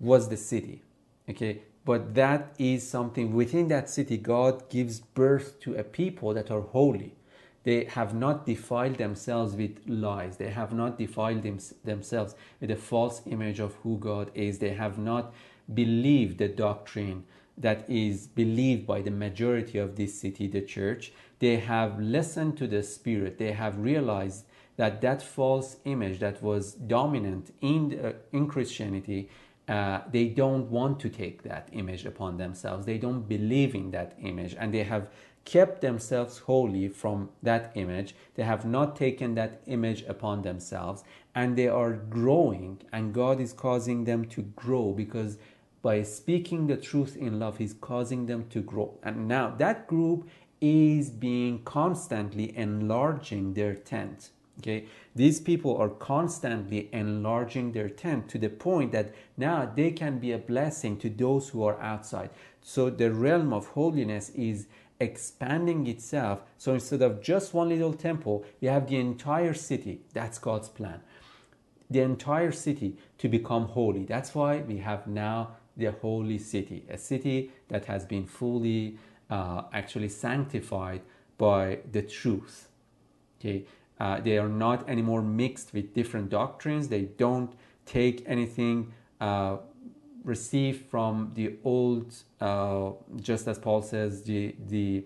was 0.00 0.28
the 0.28 0.36
city, 0.36 0.82
okay? 1.30 1.62
But 1.84 2.14
that 2.14 2.54
is 2.58 2.88
something 2.88 3.34
within 3.34 3.68
that 3.68 3.90
city, 3.90 4.16
God 4.16 4.68
gives 4.70 5.00
birth 5.00 5.60
to 5.60 5.74
a 5.74 5.84
people 5.84 6.34
that 6.34 6.50
are 6.50 6.62
holy. 6.62 7.14
They 7.62 7.84
have 7.84 8.14
not 8.14 8.46
defiled 8.46 8.98
themselves 8.98 9.54
with 9.54 9.78
lies. 9.86 10.36
They 10.36 10.50
have 10.50 10.72
not 10.72 10.98
defiled 10.98 11.42
them, 11.42 11.58
themselves 11.84 12.34
with 12.60 12.70
a 12.70 12.76
false 12.76 13.22
image 13.26 13.58
of 13.58 13.74
who 13.82 13.98
God 13.98 14.30
is. 14.34 14.58
They 14.58 14.74
have 14.74 14.98
not 14.98 15.32
believed 15.72 16.38
the 16.38 16.48
doctrine 16.48 17.24
that 17.56 17.88
is 17.88 18.26
believed 18.26 18.86
by 18.86 19.00
the 19.00 19.10
majority 19.10 19.78
of 19.78 19.96
this 19.96 20.18
city, 20.18 20.46
the 20.46 20.60
church. 20.60 21.12
They 21.38 21.56
have 21.56 21.98
listened 22.00 22.58
to 22.58 22.66
the 22.66 22.82
Spirit. 22.82 23.38
They 23.38 23.52
have 23.52 23.78
realized 23.78 24.44
that 24.76 25.00
that 25.00 25.22
false 25.22 25.76
image 25.84 26.18
that 26.20 26.42
was 26.42 26.72
dominant 26.72 27.52
in, 27.60 27.98
uh, 28.02 28.12
in 28.32 28.48
Christianity, 28.48 29.30
uh, 29.68 30.00
they 30.10 30.26
don't 30.26 30.70
want 30.70 31.00
to 31.00 31.08
take 31.08 31.42
that 31.42 31.68
image 31.72 32.04
upon 32.04 32.36
themselves. 32.36 32.84
They 32.84 32.98
don't 32.98 33.28
believe 33.28 33.74
in 33.74 33.90
that 33.92 34.16
image 34.20 34.54
and 34.58 34.74
they 34.74 34.82
have 34.82 35.08
kept 35.44 35.80
themselves 35.80 36.38
holy 36.38 36.88
from 36.88 37.30
that 37.42 37.72
image. 37.74 38.14
They 38.34 38.42
have 38.42 38.64
not 38.64 38.96
taken 38.96 39.34
that 39.34 39.62
image 39.66 40.02
upon 40.02 40.42
themselves 40.42 41.04
and 41.34 41.56
they 41.56 41.68
are 41.68 41.92
growing 41.92 42.80
and 42.92 43.14
God 43.14 43.40
is 43.40 43.52
causing 43.52 44.04
them 44.04 44.24
to 44.26 44.42
grow 44.42 44.92
because 44.92 45.38
by 45.82 46.02
speaking 46.02 46.66
the 46.66 46.78
truth 46.78 47.14
in 47.14 47.38
love, 47.38 47.58
He's 47.58 47.74
causing 47.74 48.24
them 48.24 48.46
to 48.48 48.62
grow. 48.62 48.98
And 49.02 49.28
now 49.28 49.50
that 49.58 49.86
group 49.86 50.28
is 50.60 51.10
being 51.10 51.62
constantly 51.64 52.56
enlarging 52.56 53.52
their 53.52 53.74
tent. 53.74 54.30
Okay, 54.60 54.86
these 55.16 55.40
people 55.40 55.76
are 55.76 55.88
constantly 55.88 56.88
enlarging 56.92 57.72
their 57.72 57.88
tent 57.88 58.28
to 58.28 58.38
the 58.38 58.48
point 58.48 58.92
that 58.92 59.12
now 59.36 59.70
they 59.74 59.90
can 59.90 60.18
be 60.18 60.30
a 60.32 60.38
blessing 60.38 60.96
to 60.98 61.10
those 61.10 61.48
who 61.48 61.64
are 61.64 61.80
outside. 61.80 62.30
So 62.62 62.88
the 62.88 63.12
realm 63.12 63.52
of 63.52 63.66
holiness 63.68 64.30
is 64.30 64.68
expanding 65.00 65.86
itself. 65.86 66.40
So 66.56 66.74
instead 66.74 67.02
of 67.02 67.20
just 67.20 67.52
one 67.52 67.68
little 67.68 67.92
temple, 67.92 68.44
we 68.60 68.68
have 68.68 68.88
the 68.88 68.96
entire 68.96 69.54
city. 69.54 70.02
That's 70.12 70.38
God's 70.38 70.68
plan. 70.68 71.00
The 71.90 72.00
entire 72.00 72.52
city 72.52 72.96
to 73.18 73.28
become 73.28 73.66
holy. 73.66 74.04
That's 74.04 74.34
why 74.34 74.58
we 74.58 74.78
have 74.78 75.06
now 75.06 75.56
the 75.76 75.90
holy 75.90 76.38
city, 76.38 76.84
a 76.88 76.96
city 76.96 77.50
that 77.68 77.86
has 77.86 78.04
been 78.04 78.24
fully 78.24 78.98
uh, 79.28 79.62
actually 79.72 80.08
sanctified 80.08 81.02
by 81.36 81.80
the 81.90 82.02
truth. 82.02 82.68
Okay, 83.40 83.66
uh, 84.00 84.20
they 84.20 84.38
are 84.38 84.48
not 84.48 84.88
anymore 84.88 85.22
mixed 85.22 85.72
with 85.72 85.94
different 85.94 86.30
doctrines. 86.30 86.88
They 86.88 87.02
don't 87.02 87.52
take 87.86 88.24
anything 88.26 88.92
uh, 89.20 89.58
received 90.24 90.86
from 90.86 91.32
the 91.34 91.54
old, 91.64 92.14
uh, 92.40 92.90
just 93.20 93.46
as 93.46 93.58
Paul 93.58 93.82
says, 93.82 94.22
the 94.22 94.54
the 94.68 95.04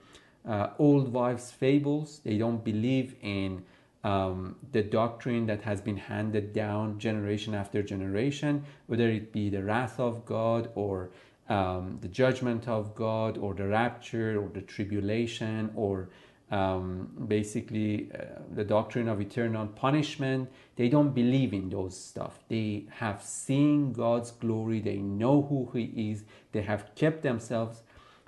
uh, 0.49 0.69
old 0.79 1.13
wives' 1.13 1.51
fables. 1.51 2.21
They 2.25 2.39
don't 2.39 2.65
believe 2.65 3.15
in 3.21 3.65
um, 4.05 4.57
the 4.73 4.83
doctrine 4.83 5.47
that 5.47 5.63
has 5.63 5.81
been 5.81 5.97
handed 5.97 6.53
down 6.53 6.99
generation 6.99 7.55
after 7.55 7.83
generation, 7.83 8.65
whether 8.87 9.09
it 9.09 9.33
be 9.33 9.51
the 9.51 9.63
wrath 9.63 9.99
of 10.01 10.25
God 10.25 10.71
or 10.75 11.11
um, 11.49 11.99
the 12.01 12.09
judgment 12.09 12.69
of 12.69 12.95
God 12.95 13.39
or 13.39 13.55
the 13.55 13.67
rapture 13.67 14.41
or 14.41 14.49
the 14.49 14.61
tribulation 14.61 15.71
or 15.75 16.11
um, 16.51 17.11
basically 17.29 18.11
uh, 18.15 18.41
the 18.55 18.65
doctrine 18.65 19.09
of 19.09 19.21
eternal 19.21 19.67
punishment. 19.67 20.51
They 20.77 20.89
don't 20.89 21.15
believe 21.15 21.53
in 21.53 21.69
those 21.69 21.99
stuff. 21.99 22.39
They 22.49 22.85
have 22.91 23.23
seen 23.23 23.93
God's 23.93 24.31
glory. 24.31 24.81
They 24.81 24.97
know 24.97 25.43
who 25.43 25.71
He 25.73 26.11
is. 26.11 26.25
They 26.53 26.63
have 26.63 26.95
kept 26.95 27.23
themselves 27.23 27.83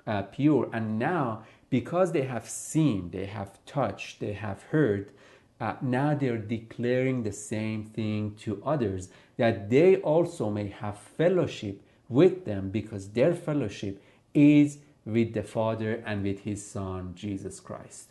uh, 0.05 0.23
pure. 0.23 0.69
And 0.73 0.99
now, 0.99 1.43
because 1.69 2.11
they 2.11 2.23
have 2.23 2.47
seen, 2.47 3.11
they 3.11 3.25
have 3.25 3.63
touched, 3.65 4.19
they 4.19 4.33
have 4.33 4.63
heard, 4.63 5.11
uh, 5.59 5.75
now 5.81 6.15
they're 6.15 6.37
declaring 6.37 7.21
the 7.21 7.31
same 7.31 7.85
thing 7.85 8.35
to 8.35 8.61
others 8.65 9.09
that 9.37 9.69
they 9.69 9.97
also 9.97 10.49
may 10.49 10.67
have 10.67 10.97
fellowship 10.97 11.81
with 12.09 12.45
them 12.45 12.69
because 12.69 13.09
their 13.09 13.33
fellowship 13.33 14.01
is 14.33 14.79
with 15.05 15.33
the 15.33 15.43
Father 15.43 16.03
and 16.05 16.23
with 16.23 16.41
His 16.41 16.65
Son, 16.65 17.13
Jesus 17.15 17.59
Christ. 17.59 18.10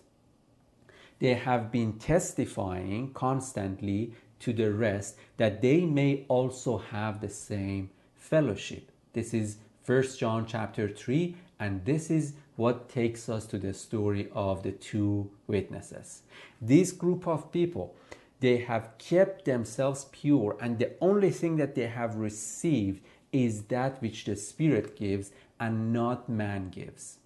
They 1.20 1.34
have 1.34 1.70
been 1.70 1.98
testifying 1.98 3.12
constantly 3.12 4.14
to 4.40 4.52
the 4.52 4.72
rest 4.72 5.16
that 5.36 5.60
they 5.60 5.82
may 5.82 6.24
also 6.28 6.78
have 6.78 7.20
the 7.20 7.28
same 7.28 7.90
fellowship. 8.16 8.90
This 9.12 9.34
is 9.34 9.58
1 9.86 10.02
John 10.18 10.46
chapter 10.46 10.88
3 10.88 11.36
and 11.58 11.84
this 11.84 12.10
is 12.10 12.32
what 12.56 12.88
takes 12.88 13.28
us 13.28 13.46
to 13.46 13.58
the 13.58 13.74
story 13.74 14.28
of 14.34 14.62
the 14.62 14.72
two 14.72 15.30
witnesses. 15.46 16.22
This 16.60 16.90
group 16.90 17.28
of 17.28 17.52
people, 17.52 17.94
they 18.40 18.58
have 18.58 18.96
kept 18.96 19.44
themselves 19.44 20.06
pure, 20.12 20.56
and 20.60 20.78
the 20.78 20.92
only 21.00 21.30
thing 21.30 21.56
that 21.56 21.74
they 21.74 21.86
have 21.86 22.16
received 22.16 23.02
is 23.32 23.64
that 23.64 24.00
which 24.00 24.24
the 24.24 24.36
Spirit 24.36 24.96
gives 24.96 25.30
and 25.58 25.92
not 25.92 26.28
man 26.28 26.70
gives. 26.70 27.19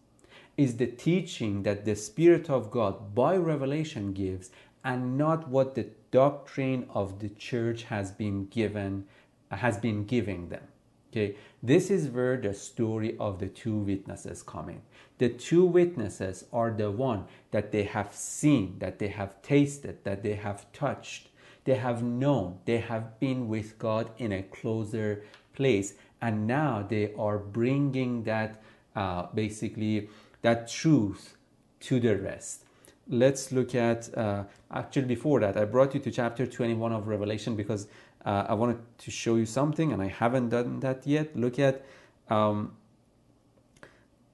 Is 0.57 0.77
the 0.77 0.87
teaching 0.87 1.65
that 1.65 1.85
the 1.85 1.97
Spirit 1.97 2.49
of 2.49 2.71
God 2.71 3.15
by 3.15 3.37
revelation 3.37 4.13
gives 4.13 4.51
and 4.85 5.19
not 5.19 5.49
what 5.49 5.75
the 5.75 5.89
doctrine 6.11 6.87
of 6.91 7.19
the 7.19 7.31
church 7.31 7.85
has 7.85 8.13
been 8.13 8.47
given 8.47 9.05
has 9.51 9.79
been 9.79 10.05
giving 10.05 10.49
them. 10.49 10.63
Okay, 11.11 11.37
this 11.63 11.91
is 11.91 12.09
where 12.09 12.37
the 12.37 12.53
story 12.53 13.17
of 13.19 13.39
the 13.39 13.47
two 13.47 13.77
witnesses 13.77 14.43
coming. 14.43 14.83
The 15.19 15.29
two 15.29 15.65
witnesses 15.65 16.45
are 16.53 16.73
the 16.73 16.91
one 16.91 17.27
that 17.53 17.71
they 17.71 17.85
have 17.85 18.13
seen, 18.13 18.77
that 18.81 18.99
they 18.99 19.09
have 19.09 19.41
tasted, 19.41 20.03
that 20.03 20.25
they 20.25 20.35
have 20.35 20.73
touched, 20.73 21.29
they 21.65 21.77
have 21.77 22.03
known, 22.03 22.59
they 22.65 22.79
have 22.79 23.21
been 23.21 23.49
with 23.49 23.79
God 23.79 24.11
in 24.19 24.33
a 24.33 24.43
closer 24.43 25.25
place, 25.55 25.95
and 26.21 26.49
now 26.49 26.85
they 26.89 27.15
are 27.15 27.39
bringing 27.39 28.25
that 28.25 28.61
uh, 28.97 29.27
basically 29.35 30.09
that 30.45 30.69
truth 30.69 31.37
to 31.81 31.99
the 31.99 32.17
rest. 32.17 32.65
Let's 33.09 33.51
look 33.51 33.75
at 33.75 34.17
uh, 34.17 34.45
actually 34.71 35.07
before 35.07 35.41
that, 35.41 35.57
I 35.57 35.65
brought 35.65 35.95
you 35.95 36.01
to 36.01 36.11
chapter 36.11 36.47
21 36.47 36.93
of 36.93 37.09
Revelation 37.09 37.57
because 37.57 37.89
uh, 38.25 38.45
I 38.49 38.55
wanted 38.55 38.79
to 38.99 39.11
show 39.11 39.37
you 39.37 39.47
something 39.47 39.93
and 39.93 40.03
I 40.03 40.09
haven't 40.09 40.51
done 40.51 40.81
that 40.81 41.07
yet. 41.07 41.35
Look 41.35 41.59
at 41.59 41.85
um, 42.29 42.77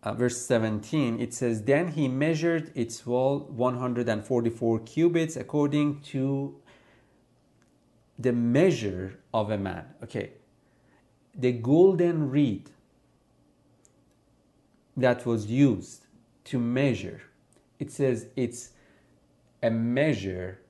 uh, 0.02 0.14
verse 0.14 0.36
17. 0.38 1.20
It 1.20 1.32
says, 1.32 1.62
Then 1.62 1.88
he 1.88 2.08
measured 2.08 2.72
its 2.74 3.06
wall 3.06 3.40
144 3.48 4.80
cubits 4.80 5.36
according 5.36 6.00
to 6.12 6.56
the 8.18 8.32
measure 8.32 9.20
of 9.32 9.50
a 9.50 9.58
man. 9.58 9.84
Okay. 10.02 10.32
The 11.36 11.52
golden 11.52 12.30
reed 12.30 12.70
that 14.96 15.26
was 15.26 15.46
used 15.46 16.06
to 16.44 16.58
measure, 16.58 17.22
it 17.78 17.90
says 17.90 18.26
it's 18.36 18.70
a 19.62 19.70
measure 19.70 20.60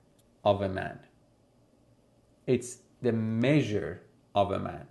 of 0.44 0.62
a 0.62 0.68
man. 0.68 0.98
It's 2.46 2.78
the 3.02 3.12
measure 3.12 4.02
of 4.34 4.50
a 4.50 4.58
man. 4.58 4.86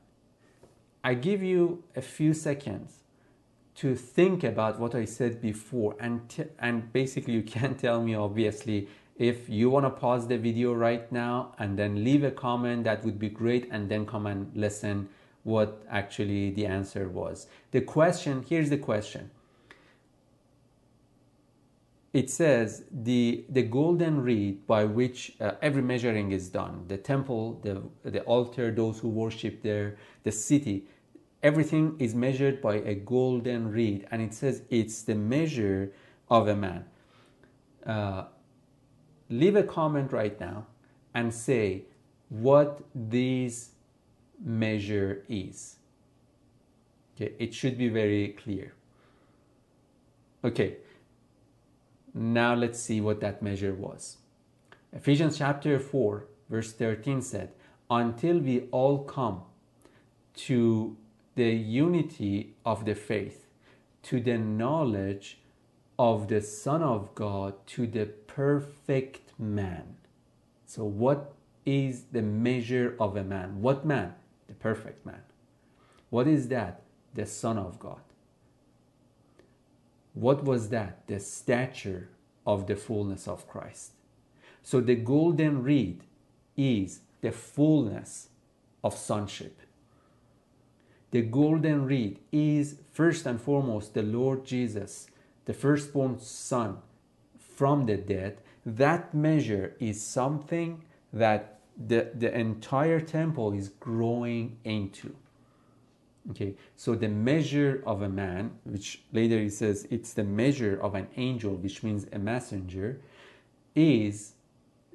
I 1.04 1.14
give 1.14 1.42
you 1.42 1.84
a 1.96 2.02
few 2.02 2.34
seconds 2.34 3.04
to 3.76 3.96
think 3.96 4.44
about 4.44 4.80
what 4.80 4.94
I 4.94 5.06
said 5.06 5.42
before, 5.42 5.96
and, 6.00 6.28
t- 6.28 6.44
and 6.60 6.92
basically, 6.92 7.34
you 7.34 7.42
can 7.58 7.76
tell 7.76 8.02
me 8.02 8.16
obviously 8.16 8.88
if 9.18 9.50
you 9.50 9.70
want 9.70 9.86
to 9.86 9.90
pause 9.90 10.28
the 10.28 10.38
video 10.38 10.74
right 10.74 11.12
now 11.12 11.54
and 11.60 11.78
then 11.78 12.04
leave 12.06 12.24
a 12.24 12.32
comment, 12.32 12.86
that 12.86 13.04
would 13.04 13.20
be 13.20 13.30
great, 13.30 13.68
and 13.70 13.90
then 13.90 14.06
come 14.06 14.26
and 14.26 14.50
listen 14.56 15.10
what 15.54 15.84
actually 15.90 16.44
the 16.52 16.66
answer 16.66 17.06
was. 17.10 17.48
The 17.72 17.82
question 17.82 18.46
here's 18.50 18.70
the 18.70 18.78
question. 18.78 19.32
It 22.12 22.30
says 22.30 22.84
the 22.92 23.46
the 23.50 23.64
golden 23.64 24.16
reed 24.30 24.66
by 24.66 24.84
which 24.86 25.20
uh, 25.40 25.68
every 25.68 25.84
measuring 25.84 26.32
is 26.32 26.50
done 26.50 26.76
the 26.88 26.98
temple 26.98 27.44
the 27.66 27.76
the 28.16 28.22
altar 28.36 28.72
those 28.72 28.98
who 29.00 29.10
worship 29.24 29.62
there 29.62 29.98
the 30.24 30.32
city 30.32 30.88
everything 31.42 31.96
is 32.00 32.14
measured 32.16 32.62
by 32.62 32.76
a 32.76 32.96
golden 32.96 33.72
reed. 33.72 34.08
And 34.12 34.22
it 34.22 34.34
says 34.34 34.64
it's 34.70 35.02
the 35.04 35.16
measure 35.16 35.94
of 36.30 36.48
a 36.48 36.56
man. 36.56 36.86
Uh, 37.86 38.26
leave 39.30 39.56
a 39.56 39.64
comment 39.64 40.12
right 40.12 40.40
now 40.40 40.68
and 41.14 41.34
say 41.34 41.84
what 42.30 42.82
this 42.94 43.72
measure 44.44 45.24
is 45.28 45.78
okay 47.16 47.34
it 47.40 47.54
should 47.54 47.78
be 47.78 47.90
very 47.90 48.30
clear 48.30 48.74
okay 50.44 50.78
now 52.14 52.56
let's 52.56 52.80
see 52.80 53.02
what 53.02 53.22
that 53.22 53.42
measure 53.42 53.74
was. 53.74 54.18
Ephesians 54.94 55.38
chapter 55.38 55.80
4, 55.80 56.26
verse 56.50 56.74
13 56.74 57.22
said, 57.22 57.52
Until 57.90 58.40
we 58.40 58.62
all 58.72 59.04
come 59.04 59.42
to 60.36 60.98
the 61.36 61.52
unity 61.52 62.56
of 62.66 62.86
the 62.86 62.96
faith, 62.96 63.48
to 64.04 64.20
the 64.20 64.38
knowledge 64.38 65.40
of 65.98 66.28
the 66.28 66.42
Son 66.42 66.82
of 66.82 67.14
God, 67.14 67.54
to 67.68 67.86
the 67.86 68.06
perfect 68.06 69.32
man. 69.38 69.96
So, 70.66 70.84
what 70.84 71.34
is 71.66 72.04
the 72.12 72.22
measure 72.22 72.96
of 73.00 73.16
a 73.16 73.24
man? 73.24 73.62
What 73.62 73.86
man? 73.86 74.16
Perfect 74.60 75.06
man. 75.06 75.22
What 76.10 76.28
is 76.28 76.48
that? 76.50 76.82
The 77.14 77.26
Son 77.26 77.58
of 77.58 77.80
God. 77.80 78.02
What 80.14 80.44
was 80.44 80.70
that? 80.70 81.08
The 81.08 81.20
stature 81.20 82.10
of 82.46 82.68
the 82.68 82.76
fullness 82.76 83.28
of 83.28 83.48
Christ. 83.48 83.94
So 84.64 84.82
the 84.82 84.96
golden 84.96 85.64
reed 85.64 86.04
is 86.58 87.02
the 87.22 87.32
fullness 87.32 88.30
of 88.84 88.98
sonship. 88.98 89.60
The 91.12 91.22
golden 91.22 91.86
reed 91.86 92.20
is 92.32 92.80
first 92.92 93.26
and 93.26 93.42
foremost 93.42 93.94
the 93.94 94.04
Lord 94.04 94.46
Jesus, 94.46 95.08
the 95.46 95.54
firstborn 95.54 96.20
Son 96.20 96.78
from 97.40 97.86
the 97.86 97.98
dead. 97.98 98.38
That 98.66 99.14
measure 99.14 99.76
is 99.80 100.02
something 100.02 100.84
that 101.12 101.59
the, 101.88 102.12
the 102.14 102.38
entire 102.38 103.00
temple 103.00 103.54
is 103.54 103.70
growing 103.70 104.58
into. 104.64 105.16
Okay, 106.32 106.56
so 106.76 106.94
the 106.96 107.08
measure 107.08 107.82
of 107.86 108.02
a 108.02 108.10
man, 108.10 108.52
which 108.64 109.02
later 109.14 109.40
he 109.40 109.50
says 109.50 109.88
it's 109.90 110.14
the 110.14 110.24
measure 110.24 110.80
of 110.82 110.94
an 110.94 111.08
angel, 111.16 111.56
which 111.56 111.82
means 111.82 112.06
a 112.12 112.20
messenger, 112.20 113.00
is 113.76 114.34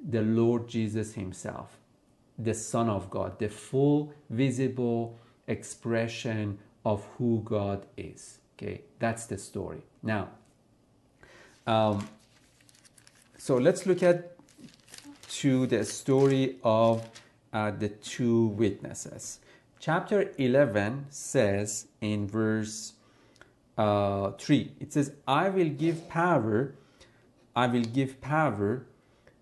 the 0.07 0.21
Lord 0.21 0.67
Jesus 0.67 1.15
Himself, 1.15 1.77
the 2.37 2.53
Son 2.53 2.89
of 2.89 3.09
God, 3.09 3.39
the 3.39 3.49
full 3.49 4.13
visible 4.29 5.17
expression 5.47 6.59
of 6.85 7.03
who 7.17 7.41
God 7.43 7.85
is. 7.97 8.37
Okay, 8.55 8.81
that's 8.99 9.25
the 9.25 9.37
story. 9.37 9.81
Now, 10.03 10.29
um, 11.67 12.07
so 13.37 13.57
let's 13.57 13.85
look 13.85 14.03
at 14.03 14.34
to 15.27 15.67
the 15.67 15.83
story 15.83 16.57
of 16.63 17.07
uh, 17.53 17.71
the 17.71 17.89
two 17.89 18.47
witnesses. 18.47 19.39
Chapter 19.79 20.31
11 20.37 21.07
says 21.09 21.87
in 22.01 22.27
verse 22.27 22.93
uh, 23.77 24.31
3 24.31 24.71
it 24.79 24.93
says 24.93 25.11
i 25.27 25.49
will 25.49 25.67
give 25.67 26.07
power 26.07 26.75
i 27.55 27.67
will 27.67 27.83
give 27.83 28.21
power 28.21 28.85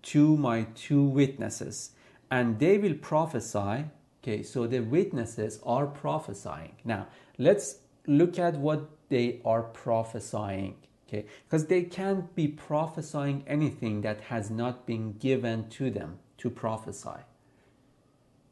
to 0.02 0.36
my 0.36 0.66
two 0.74 1.02
witnesses 1.02 1.92
and 2.30 2.58
they 2.58 2.78
will 2.78 2.94
prophesy. 2.94 3.84
Okay 4.22 4.42
so 4.42 4.66
the 4.66 4.80
witnesses 4.80 5.60
are 5.64 5.86
prophesying. 5.86 6.76
Now 6.84 7.06
let's 7.38 7.76
look 8.06 8.38
at 8.38 8.56
what 8.56 8.88
they 9.08 9.40
are 9.44 9.62
prophesying 9.62 10.76
okay 11.14 11.26
because 11.44 11.66
they 11.66 11.82
can't 11.82 12.34
be 12.34 12.48
prophesying 12.48 13.44
anything 13.46 14.00
that 14.00 14.20
has 14.22 14.50
not 14.50 14.86
been 14.86 15.12
given 15.18 15.68
to 15.68 15.90
them 15.90 16.18
to 16.38 16.50
prophesy 16.50 17.20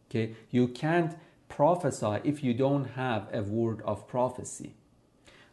okay 0.08 0.34
you 0.50 0.68
can't 0.68 1.16
prophesy 1.52 2.18
if 2.24 2.42
you 2.42 2.54
don't 2.54 2.84
have 2.92 3.28
a 3.30 3.42
word 3.42 3.82
of 3.84 4.08
prophecy. 4.08 4.72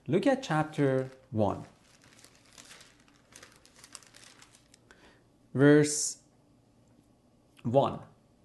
Look 0.07 0.25
at 0.25 0.41
chapter 0.41 1.11
1, 1.31 1.65
verse 5.53 6.19
1. 7.63 7.99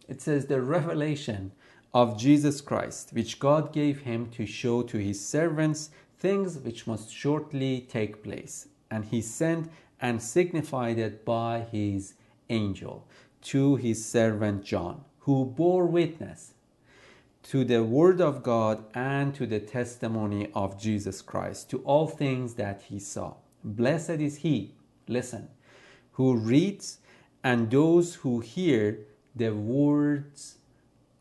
It 0.09 0.21
says, 0.21 0.47
The 0.47 0.61
revelation 0.61 1.53
of 1.95 2.19
Jesus 2.19 2.61
Christ, 2.61 3.11
which 3.13 3.39
God 3.39 3.73
gave 3.73 4.01
him 4.01 4.31
to 4.33 4.47
show 4.47 4.83
to 4.83 4.99
his 4.99 5.25
servants 5.25 5.91
things 6.19 6.59
which 6.59 6.87
must 6.87 7.13
shortly 7.13 7.87
take 7.89 8.23
place. 8.23 8.69
And 8.91 9.05
he 9.05 9.21
sent 9.21 9.71
and 10.01 10.23
signified 10.23 10.99
it 10.99 11.25
by 11.25 11.67
his 11.71 12.15
angel 12.49 13.07
to 13.43 13.77
his 13.77 14.05
servant 14.05 14.65
John, 14.65 15.05
who 15.21 15.45
bore 15.45 15.87
witness 15.87 16.55
to 17.45 17.65
the 17.65 17.85
Word 17.85 18.21
of 18.21 18.43
God 18.43 18.85
and 18.95 19.35
to 19.35 19.47
the 19.47 19.61
testimony 19.61 20.51
of 20.55 20.81
Jesus 20.81 21.21
Christ, 21.21 21.69
to 21.71 21.79
all 21.81 22.07
things 22.07 22.55
that 22.55 22.83
he 22.89 22.99
saw. 22.99 23.35
Blessed 23.63 24.21
is 24.21 24.37
he, 24.37 24.75
listen, 25.09 25.49
who 26.13 26.37
reads 26.37 26.99
and 27.43 27.71
those 27.71 28.15
who 28.17 28.41
hear 28.41 28.99
the 29.37 29.51
words 29.51 30.57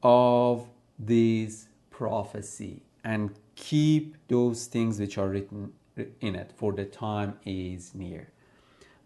of 0.01 0.69
this 0.97 1.67
prophecy 1.89 2.81
and 3.03 3.31
keep 3.55 4.15
those 4.27 4.65
things 4.65 4.99
which 4.99 5.17
are 5.17 5.29
written 5.29 5.73
in 6.21 6.35
it, 6.35 6.51
for 6.55 6.73
the 6.73 6.85
time 6.85 7.35
is 7.45 7.93
near. 7.93 8.29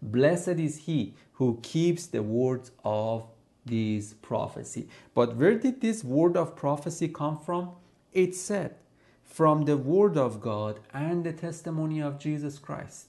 Blessed 0.00 0.48
is 0.48 0.78
he 0.78 1.14
who 1.32 1.58
keeps 1.62 2.06
the 2.06 2.22
words 2.22 2.70
of 2.84 3.26
this 3.64 4.14
prophecy. 4.14 4.88
But 5.14 5.36
where 5.36 5.58
did 5.58 5.80
this 5.80 6.02
word 6.02 6.36
of 6.36 6.56
prophecy 6.56 7.08
come 7.08 7.38
from? 7.38 7.70
It 8.12 8.34
said, 8.34 8.76
from 9.24 9.66
the 9.66 9.76
word 9.76 10.16
of 10.16 10.40
God 10.40 10.80
and 10.92 11.24
the 11.24 11.32
testimony 11.32 12.00
of 12.00 12.18
Jesus 12.18 12.58
Christ. 12.58 13.06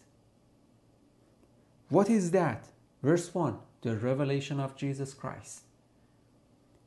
What 1.88 2.10
is 2.10 2.32
that? 2.32 2.68
Verse 3.02 3.34
1 3.34 3.58
the 3.82 3.96
revelation 3.96 4.60
of 4.60 4.76
Jesus 4.76 5.14
Christ. 5.14 5.62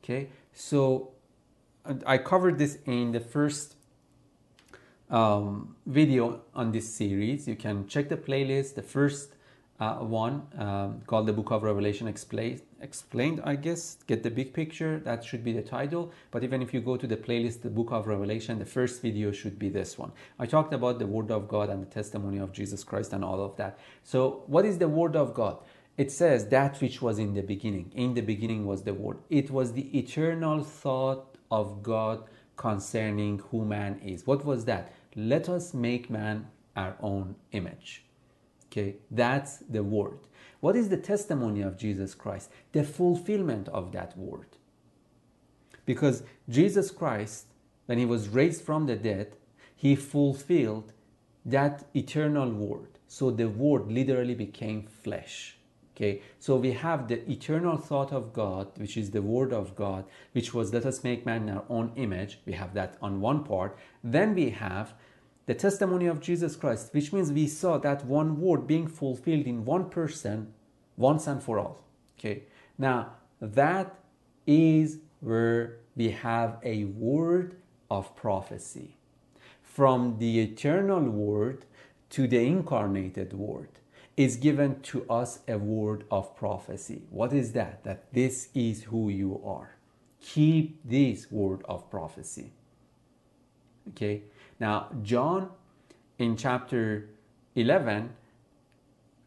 Okay, 0.03 0.29
so 0.53 1.11
I 2.05 2.17
covered 2.17 2.59
this 2.59 2.77
in 2.85 3.11
the 3.11 3.19
first 3.19 3.75
um, 5.09 5.75
video 5.85 6.41
on 6.53 6.71
this 6.71 6.93
series. 6.93 7.47
You 7.47 7.55
can 7.55 7.87
check 7.87 8.09
the 8.09 8.17
playlist. 8.17 8.75
The 8.75 8.81
first 8.81 9.35
uh, 9.79 9.95
one 9.95 10.47
um, 10.57 11.01
called 11.07 11.27
the 11.27 11.33
Book 11.33 11.51
of 11.51 11.63
Revelation 11.63 12.07
Explained 12.07 12.61
explained, 12.83 13.41
I 13.43 13.55
guess, 13.55 13.97
get 14.07 14.21
the 14.23 14.29
big 14.29 14.53
picture. 14.53 14.99
That 14.99 15.23
should 15.23 15.43
be 15.43 15.53
the 15.53 15.61
title. 15.61 16.11
But 16.31 16.43
even 16.43 16.61
if 16.61 16.73
you 16.73 16.81
go 16.81 16.97
to 16.97 17.07
the 17.07 17.15
playlist, 17.15 17.61
the 17.61 17.69
book 17.69 17.91
of 17.91 18.07
Revelation, 18.07 18.59
the 18.59 18.65
first 18.65 19.01
video 19.01 19.31
should 19.31 19.57
be 19.57 19.69
this 19.69 19.97
one. 19.97 20.11
I 20.37 20.45
talked 20.45 20.73
about 20.73 20.99
the 20.99 21.07
word 21.07 21.31
of 21.31 21.47
God 21.47 21.69
and 21.69 21.81
the 21.81 21.89
testimony 21.89 22.39
of 22.39 22.51
Jesus 22.51 22.83
Christ 22.83 23.13
and 23.13 23.23
all 23.23 23.41
of 23.41 23.55
that. 23.55 23.79
So, 24.03 24.43
what 24.47 24.65
is 24.65 24.77
the 24.77 24.89
word 24.89 25.15
of 25.15 25.33
God? 25.33 25.57
It 25.97 26.11
says 26.11 26.47
that 26.49 26.81
which 26.81 27.01
was 27.01 27.19
in 27.19 27.33
the 27.33 27.41
beginning. 27.41 27.91
In 27.95 28.13
the 28.15 28.21
beginning 28.21 28.65
was 28.65 28.83
the 28.83 28.93
word. 28.93 29.17
It 29.29 29.49
was 29.49 29.73
the 29.73 29.97
eternal 29.97 30.63
thought 30.63 31.37
of 31.49 31.81
God 31.81 32.23
concerning 32.55 33.39
who 33.49 33.65
man 33.65 33.99
is. 34.03 34.27
What 34.27 34.45
was 34.45 34.65
that? 34.65 34.93
Let 35.15 35.49
us 35.49 35.73
make 35.73 36.09
man 36.09 36.47
our 36.75 36.95
own 36.99 37.35
image. 37.51 38.05
Okay, 38.67 38.95
that's 39.11 39.57
the 39.57 39.83
word. 39.83 40.19
What 40.59 40.75
is 40.75 40.89
the 40.89 40.97
testimony 40.97 41.61
of 41.61 41.77
Jesus 41.77 42.15
Christ? 42.15 42.49
The 42.71 42.83
fulfillment 42.83 43.67
of 43.69 43.91
that 43.91 44.17
word. 44.17 44.47
Because 45.85 46.23
Jesus 46.49 46.89
Christ, 46.89 47.45
when 47.85 47.97
he 47.97 48.05
was 48.05 48.29
raised 48.29 48.63
from 48.63 48.85
the 48.85 48.95
dead, 48.95 49.35
he 49.75 49.95
fulfilled 49.95 50.93
that 51.45 51.85
eternal 51.93 52.49
word. 52.49 52.87
So 53.07 53.29
the 53.29 53.49
word 53.49 53.91
literally 53.91 54.35
became 54.35 54.87
flesh. 54.87 55.57
Okay, 55.95 56.23
so 56.39 56.55
we 56.55 56.71
have 56.71 57.07
the 57.07 57.29
eternal 57.31 57.77
thought 57.77 58.11
of 58.11 58.33
God, 58.33 58.67
which 58.77 58.97
is 58.97 59.11
the 59.11 59.21
word 59.21 59.53
of 59.53 59.75
God, 59.75 60.05
which 60.31 60.51
was 60.51 60.73
let 60.73 60.87
us 60.87 61.03
make 61.03 61.23
man 61.23 61.47
in 61.47 61.55
our 61.55 61.65
own 61.69 61.91
image. 61.95 62.39
We 62.47 62.53
have 62.53 62.73
that 62.73 62.97
on 62.99 63.21
one 63.21 63.43
part. 63.43 63.77
Then 64.03 64.33
we 64.33 64.49
have 64.49 64.95
the 65.45 65.53
testimony 65.53 66.07
of 66.07 66.19
Jesus 66.19 66.55
Christ, 66.55 66.93
which 66.93 67.13
means 67.13 67.31
we 67.31 67.47
saw 67.47 67.77
that 67.77 68.05
one 68.05 68.41
word 68.41 68.65
being 68.65 68.87
fulfilled 68.87 69.45
in 69.45 69.65
one 69.65 69.89
person 69.89 70.53
once 70.97 71.27
and 71.27 71.43
for 71.43 71.59
all. 71.59 71.83
Okay, 72.17 72.43
now 72.79 73.13
that 73.39 73.99
is 74.47 74.97
where 75.19 75.77
we 75.95 76.09
have 76.09 76.57
a 76.63 76.85
word 76.85 77.55
of 77.91 78.15
prophecy 78.15 78.97
from 79.61 80.17
the 80.17 80.39
eternal 80.39 81.01
word 81.01 81.65
to 82.09 82.27
the 82.27 82.39
incarnated 82.39 83.33
word 83.33 83.69
is 84.15 84.35
given 84.35 84.79
to 84.81 85.09
us 85.09 85.39
a 85.47 85.57
word 85.57 86.03
of 86.11 86.35
prophecy. 86.35 87.01
What 87.09 87.33
is 87.33 87.53
that? 87.53 87.83
That 87.83 88.13
this 88.13 88.49
is 88.53 88.83
who 88.83 89.09
you 89.09 89.41
are. 89.43 89.75
Keep 90.21 90.79
this 90.85 91.31
word 91.31 91.61
of 91.65 91.89
prophecy. 91.89 92.51
Okay, 93.89 94.21
now 94.59 94.87
John 95.01 95.49
in 96.17 96.37
chapter 96.37 97.09
11 97.55 98.11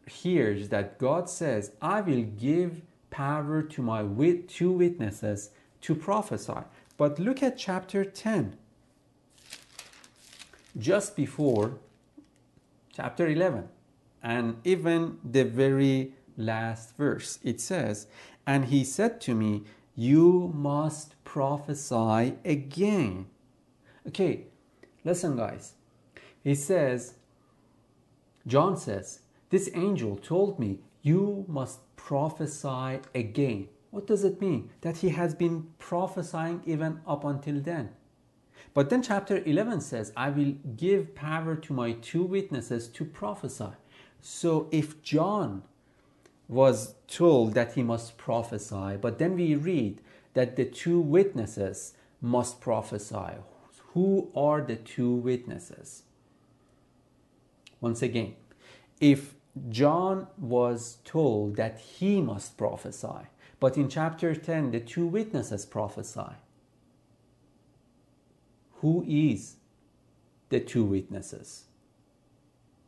hears 0.07 0.69
that 0.69 0.97
God 0.97 1.29
says, 1.29 1.71
I 1.81 2.01
will 2.01 2.23
give 2.23 2.81
power 3.09 3.61
to 3.61 3.81
my 3.81 4.03
wit- 4.03 4.47
two 4.49 4.71
witnesses 4.71 5.51
to 5.81 5.93
prophesy. 5.95 6.61
But 6.97 7.19
look 7.19 7.43
at 7.43 7.57
chapter 7.57 8.03
10. 8.03 8.57
Just 10.77 11.15
before 11.15 11.77
chapter 12.95 13.27
11 13.27 13.69
and 14.21 14.57
even 14.63 15.17
the 15.23 15.43
very 15.43 16.13
last 16.35 16.95
verse. 16.95 17.39
It 17.43 17.59
says, 17.59 18.07
And 18.45 18.65
he 18.65 18.83
said 18.83 19.19
to 19.21 19.35
me, 19.35 19.63
You 19.95 20.51
must 20.53 21.21
prophesy 21.23 22.35
again. 22.45 23.27
Okay, 24.07 24.45
listen, 25.03 25.35
guys. 25.35 25.73
He 26.43 26.55
says, 26.55 27.15
John 28.45 28.77
says, 28.77 29.19
This 29.49 29.69
angel 29.73 30.15
told 30.15 30.59
me, 30.59 30.79
You 31.01 31.45
must 31.47 31.79
prophesy 31.95 32.99
again. 33.13 33.67
What 33.89 34.07
does 34.07 34.23
it 34.23 34.39
mean? 34.39 34.69
That 34.81 34.97
he 34.97 35.09
has 35.09 35.33
been 35.33 35.67
prophesying 35.79 36.61
even 36.65 37.01
up 37.07 37.23
until 37.23 37.59
then. 37.59 37.89
But 38.73 38.89
then 38.89 39.01
chapter 39.01 39.41
11 39.43 39.81
says, 39.81 40.13
I 40.15 40.29
will 40.29 40.53
give 40.75 41.15
power 41.15 41.55
to 41.55 41.73
my 41.73 41.93
two 41.93 42.23
witnesses 42.23 42.87
to 42.89 43.05
prophesy. 43.05 43.71
So 44.29 44.67
if 44.71 45.01
John 45.01 45.63
was 46.49 46.95
told 47.07 47.53
that 47.53 47.73
he 47.73 47.81
must 47.81 48.17
prophesy, 48.17 48.97
but 48.99 49.19
then 49.19 49.37
we 49.37 49.55
read 49.55 50.01
that 50.33 50.57
the 50.57 50.65
two 50.65 50.99
witnesses 50.99 51.93
must 52.21 52.59
prophesy. 52.59 53.37
Who 53.93 54.29
are 54.35 54.61
the 54.61 54.75
two 54.75 55.13
witnesses? 55.13 56.03
Once 57.79 58.01
again, 58.01 58.35
if 58.99 59.33
John 59.69 60.27
was 60.37 60.97
told 61.05 61.55
that 61.55 61.79
he 61.79 62.21
must 62.21 62.57
prophesy, 62.57 63.29
but 63.61 63.77
in 63.77 63.87
chapter 63.87 64.35
10, 64.35 64.71
the 64.71 64.81
two 64.81 65.07
witnesses 65.07 65.65
prophesy. 65.65 66.35
Who 68.81 69.05
is 69.07 69.55
the 70.49 70.59
two 70.59 70.83
witnesses? 70.83 71.66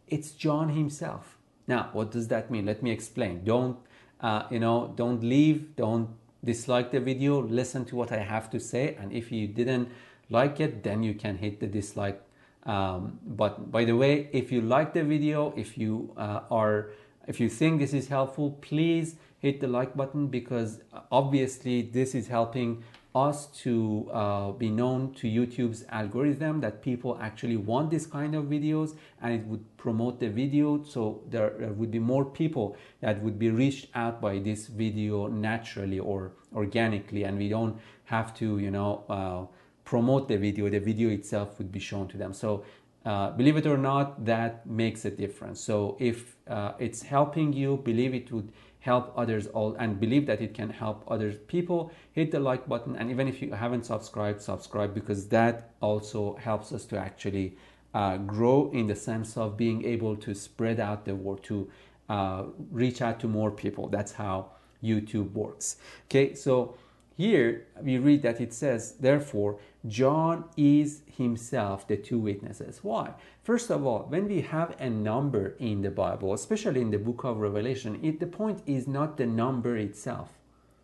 It's 0.10 0.32
John 0.32 0.70
himself. 0.70 1.38
Now, 1.68 1.89
what 1.93 2.12
does 2.12 2.28
that 2.30 2.49
mean? 2.49 2.66
Let 2.66 2.82
me 2.82 2.91
explain. 2.91 3.43
Don't, 3.43 3.78
uh, 4.22 4.43
you 4.49 4.60
know, 4.60 4.93
don't 4.95 5.24
leave, 5.24 5.76
don't 5.76 6.10
dislike 6.43 6.91
the 6.91 6.99
video, 6.99 7.41
listen 7.41 7.86
to 7.86 7.95
what 7.95 8.12
I 8.12 8.20
have 8.20 8.49
to 8.51 8.60
say. 8.60 8.95
And 8.99 9.12
if 9.12 9.32
you 9.32 9.47
didn't 9.47 9.89
like 10.30 10.60
it, 10.60 10.84
then 10.84 11.03
you 11.03 11.14
can 11.14 11.38
hit 11.38 11.60
the 11.60 11.68
dislike 11.68 12.24
um, 12.64 13.20
but 13.26 13.72
by 13.72 13.86
the 13.86 13.95
way, 13.95 14.30
if 14.32 14.51
you 14.51 14.62
like 14.62 14.93
the 14.93 15.03
video, 15.03 15.53
if 15.55 15.78
you 15.78 16.14
uh, 16.18 16.41
are, 16.51 16.91
if 17.28 17.39
you 17.39 17.49
think 17.49 17.80
this 17.80 17.93
is 17.93 18.07
helpful, 18.07 18.57
please 18.62 19.16
hit 19.39 19.62
the 19.62 19.68
like 19.68 19.95
button 19.95 20.28
because 20.28 20.80
obviously 21.12 21.82
this 21.82 22.14
is 22.14 22.28
helping 22.28 22.84
us 23.16 23.47
to 23.47 24.07
uh, 24.14 24.51
be 24.51 24.70
known 24.70 25.14
to 25.16 25.28
YouTube's 25.28 25.84
algorithm 25.89 26.62
that 26.62 26.82
people 26.82 27.18
actually 27.20 27.57
want 27.57 27.89
this 27.89 28.05
kind 28.05 28.36
of 28.36 28.45
videos 28.45 28.95
and 29.22 29.34
it 29.34 29.45
would 29.47 29.66
promote 29.78 30.20
the 30.20 30.30
video 30.30 30.84
so 30.84 31.22
there, 31.30 31.51
would 31.76 31.89
be 31.89 31.97
more 31.97 32.24
people 32.24 32.78
that 33.01 33.22
would 33.24 33.39
be 33.39 33.49
reached 33.49 33.88
out 33.95 34.22
by 34.22 34.38
this 34.38 34.68
video 34.68 35.28
naturally 35.28 35.99
or 35.99 36.34
organically 36.53 37.24
and 37.24 37.38
we 37.38 37.49
don't 37.49 37.80
have 38.05 38.34
to 38.36 38.60
you 38.60 38.70
know 38.70 39.03
uh, 39.10 39.45
promote 39.89 40.28
the 40.28 40.38
video. 40.38 40.70
The 40.70 40.80
video 40.80 41.10
itself 41.10 41.57
would 41.57 41.72
be 41.72 41.80
shown 41.80 42.07
to 42.10 42.18
them. 42.18 42.32
So 42.32 42.64
uh, 43.05 43.32
believe 43.32 43.57
it 43.57 43.66
or 43.66 43.78
not 43.78 44.24
that 44.26 44.68
makes 44.68 45.03
a 45.05 45.10
difference. 45.10 45.60
So 45.60 45.97
if 45.99 46.36
uh, 46.47 46.74
it's 46.78 47.01
helping 47.01 47.53
you 47.53 47.78
believe 47.78 48.14
it 48.14 48.32
would 48.32 48.51
help 48.80 49.13
others 49.15 49.47
all 49.47 49.75
and 49.75 49.99
believe 49.99 50.25
that 50.25 50.41
it 50.41 50.53
can 50.53 50.69
help 50.69 51.03
other 51.07 51.32
people 51.32 51.91
hit 52.13 52.32
the 52.32 52.39
like 52.39 52.67
button 52.67 52.95
and 52.95 53.11
even 53.11 53.27
if 53.27 53.41
you 53.41 53.51
haven't 53.51 53.86
subscribed 53.86 54.41
subscribe 54.41 54.93
because 54.93 55.27
that 55.27 55.71
also 55.82 56.36
helps 56.36 56.71
us 56.71 56.86
to 56.86 56.97
actually 56.97 57.57
uh, 57.93 58.17
grow 58.17 58.69
in 58.71 58.88
the 58.88 58.95
sense 58.95 59.36
of 59.36 59.57
being 59.57 59.84
able 59.84 60.15
to 60.15 60.34
spread 60.34 60.80
out 60.80 61.05
the 61.05 61.15
word 61.15 61.43
to 61.43 61.69
uh, 62.07 62.43
reach 62.71 63.01
out 63.01 63.19
to 63.19 63.27
more 63.27 63.51
people. 63.51 63.88
That's 63.89 64.13
how 64.13 64.51
youtube 64.82 65.34
works. 65.34 65.75
Okay 66.05 66.34
so 66.34 66.77
here 67.17 67.67
we 67.82 67.97
read 67.97 68.21
that 68.21 68.39
it 68.39 68.53
says 68.53 68.93
therefore 68.93 69.59
john 69.88 70.43
is 70.57 71.01
himself 71.17 71.88
the 71.88 71.97
two 71.97 72.19
witnesses 72.19 72.80
why 72.84 73.13
First 73.49 73.71
of 73.71 73.84
all, 73.84 74.05
when 74.09 74.27
we 74.27 74.41
have 74.41 74.75
a 74.80 74.91
number 74.91 75.55
in 75.57 75.82
the 75.82 75.89
Bible, 75.89 76.36
especially 76.36 76.82
in 76.82 76.91
the 76.91 76.99
book 76.99 77.23
of 77.23 77.38
Revelation, 77.38 77.99
it, 78.03 78.19
the 78.19 78.27
point 78.27 78.61
is 78.67 78.88
not 78.88 79.17
the 79.17 79.25
number 79.25 79.75
itself. 79.75 80.30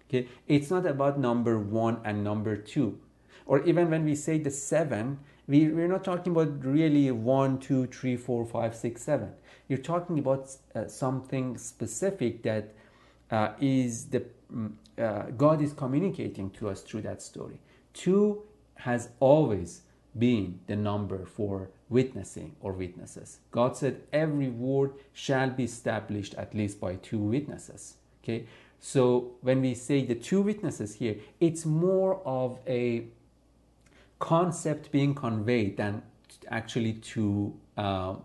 Okay? 0.09 0.27
It's 0.47 0.71
not 0.71 0.87
about 0.87 1.19
number 1.19 1.59
one 1.59 1.99
and 2.03 2.23
number 2.23 2.57
two. 2.57 2.97
Or 3.45 3.61
even 3.65 3.91
when 3.91 4.03
we 4.03 4.15
say 4.15 4.39
the 4.39 4.49
seven, 4.49 5.19
we, 5.47 5.67
we're 5.67 5.87
not 5.87 6.03
talking 6.03 6.31
about 6.31 6.65
really 6.65 7.11
one, 7.11 7.59
two, 7.59 7.85
three, 7.85 8.17
four, 8.17 8.47
five, 8.47 8.75
six, 8.75 9.03
seven. 9.03 9.29
You're 9.67 9.77
talking 9.77 10.17
about 10.17 10.49
uh, 10.73 10.87
something 10.87 11.59
specific 11.59 12.41
that 12.41 12.73
uh, 13.29 13.49
is 13.59 14.05
the 14.05 14.25
mm, 14.51 14.71
uh, 14.97 15.29
God 15.37 15.61
is 15.61 15.71
communicating 15.71 16.49
to 16.57 16.69
us 16.69 16.81
through 16.81 17.01
that 17.01 17.21
story. 17.21 17.59
Two 17.93 18.41
has 18.75 19.09
always 19.19 19.81
been 20.17 20.59
the 20.67 20.75
number 20.75 21.25
for 21.25 21.69
witnessing 21.89 22.55
or 22.61 22.71
witnesses. 22.71 23.39
God 23.51 23.75
said 23.75 24.01
every 24.13 24.49
word 24.49 24.93
shall 25.13 25.49
be 25.49 25.65
established 25.65 26.33
at 26.35 26.53
least 26.53 26.79
by 26.79 26.95
two 26.95 27.19
witnesses. 27.19 27.95
Okay, 28.23 28.45
so 28.79 29.33
when 29.41 29.61
we 29.61 29.73
say 29.75 30.03
the 30.05 30.15
two 30.15 30.41
witnesses 30.41 30.95
here, 30.95 31.17
it's 31.39 31.65
more 31.65 32.21
of 32.25 32.59
a 32.67 33.05
concept 34.19 34.91
being 34.91 35.13
conveyed 35.13 35.77
than 35.77 36.01
actually 36.49 36.93
two 36.93 37.53
uh, 37.77 38.15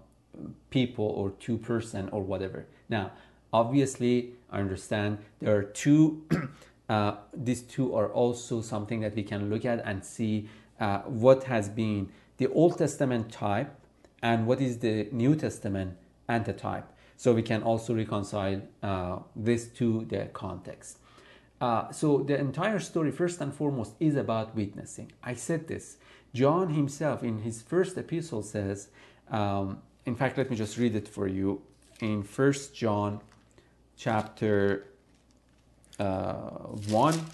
people 0.71 1.05
or 1.05 1.31
two 1.41 1.59
person 1.59 2.09
or 2.11 2.23
whatever. 2.23 2.67
Now, 2.89 3.13
obviously, 3.53 4.35
I 4.51 4.61
understand 4.61 5.19
there 5.41 5.57
are 5.57 5.63
two. 5.63 6.25
uh, 6.91 7.15
these 7.33 7.63
two 7.63 7.95
are 7.95 8.09
also 8.13 8.61
something 8.61 9.01
that 9.01 9.15
we 9.15 9.23
can 9.23 9.49
look 9.49 9.65
at 9.65 9.81
and 9.87 10.05
see 10.05 10.49
uh, 10.81 10.99
what 11.03 11.45
has 11.45 11.69
been 11.69 12.09
the 12.39 12.49
Old 12.49 12.79
Testament 12.79 13.31
type 13.31 13.73
and 14.23 14.45
what 14.45 14.61
is 14.61 14.79
the 14.79 15.09
New 15.13 15.37
Testament 15.37 15.97
antitype. 16.29 16.93
So 17.17 17.33
we 17.33 17.43
can 17.43 17.63
also 17.63 17.95
reconcile 17.95 18.61
uh, 18.83 19.19
this 19.37 19.69
to 19.79 20.05
the 20.07 20.31
context. 20.33 20.99
Uh, 21.61 21.93
so 21.93 22.25
the 22.27 22.37
entire 22.37 22.81
story, 22.81 23.13
first 23.13 23.41
and 23.41 23.55
foremost, 23.55 23.95
is 24.01 24.17
about 24.17 24.57
witnessing. 24.57 25.13
I 25.23 25.35
said 25.35 25.69
this. 25.69 25.99
John 26.35 26.71
himself, 26.71 27.23
in 27.23 27.43
his 27.43 27.63
first 27.63 27.97
epistle, 27.99 28.43
says, 28.43 28.89
um, 29.31 29.79
in 30.07 30.17
fact, 30.17 30.39
let 30.39 30.51
me 30.51 30.57
just 30.57 30.77
read 30.77 30.97
it 30.97 31.07
for 31.07 31.29
you. 31.29 31.63
In 32.01 32.25
First 32.25 32.75
John 32.75 33.21
chapter 33.97 34.87
1, 36.01 37.27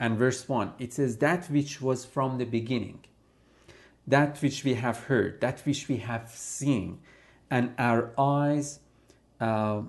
and 0.00 0.18
verse 0.18 0.48
1 0.48 0.72
it 0.78 0.92
says 0.92 1.16
that 1.18 1.46
which 1.46 1.80
was 1.80 2.04
from 2.04 2.38
the 2.38 2.44
beginning 2.44 3.00
that 4.06 4.40
which 4.42 4.64
we 4.64 4.74
have 4.74 5.04
heard 5.04 5.40
that 5.40 5.60
which 5.60 5.88
we 5.88 5.96
have 5.98 6.30
seen 6.30 6.98
and 7.50 7.74
our 7.78 8.12
eyes 8.18 8.80
uh, 9.40 9.82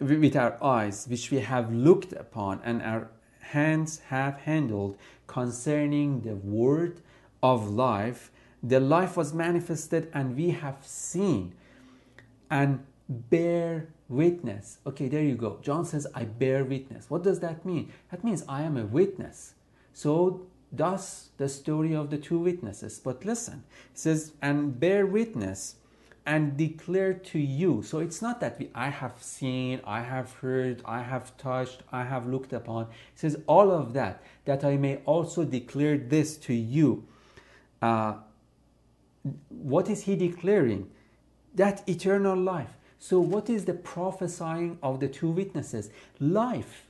with 0.00 0.36
our 0.36 0.62
eyes 0.62 1.06
which 1.08 1.30
we 1.30 1.40
have 1.40 1.72
looked 1.72 2.12
upon 2.12 2.60
and 2.64 2.82
our 2.82 3.08
hands 3.40 4.00
have 4.08 4.38
handled 4.40 4.96
concerning 5.26 6.20
the 6.20 6.34
word 6.34 7.00
of 7.42 7.68
life 7.68 8.30
the 8.62 8.80
life 8.80 9.16
was 9.16 9.32
manifested 9.32 10.10
and 10.12 10.36
we 10.36 10.50
have 10.50 10.78
seen 10.82 11.54
and 12.50 12.84
bear 13.08 13.88
witness. 14.08 14.78
Okay, 14.86 15.08
there 15.08 15.22
you 15.22 15.34
go. 15.34 15.58
John 15.62 15.84
says, 15.84 16.06
I 16.14 16.24
bear 16.24 16.64
witness. 16.64 17.08
What 17.08 17.22
does 17.22 17.40
that 17.40 17.64
mean? 17.64 17.92
That 18.10 18.24
means 18.24 18.44
I 18.48 18.62
am 18.62 18.76
a 18.76 18.84
witness. 18.84 19.54
So, 19.92 20.46
thus 20.70 21.30
the 21.38 21.48
story 21.48 21.94
of 21.94 22.10
the 22.10 22.18
two 22.18 22.38
witnesses. 22.38 23.00
But 23.02 23.24
listen, 23.24 23.64
it 23.92 23.98
says, 23.98 24.32
and 24.42 24.78
bear 24.78 25.06
witness 25.06 25.76
and 26.26 26.58
declare 26.58 27.14
to 27.14 27.38
you. 27.38 27.82
So 27.82 28.00
it's 28.00 28.20
not 28.20 28.38
that 28.40 28.58
we, 28.58 28.68
I 28.74 28.90
have 28.90 29.22
seen, 29.22 29.80
I 29.86 30.02
have 30.02 30.30
heard, 30.34 30.82
I 30.84 31.00
have 31.00 31.34
touched, 31.38 31.82
I 31.90 32.04
have 32.04 32.26
looked 32.26 32.52
upon. 32.52 32.82
It 32.82 32.88
says 33.14 33.38
all 33.46 33.70
of 33.70 33.94
that, 33.94 34.22
that 34.44 34.62
I 34.62 34.76
may 34.76 34.96
also 35.06 35.44
declare 35.44 35.96
this 35.96 36.36
to 36.38 36.52
you. 36.52 37.04
Uh, 37.80 38.16
what 39.48 39.88
is 39.88 40.02
he 40.02 40.16
declaring? 40.16 40.90
That 41.54 41.82
eternal 41.88 42.36
life. 42.36 42.76
So, 42.98 43.20
what 43.20 43.48
is 43.48 43.64
the 43.64 43.74
prophesying 43.74 44.78
of 44.82 45.00
the 45.00 45.08
two 45.08 45.30
witnesses? 45.30 45.90
Life. 46.18 46.84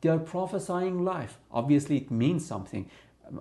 They 0.00 0.10
are 0.10 0.18
prophesying 0.18 1.04
life. 1.04 1.38
Obviously, 1.50 1.96
it 1.96 2.10
means 2.10 2.46
something. 2.46 2.90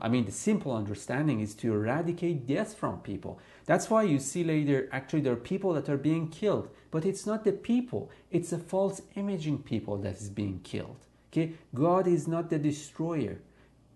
I 0.02 0.08
mean, 0.08 0.26
the 0.26 0.32
simple 0.32 0.74
understanding 0.74 1.42
is 1.42 1.54
to 1.56 1.74
eradicate 1.74 2.48
death 2.48 2.74
from 2.76 3.00
people. 3.02 3.40
That's 3.66 3.90
why 3.90 4.04
you 4.04 4.20
see 4.20 4.44
later, 4.44 4.90
actually, 4.92 5.22
there 5.22 5.34
are 5.34 5.38
people 5.38 5.74
that 5.74 5.90
are 5.90 5.98
being 5.98 6.30
killed, 6.30 6.70
but 6.92 7.06
it's 7.06 7.26
not 7.26 7.44
the 7.44 7.52
people, 7.52 8.10
it's 8.32 8.52
a 8.52 8.58
false 8.58 9.02
imaging 9.16 9.60
people 9.60 9.98
that 9.98 10.16
is 10.16 10.30
being 10.30 10.62
killed. 10.64 10.98
Okay, 11.32 11.54
God 11.74 12.08
is 12.08 12.28
not 12.28 12.50
the 12.50 12.58
destroyer, 12.58 13.38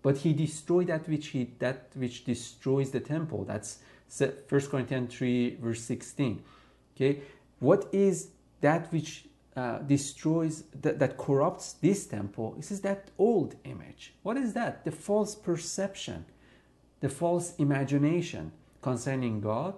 but 0.02 0.18
He 0.18 0.32
destroyed 0.32 0.88
that 0.88 1.08
which 1.08 1.28
He 1.28 1.50
that 1.58 1.88
which 1.94 2.24
destroys 2.24 2.90
the 2.90 3.00
temple. 3.00 3.44
That's 3.44 3.78
1 4.18 4.32
Corinthians 4.48 5.14
3, 5.14 5.56
verse 5.56 5.80
16. 5.80 6.42
Okay, 6.94 7.20
what 7.60 7.88
is 7.92 8.30
that 8.60 8.92
which 8.92 9.26
uh, 9.56 9.78
destroys, 9.78 10.64
that, 10.80 10.98
that 10.98 11.16
corrupts 11.16 11.74
this 11.74 12.06
temple? 12.06 12.54
This 12.56 12.70
is 12.70 12.80
that 12.80 13.08
old 13.18 13.54
image. 13.64 14.14
What 14.22 14.36
is 14.36 14.54
that? 14.54 14.84
The 14.84 14.90
false 14.90 15.34
perception, 15.34 16.24
the 17.00 17.08
false 17.08 17.54
imagination 17.56 18.52
concerning 18.82 19.40
God 19.40 19.74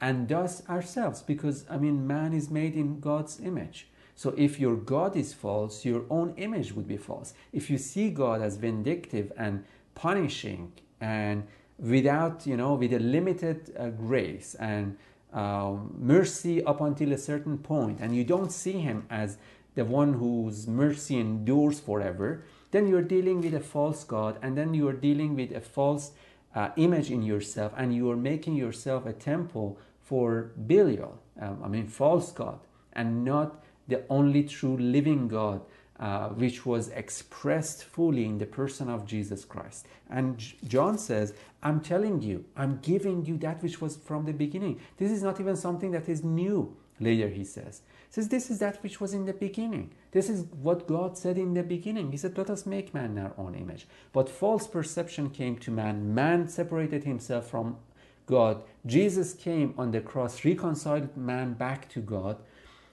and 0.00 0.28
thus 0.28 0.62
ourselves. 0.68 1.22
Because, 1.22 1.64
I 1.70 1.78
mean, 1.78 2.06
man 2.06 2.32
is 2.32 2.50
made 2.50 2.74
in 2.74 3.00
God's 3.00 3.40
image. 3.40 3.88
So 4.14 4.34
if 4.36 4.58
your 4.58 4.76
God 4.76 5.16
is 5.16 5.34
false, 5.34 5.84
your 5.84 6.04
own 6.08 6.34
image 6.36 6.72
would 6.72 6.88
be 6.88 6.96
false. 6.96 7.34
If 7.52 7.70
you 7.70 7.78
see 7.78 8.10
God 8.10 8.40
as 8.40 8.56
vindictive 8.56 9.32
and 9.36 9.64
punishing 9.94 10.72
and 11.00 11.46
without, 11.78 12.46
you 12.46 12.56
know, 12.56 12.74
with 12.74 12.92
a 12.92 12.98
limited 12.98 13.74
uh, 13.78 13.90
grace 13.90 14.54
and 14.54 14.96
um, 15.32 15.94
mercy 15.98 16.64
up 16.64 16.80
until 16.80 17.12
a 17.12 17.18
certain 17.18 17.58
point, 17.58 18.00
and 18.00 18.14
you 18.16 18.24
don't 18.24 18.52
see 18.52 18.80
him 18.80 19.06
as 19.10 19.38
the 19.74 19.84
one 19.84 20.14
whose 20.14 20.66
mercy 20.66 21.18
endures 21.18 21.80
forever, 21.80 22.44
then 22.70 22.88
you're 22.88 23.02
dealing 23.02 23.40
with 23.40 23.54
a 23.54 23.60
false 23.60 24.04
God, 24.04 24.38
and 24.42 24.56
then 24.56 24.74
you're 24.74 24.92
dealing 24.92 25.36
with 25.36 25.52
a 25.52 25.60
false 25.60 26.12
uh, 26.54 26.70
image 26.76 27.10
in 27.10 27.22
yourself, 27.22 27.72
and 27.76 27.94
you 27.94 28.10
are 28.10 28.16
making 28.16 28.56
yourself 28.56 29.04
a 29.06 29.12
temple 29.12 29.78
for 30.00 30.52
Belial, 30.66 31.18
um, 31.40 31.60
I 31.62 31.68
mean, 31.68 31.86
false 31.86 32.32
God, 32.32 32.60
and 32.92 33.24
not 33.24 33.62
the 33.88 34.02
only 34.08 34.44
true 34.44 34.76
living 34.76 35.28
God 35.28 35.60
uh, 35.98 36.28
which 36.28 36.66
was 36.66 36.88
expressed 36.88 37.84
fully 37.84 38.26
in 38.26 38.38
the 38.38 38.46
person 38.46 38.90
of 38.90 39.06
Jesus 39.06 39.44
Christ. 39.44 39.86
And 40.10 40.38
John 40.68 40.98
says, 40.98 41.32
I'm 41.62 41.80
telling 41.80 42.20
you, 42.20 42.44
I'm 42.56 42.78
giving 42.82 43.24
you 43.24 43.38
that 43.38 43.62
which 43.62 43.80
was 43.80 43.96
from 43.96 44.26
the 44.26 44.32
beginning. 44.32 44.78
This 44.98 45.10
is 45.10 45.22
not 45.22 45.40
even 45.40 45.56
something 45.56 45.92
that 45.92 46.08
is 46.08 46.22
new, 46.22 46.76
later 47.00 47.28
he 47.28 47.44
says. 47.44 47.80
Says, 48.10 48.28
This 48.28 48.50
is 48.50 48.58
that 48.58 48.82
which 48.82 49.00
was 49.00 49.14
in 49.14 49.24
the 49.24 49.32
beginning. 49.32 49.90
This 50.12 50.28
is 50.28 50.44
what 50.62 50.86
God 50.86 51.16
said 51.16 51.38
in 51.38 51.54
the 51.54 51.62
beginning. 51.62 52.12
He 52.12 52.18
said, 52.18 52.36
Let 52.36 52.50
us 52.50 52.66
make 52.66 52.94
man 52.94 53.12
in 53.12 53.18
our 53.18 53.32
own 53.38 53.54
image. 53.54 53.86
But 54.12 54.28
false 54.28 54.66
perception 54.66 55.30
came 55.30 55.56
to 55.58 55.70
man. 55.70 56.14
Man 56.14 56.48
separated 56.48 57.04
himself 57.04 57.48
from 57.48 57.78
God. 58.26 58.62
Jesus 58.84 59.32
came 59.32 59.72
on 59.78 59.92
the 59.92 60.00
cross, 60.00 60.44
reconciled 60.44 61.16
man 61.16 61.54
back 61.54 61.88
to 61.90 62.00
God, 62.00 62.36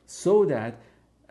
so 0.05 0.45
that 0.45 0.79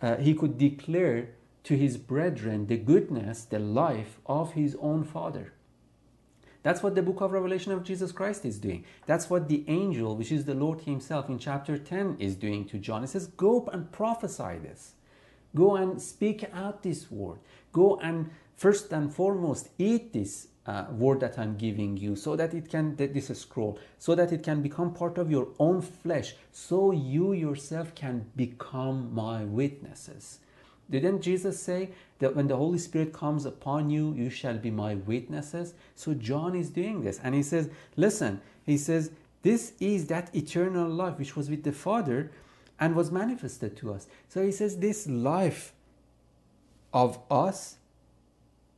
uh, 0.01 0.17
he 0.17 0.35
could 0.35 0.59
declare 0.59 1.29
to 1.65 1.77
his 1.77 1.97
brethren 1.97 2.67
the 2.67 2.77
goodness, 2.77 3.45
the 3.45 3.59
life 3.59 4.19
of 4.27 4.53
his 4.53 4.77
own 4.81 5.05
Father. 5.05 5.53
That's 6.63 6.83
what 6.83 6.95
the 6.95 7.03
book 7.03 7.21
of 7.21 7.33
Revelation 7.33 7.73
of 7.73 7.83
Jesus 7.83 8.13
Christ 8.13 8.45
is 8.45 8.59
doing. 8.59 8.85
That's 9.07 9.29
what 9.29 9.49
the 9.49 9.65
angel, 9.67 10.17
which 10.17 10.31
is 10.31 10.45
the 10.45 10.55
Lord 10.55 10.83
Himself 10.83 11.29
in 11.29 11.39
chapter 11.39 11.77
10, 11.77 12.17
is 12.21 12.37
doing 12.37 12.65
to 12.67 12.79
John. 12.79 13.03
He 13.03 13.09
says, 13.09 13.27
Go 13.27 13.69
and 13.73 13.91
prophesy 13.91 14.59
this. 14.63 14.93
Go 15.57 15.75
and 15.75 16.01
speak 16.01 16.49
out 16.53 16.83
this 16.83 17.11
word. 17.11 17.39
Go 17.73 17.99
and 18.01 18.31
first 18.57 18.93
and 18.93 19.13
foremost 19.13 19.71
eat 19.77 20.13
this 20.13 20.49
uh, 20.65 20.85
word 20.93 21.21
that 21.21 21.39
I'm 21.39 21.57
giving 21.57 21.97
you 21.97 22.15
so 22.15 22.37
that 22.37 22.55
it 22.55 22.69
can, 22.69 22.95
this 22.95 23.37
scroll, 23.39 23.79
so 23.99 24.15
that 24.15 24.33
it 24.33 24.45
can 24.45 24.63
become 24.63 24.95
part 24.95 25.19
of 25.19 25.31
your 25.31 25.49
own 25.59 25.83
flesh, 25.83 26.37
so 26.53 26.93
you 26.93 27.33
yourself 27.33 27.95
can 27.97 28.27
become 28.37 29.13
my 29.13 29.45
witnesses. 29.45 30.39
Didn't 30.93 31.23
Jesus 31.23 31.61
say 31.61 31.89
that 32.19 32.37
when 32.37 32.49
the 32.49 32.57
Holy 32.57 32.79
Spirit 32.79 33.15
comes 33.15 33.47
upon 33.47 33.89
you, 33.89 34.13
you 34.13 34.29
shall 34.29 34.59
be 34.59 34.71
my 34.71 34.95
witnesses? 34.95 35.73
So 35.97 36.13
John 36.13 36.55
is 36.55 36.69
doing 36.69 37.03
this. 37.03 37.19
And 37.25 37.35
he 37.35 37.43
says, 37.43 37.71
listen, 37.97 38.43
he 38.65 38.77
says, 38.77 39.11
this 39.43 39.73
is 39.81 40.07
that 40.09 40.35
eternal 40.37 40.89
life 40.89 41.19
which 41.19 41.35
was 41.35 41.49
with 41.49 41.65
the 41.65 41.73
Father 41.73 42.31
and 42.79 42.95
was 42.95 43.11
manifested 43.11 43.75
to 43.79 43.95
us. 43.95 44.07
So 44.29 44.45
he 44.45 44.53
says, 44.53 44.77
this 44.77 45.07
life 45.09 45.73
of 46.93 47.19
us 47.31 47.77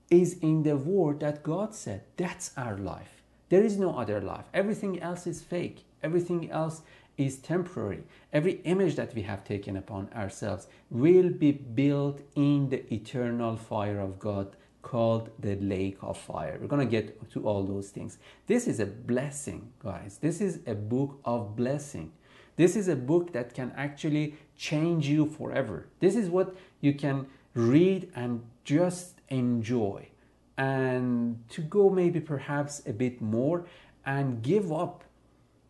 is 0.09 0.39
in 0.39 0.63
the 0.63 0.77
word 0.77 1.19
that 1.21 1.43
God 1.43 1.75
said. 1.75 2.03
That's 2.17 2.53
our 2.57 2.79
life. 2.79 3.23
There 3.49 3.65
is 3.65 3.77
no 3.77 3.99
other 3.99 4.21
life. 4.21 4.45
Everything 4.55 5.01
else 5.01 5.27
is 5.27 5.43
fake. 5.43 5.85
Everything 6.03 6.51
else 6.51 6.83
is 7.17 7.39
temporary. 7.39 8.03
Every 8.33 8.61
image 8.65 8.97
that 8.97 9.15
we 9.15 9.23
have 9.23 9.45
taken 9.45 9.77
upon 9.77 10.09
ourselves 10.15 10.67
will 10.91 11.31
be 11.31 11.53
built 11.53 12.21
in 12.35 12.69
the 12.69 12.93
eternal 12.93 13.57
fire 13.57 14.01
of 14.01 14.19
God 14.19 14.57
called 14.83 15.31
the 15.39 15.57
lake 15.57 15.99
of 16.03 16.19
fire. 16.19 16.59
We're 16.61 16.67
going 16.67 16.87
to 16.87 16.91
get 16.91 17.31
to 17.31 17.47
all 17.47 17.65
those 17.65 17.91
things. 17.91 18.19
This 18.47 18.67
is 18.67 18.81
a 18.81 18.87
blessing, 18.87 19.73
guys. 19.79 20.19
This 20.21 20.41
is 20.41 20.61
a 20.67 20.75
book 20.75 21.21
of 21.25 21.57
blessing. 21.57 22.13
This 22.57 22.77
is 22.77 22.89
a 22.89 22.97
book 22.97 23.33
that 23.33 23.55
can 23.55 23.73
actually 23.77 24.35
change 24.57 25.09
you 25.09 25.27
forever. 25.27 25.89
This 26.01 26.15
is 26.15 26.29
what 26.29 26.55
you 26.81 26.95
can 26.95 27.27
read 27.55 28.11
and 28.15 28.45
just 28.65 29.21
enjoy 29.29 30.09
and 30.57 31.43
to 31.49 31.61
go 31.63 31.91
maybe 31.91 32.21
perhaps 32.21 32.83
a 32.87 32.93
bit 32.93 33.21
more 33.21 33.65
and 34.07 34.43
give 34.43 34.73
up 34.73 35.04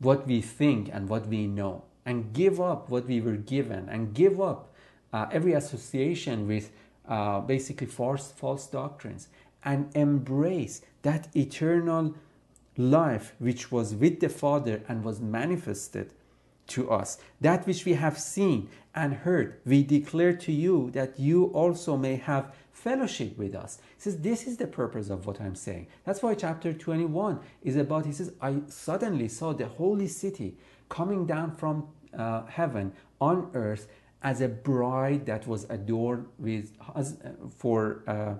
what 0.04 0.26
we 0.26 0.40
think 0.40 0.90
and 0.92 1.08
what 1.08 1.26
we 1.26 1.46
know 1.46 1.82
and 2.06 2.32
give 2.32 2.60
up 2.60 2.90
what 2.90 3.06
we 3.06 3.20
were 3.20 3.36
given 3.36 3.88
and 3.88 4.14
give 4.14 4.40
up 4.40 4.74
uh, 5.12 5.26
every 5.32 5.52
association 5.52 6.46
with 6.46 6.70
uh, 7.08 7.40
basically 7.40 7.86
false, 7.86 8.32
false 8.32 8.66
doctrines 8.66 9.28
and 9.64 9.94
embrace 9.96 10.82
that 11.02 11.28
eternal 11.34 12.14
life 12.76 13.34
which 13.38 13.70
was 13.70 13.94
with 13.94 14.20
the 14.20 14.28
Father 14.28 14.82
and 14.88 15.04
was 15.04 15.20
manifested 15.20 16.12
to 16.66 16.90
us. 16.90 17.18
That 17.40 17.66
which 17.66 17.84
we 17.84 17.94
have 17.94 18.18
seen 18.18 18.68
and 18.94 19.14
heard, 19.14 19.60
we 19.64 19.82
declare 19.82 20.34
to 20.34 20.52
you 20.52 20.90
that 20.92 21.18
you 21.18 21.46
also 21.46 21.96
may 21.96 22.16
have 22.16 22.54
fellowship 22.74 23.38
with 23.38 23.54
us. 23.54 23.78
He 23.96 24.02
says, 24.02 24.18
This 24.18 24.46
is 24.46 24.58
the 24.58 24.66
purpose 24.66 25.08
of 25.08 25.26
what 25.26 25.40
I'm 25.40 25.54
saying. 25.54 25.86
That's 26.04 26.22
why 26.22 26.34
chapter 26.34 26.72
21 26.72 27.40
is 27.62 27.76
about, 27.76 28.04
he 28.04 28.12
says, 28.12 28.32
I 28.42 28.60
suddenly 28.66 29.28
saw 29.28 29.54
the 29.54 29.68
holy 29.68 30.08
city 30.08 30.58
coming 30.88 31.24
down 31.24 31.52
from 31.52 31.88
uh, 32.16 32.44
heaven 32.46 32.92
on 33.20 33.50
earth 33.54 33.88
as 34.22 34.40
a 34.40 34.48
bride 34.48 35.26
that 35.26 35.46
was 35.46 35.64
adorned 35.70 36.26
with 36.38 36.72
for 37.56 38.02
uh, 38.06 38.34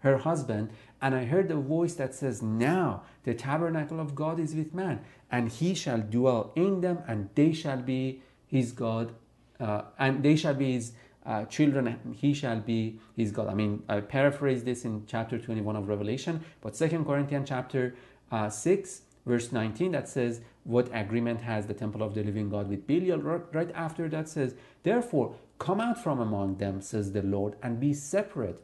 her 0.00 0.18
husband. 0.18 0.70
And 1.02 1.14
I 1.14 1.24
heard 1.24 1.50
a 1.50 1.56
voice 1.56 1.94
that 1.94 2.14
says, 2.14 2.42
Now 2.42 3.02
the 3.24 3.34
tabernacle 3.34 4.00
of 4.00 4.14
God 4.14 4.38
is 4.38 4.54
with 4.54 4.72
man, 4.72 5.00
and 5.30 5.50
he 5.50 5.74
shall 5.74 5.98
dwell 5.98 6.52
in 6.54 6.80
them, 6.80 7.02
and 7.08 7.28
they 7.34 7.52
shall 7.52 7.78
be 7.78 8.22
his 8.46 8.70
God, 8.72 9.14
uh, 9.58 9.82
and 9.98 10.22
they 10.22 10.36
shall 10.36 10.54
be 10.54 10.72
his 10.74 10.92
uh, 11.26 11.44
children, 11.44 11.98
he 12.16 12.32
shall 12.32 12.60
be 12.60 12.98
his 13.16 13.30
God. 13.30 13.48
I 13.48 13.54
mean, 13.54 13.82
I 13.88 14.00
paraphrase 14.00 14.64
this 14.64 14.84
in 14.84 15.04
chapter 15.06 15.38
21 15.38 15.76
of 15.76 15.88
Revelation, 15.88 16.40
but 16.60 16.74
Second 16.76 17.04
Corinthians 17.04 17.48
chapter 17.48 17.94
uh, 18.32 18.48
6, 18.48 19.02
verse 19.26 19.52
19, 19.52 19.92
that 19.92 20.08
says, 20.08 20.40
What 20.64 20.88
agreement 20.92 21.42
has 21.42 21.66
the 21.66 21.74
temple 21.74 22.02
of 22.02 22.14
the 22.14 22.22
living 22.22 22.48
God 22.48 22.68
with 22.68 22.86
Belial? 22.86 23.18
Right 23.18 23.70
after 23.74 24.08
that 24.08 24.28
says, 24.28 24.54
Therefore, 24.82 25.34
come 25.58 25.80
out 25.80 26.02
from 26.02 26.20
among 26.20 26.56
them, 26.56 26.80
says 26.80 27.12
the 27.12 27.22
Lord, 27.22 27.56
and 27.62 27.78
be 27.78 27.92
separate. 27.92 28.62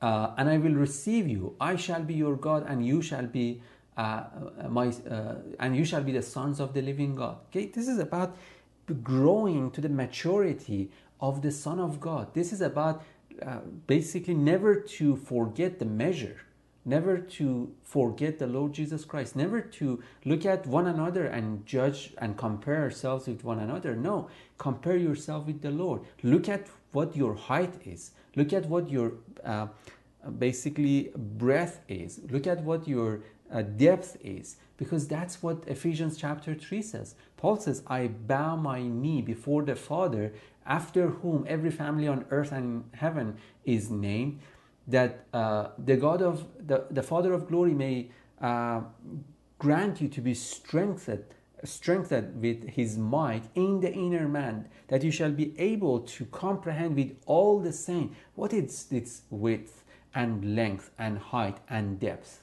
Uh, 0.00 0.34
and 0.36 0.48
I 0.48 0.58
will 0.58 0.74
receive 0.74 1.26
you. 1.26 1.56
I 1.60 1.76
shall 1.76 2.02
be 2.02 2.14
your 2.14 2.36
God, 2.36 2.64
and 2.68 2.86
you 2.86 3.02
shall 3.02 3.26
be 3.26 3.62
uh, 3.96 4.24
my, 4.68 4.88
uh, 4.88 5.36
and 5.60 5.76
you 5.76 5.84
shall 5.84 6.02
be 6.02 6.12
the 6.12 6.22
sons 6.22 6.60
of 6.60 6.74
the 6.74 6.82
living 6.82 7.14
God. 7.14 7.38
Okay, 7.48 7.66
this 7.66 7.88
is 7.88 7.98
about 7.98 8.36
growing 9.02 9.70
to 9.70 9.80
the 9.80 9.88
maturity 9.88 10.90
of 11.28 11.40
the 11.40 11.50
Son 11.50 11.80
of 11.80 12.00
God. 12.00 12.34
This 12.34 12.52
is 12.52 12.60
about 12.60 13.02
uh, 13.40 13.60
basically 13.86 14.34
never 14.34 14.74
to 14.98 15.16
forget 15.16 15.78
the 15.78 15.86
measure, 15.86 16.38
never 16.84 17.16
to 17.38 17.72
forget 17.82 18.38
the 18.38 18.46
Lord 18.46 18.74
Jesus 18.74 19.06
Christ, 19.06 19.34
never 19.34 19.60
to 19.78 20.02
look 20.26 20.44
at 20.44 20.66
one 20.66 20.86
another 20.86 21.24
and 21.24 21.64
judge 21.64 22.12
and 22.18 22.36
compare 22.36 22.82
ourselves 22.82 23.26
with 23.26 23.42
one 23.42 23.58
another. 23.58 23.96
No, 23.96 24.28
compare 24.58 24.98
yourself 24.98 25.46
with 25.46 25.62
the 25.62 25.70
Lord. 25.70 26.02
Look 26.22 26.46
at 26.48 26.66
what 26.92 27.16
your 27.16 27.34
height 27.34 27.74
is. 27.86 28.10
Look 28.36 28.52
at 28.52 28.66
what 28.66 28.90
your 28.90 29.14
uh, 29.42 29.68
basically 30.38 31.10
breadth 31.16 31.80
is. 31.88 32.20
Look 32.30 32.46
at 32.46 32.62
what 32.62 32.86
your 32.86 33.22
uh, 33.50 33.62
depth 33.62 34.18
is 34.20 34.56
because 34.76 35.06
that's 35.06 35.42
what 35.42 35.64
Ephesians 35.66 36.16
chapter 36.16 36.54
3 36.54 36.82
says. 36.82 37.14
Paul 37.36 37.58
says, 37.58 37.82
I 37.86 38.08
bow 38.08 38.56
my 38.56 38.82
knee 38.82 39.22
before 39.22 39.62
the 39.62 39.76
Father, 39.76 40.32
after 40.66 41.08
whom 41.08 41.44
every 41.48 41.70
family 41.70 42.08
on 42.08 42.24
earth 42.30 42.52
and 42.52 42.84
heaven 42.94 43.36
is 43.64 43.90
named, 43.90 44.40
that 44.86 45.26
uh, 45.32 45.68
the 45.78 45.96
God 45.96 46.22
of 46.22 46.46
the, 46.66 46.84
the 46.90 47.02
Father 47.02 47.32
of 47.32 47.48
glory 47.48 47.74
may 47.74 48.10
uh, 48.40 48.82
grant 49.58 50.00
you 50.00 50.08
to 50.08 50.20
be 50.20 50.34
strengthened 50.34 51.24
strengthened 51.64 52.40
with 52.40 52.68
his 52.68 52.98
might 52.98 53.44
in 53.54 53.80
the 53.80 53.92
inner 53.92 54.28
man 54.28 54.68
that 54.88 55.02
you 55.02 55.10
shall 55.10 55.30
be 55.30 55.54
able 55.58 56.00
to 56.00 56.24
comprehend 56.26 56.94
with 56.94 57.16
all 57.26 57.58
the 57.60 57.72
saints 57.72 58.14
what 58.34 58.52
is 58.52 58.86
its 58.92 59.22
width 59.30 59.82
and 60.14 60.54
length 60.54 60.90
and 60.98 61.18
height 61.18 61.58
and 61.68 61.98
depth. 61.98 62.42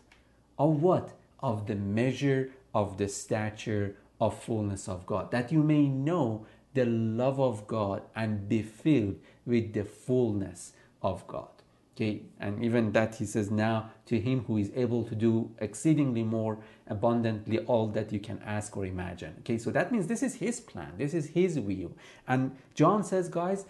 Of 0.57 0.81
what? 0.81 1.13
Of 1.39 1.67
the 1.67 1.75
measure 1.75 2.51
of 2.73 2.97
the 2.97 3.07
stature 3.07 3.95
of 4.19 4.41
fullness 4.43 4.87
of 4.87 5.05
God, 5.05 5.31
that 5.31 5.51
you 5.51 5.63
may 5.63 5.87
know 5.87 6.45
the 6.73 6.85
love 6.85 7.39
of 7.39 7.67
God 7.67 8.03
and 8.15 8.47
be 8.47 8.61
filled 8.61 9.17
with 9.45 9.73
the 9.73 9.83
fullness 9.83 10.73
of 11.01 11.25
God. 11.27 11.49
Okay, 11.95 12.21
and 12.39 12.63
even 12.63 12.93
that 12.93 13.15
he 13.15 13.25
says 13.25 13.51
now 13.51 13.91
to 14.05 14.19
him 14.19 14.45
who 14.45 14.57
is 14.57 14.71
able 14.75 15.03
to 15.03 15.13
do 15.13 15.51
exceedingly 15.59 16.23
more 16.23 16.57
abundantly 16.87 17.59
all 17.59 17.87
that 17.87 18.13
you 18.13 18.19
can 18.19 18.41
ask 18.45 18.77
or 18.77 18.85
imagine. 18.85 19.35
Okay, 19.39 19.57
so 19.57 19.71
that 19.71 19.91
means 19.91 20.07
this 20.07 20.23
is 20.23 20.35
his 20.35 20.61
plan, 20.61 20.93
this 20.97 21.13
is 21.13 21.27
his 21.27 21.59
will. 21.59 21.91
And 22.27 22.55
John 22.75 23.03
says, 23.03 23.27
guys, 23.27 23.65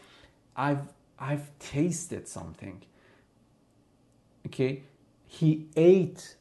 I've 0.56 0.94
I've 1.18 1.58
tasted 1.60 2.28
something. 2.28 2.84
Okay, 4.46 4.84
he 5.28 5.68
ate 5.76 6.36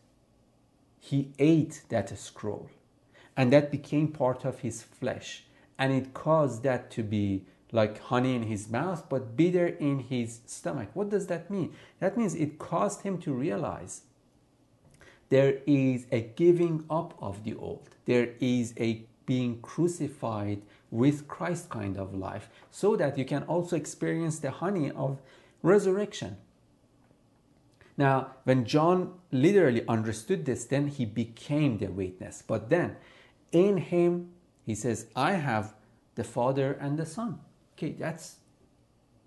he 0.99 1.33
ate 1.39 1.83
that 1.89 2.17
scroll 2.19 2.69
and 3.37 3.53
that 3.53 3.71
became 3.71 4.09
part 4.09 4.45
of 4.45 4.61
his 4.61 4.83
flesh 4.83 5.45
and 5.81 5.93
it 5.95 6.13
caused 6.13 6.63
that 6.63 6.91
to 6.91 7.03
be 7.03 7.47
like 7.73 7.99
honey 8.01 8.37
in 8.37 8.43
his 8.43 8.69
mouth 8.69 9.09
but 9.09 9.37
bitter 9.37 9.67
in 9.67 9.99
his 9.99 10.41
stomach. 10.47 10.91
What 10.93 11.09
does 11.09 11.27
that 11.29 11.51
mean? 11.51 11.73
That 12.01 12.17
means 12.19 12.35
it 12.35 12.59
caused 12.59 13.01
him 13.03 13.19
to 13.23 13.33
realize 13.33 14.03
there 15.31 15.59
is 15.67 16.07
a 16.13 16.21
giving 16.21 16.85
up 16.91 17.15
of 17.21 17.45
the 17.45 17.55
old. 17.55 17.89
There 18.05 18.35
is 18.41 18.75
a 18.79 19.05
being 19.25 19.61
crucified 19.63 20.61
with 20.91 21.29
Christ 21.29 21.71
kind 21.71 21.97
of 21.97 22.15
life 22.15 22.51
so 22.71 22.97
that 22.97 23.17
you 23.17 23.25
can 23.25 23.45
also 23.45 23.77
experience 23.77 24.41
the 24.41 24.51
honey 24.51 24.91
of 24.91 25.19
resurrection. 25.63 26.37
Now, 27.97 28.33
when 28.45 28.65
John 28.65 29.15
literally 29.31 29.87
understood 29.87 30.45
this, 30.45 30.65
then 30.65 30.89
he 30.89 31.05
became 31.05 31.79
the 31.79 31.87
witness. 31.87 32.43
But 32.47 32.69
then 32.69 32.97
in 33.53 33.77
him, 33.77 34.31
he 34.71 34.77
says, 34.77 35.07
I 35.17 35.33
have 35.33 35.75
the 36.15 36.23
Father 36.23 36.79
and 36.81 36.97
the 36.97 37.05
Son. 37.05 37.41
Okay, 37.75 37.91
that's 37.91 38.37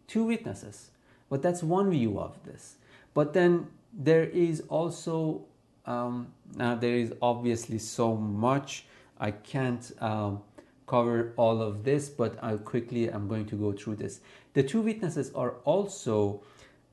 two 0.07 0.23
witnesses. 0.23 0.91
But 1.29 1.41
that's 1.41 1.61
one 1.61 1.91
view 1.91 2.17
of 2.17 2.41
this. 2.45 2.75
But 3.13 3.33
then 3.33 3.67
there 3.91 4.23
is 4.23 4.63
also, 4.69 5.43
um, 5.85 6.27
now 6.55 6.75
there 6.75 6.95
is 6.95 7.13
obviously 7.21 7.77
so 7.77 8.15
much. 8.15 8.85
I 9.19 9.31
can't 9.31 9.91
um, 9.99 10.41
cover 10.87 11.33
all 11.35 11.61
of 11.61 11.83
this, 11.83 12.07
but 12.07 12.41
I 12.41 12.55
quickly 12.55 13.09
I'm 13.09 13.27
going 13.27 13.45
to 13.47 13.55
go 13.55 13.73
through 13.73 13.97
this. 13.97 14.21
The 14.53 14.63
two 14.63 14.81
witnesses 14.81 15.29
are 15.35 15.55
also 15.65 16.41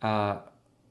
uh, 0.02 0.38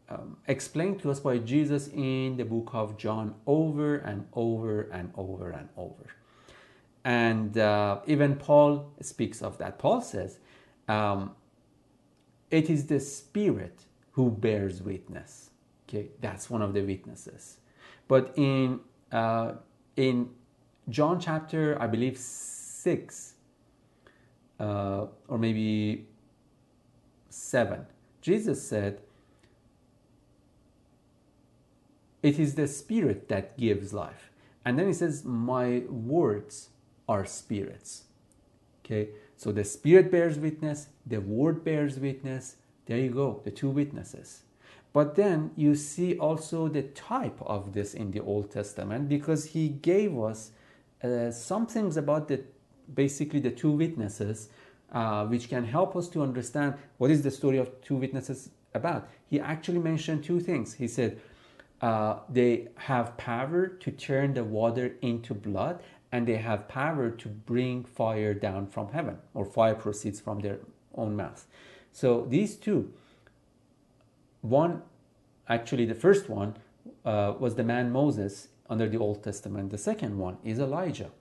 um, 0.07 0.37
explained 0.47 1.01
to 1.01 1.11
us 1.11 1.19
by 1.19 1.39
Jesus 1.39 1.89
in 1.89 2.37
the 2.37 2.45
book 2.45 2.69
of 2.73 2.97
John 2.97 3.35
over 3.45 3.97
and 3.97 4.27
over 4.33 4.83
and 4.93 5.11
over 5.17 5.49
and 5.51 5.67
over. 5.75 6.18
And 7.03 7.57
uh, 7.57 8.01
even 8.07 8.35
Paul 8.35 8.91
speaks 9.01 9.41
of 9.41 9.57
that. 9.59 9.79
Paul 9.79 10.01
says, 10.01 10.39
um, 10.87 11.35
It 12.51 12.69
is 12.69 12.87
the 12.87 12.99
Spirit 12.99 13.85
who 14.11 14.29
bears 14.29 14.81
witness. 14.81 15.51
Okay, 15.87 16.09
that's 16.21 16.49
one 16.49 16.61
of 16.61 16.73
the 16.73 16.81
witnesses. 16.81 17.57
But 18.07 18.33
in, 18.35 18.81
uh, 19.11 19.53
in 19.95 20.29
John 20.89 21.19
chapter, 21.19 21.81
I 21.81 21.87
believe, 21.87 22.17
6, 22.17 23.33
uh, 24.59 25.05
or 25.27 25.37
maybe 25.37 26.05
7, 27.29 27.85
Jesus 28.21 28.61
said, 28.61 29.01
It 32.21 32.37
is 32.37 32.55
the 32.55 32.67
spirit 32.67 33.29
that 33.29 33.57
gives 33.57 33.93
life. 33.93 34.29
And 34.65 34.77
then 34.77 34.87
he 34.87 34.93
says, 34.93 35.23
My 35.23 35.83
words 35.89 36.69
are 37.09 37.25
spirits. 37.25 38.03
Okay, 38.85 39.09
so 39.35 39.51
the 39.51 39.63
spirit 39.63 40.11
bears 40.11 40.37
witness, 40.37 40.87
the 41.05 41.19
word 41.19 41.63
bears 41.65 41.99
witness. 41.99 42.55
There 42.85 42.99
you 42.99 43.09
go, 43.09 43.41
the 43.43 43.51
two 43.51 43.69
witnesses. 43.69 44.43
But 44.93 45.15
then 45.15 45.51
you 45.55 45.75
see 45.75 46.17
also 46.17 46.67
the 46.67 46.83
type 46.83 47.39
of 47.41 47.73
this 47.73 47.93
in 47.93 48.11
the 48.11 48.21
Old 48.21 48.51
Testament 48.51 49.09
because 49.09 49.45
he 49.45 49.69
gave 49.69 50.17
us 50.17 50.51
uh, 51.03 51.31
some 51.31 51.67
things 51.67 51.97
about 51.97 52.27
the 52.27 52.43
basically 52.93 53.39
the 53.39 53.51
two 53.51 53.71
witnesses, 53.71 54.49
uh, 54.91 55.25
which 55.25 55.49
can 55.49 55.63
help 55.63 55.95
us 55.95 56.07
to 56.09 56.23
understand 56.23 56.73
what 56.97 57.11
is 57.11 57.21
the 57.21 57.31
story 57.31 57.57
of 57.57 57.69
two 57.81 57.95
witnesses 57.95 58.49
about. 58.73 59.07
He 59.27 59.39
actually 59.39 59.79
mentioned 59.79 60.23
two 60.23 60.39
things. 60.39 60.73
He 60.73 60.87
said, 60.87 61.19
uh, 61.81 62.19
they 62.27 62.67
have 62.75 63.15
power 63.17 63.67
to 63.67 63.91
turn 63.91 64.33
the 64.33 64.43
water 64.43 64.95
into 65.01 65.33
blood 65.33 65.81
and 66.11 66.27
they 66.27 66.37
have 66.37 66.67
power 66.67 67.09
to 67.09 67.27
bring 67.27 67.83
fire 67.83 68.33
down 68.33 68.67
from 68.67 68.91
heaven 68.91 69.17
or 69.33 69.45
fire 69.45 69.75
proceeds 69.75 70.19
from 70.19 70.39
their 70.39 70.59
own 70.95 71.15
mouth. 71.15 71.45
So 71.91 72.25
these 72.29 72.55
two 72.55 72.93
one 74.41 74.81
actually 75.47 75.85
the 75.85 75.95
first 75.95 76.29
one 76.29 76.55
uh, 77.03 77.33
was 77.39 77.55
the 77.55 77.63
man 77.63 77.91
moses 77.91 78.49
under 78.69 78.87
the 78.87 78.97
old 78.97 79.23
testament. 79.23 79.71
The 79.71 79.77
second 79.77 80.17
one 80.17 80.37
is 80.43 80.59
elijah. 80.59 81.11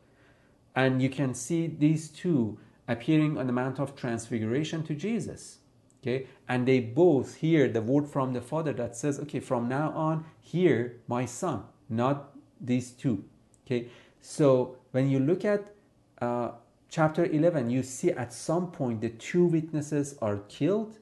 And 0.74 1.03
you 1.03 1.09
can 1.09 1.34
see 1.34 1.66
these 1.66 2.09
two 2.09 2.59
appearing 2.86 3.36
on 3.36 3.47
the 3.47 3.53
mount 3.53 3.80
of 3.80 3.97
transfiguration 3.97 4.82
to 4.84 4.95
jesus 4.95 5.59
okay? 6.01 6.26
And 6.49 6.66
they 6.66 6.80
both 6.80 7.36
hear 7.36 7.68
the 7.68 7.82
word 7.82 8.07
from 8.07 8.32
the 8.32 8.41
father 8.41 8.72
that 8.74 8.97
says 8.97 9.18
okay 9.20 9.41
from 9.41 9.68
now 9.68 9.91
on 9.91 10.24
hear 10.41 10.97
my 11.07 11.24
son 11.26 11.64
not 11.89 12.36
these 12.61 12.91
two 12.91 13.24
okay? 13.66 13.89
So 14.20 14.78
when 14.99 15.09
you 15.09 15.20
look 15.20 15.44
at 15.44 15.74
uh, 16.20 16.51
chapter 16.90 17.24
11 17.24 17.70
you 17.70 17.82
see 17.82 18.11
at 18.11 18.32
some 18.32 18.70
point 18.70 19.01
the 19.01 19.11
two 19.11 19.44
witnesses 19.44 20.16
are 20.20 20.38
killed 20.49 20.99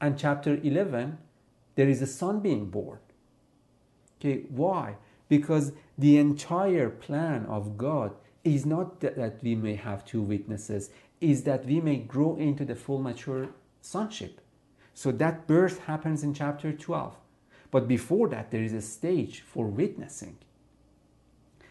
and 0.00 0.18
chapter 0.18 0.58
11 0.62 1.18
there 1.74 1.88
is 1.88 2.02
a 2.02 2.06
son 2.06 2.40
being 2.40 2.66
born 2.66 2.98
okay 4.18 4.42
why 4.48 4.96
because 5.28 5.72
the 5.96 6.16
entire 6.18 6.90
plan 6.90 7.46
of 7.46 7.78
god 7.78 8.12
is 8.44 8.66
not 8.66 9.00
that 9.00 9.42
we 9.42 9.54
may 9.54 9.74
have 9.74 10.04
two 10.04 10.20
witnesses 10.20 10.90
is 11.20 11.42
that 11.44 11.66
we 11.66 11.80
may 11.80 11.96
grow 11.96 12.36
into 12.36 12.64
the 12.64 12.74
full 12.74 12.98
mature 12.98 13.48
sonship. 13.80 14.40
So 14.94 15.12
that 15.12 15.46
birth 15.46 15.80
happens 15.80 16.22
in 16.22 16.34
chapter 16.34 16.72
12. 16.72 17.14
But 17.70 17.86
before 17.86 18.28
that, 18.28 18.50
there 18.50 18.62
is 18.62 18.72
a 18.72 18.80
stage 18.80 19.42
for 19.42 19.66
witnessing. 19.66 20.38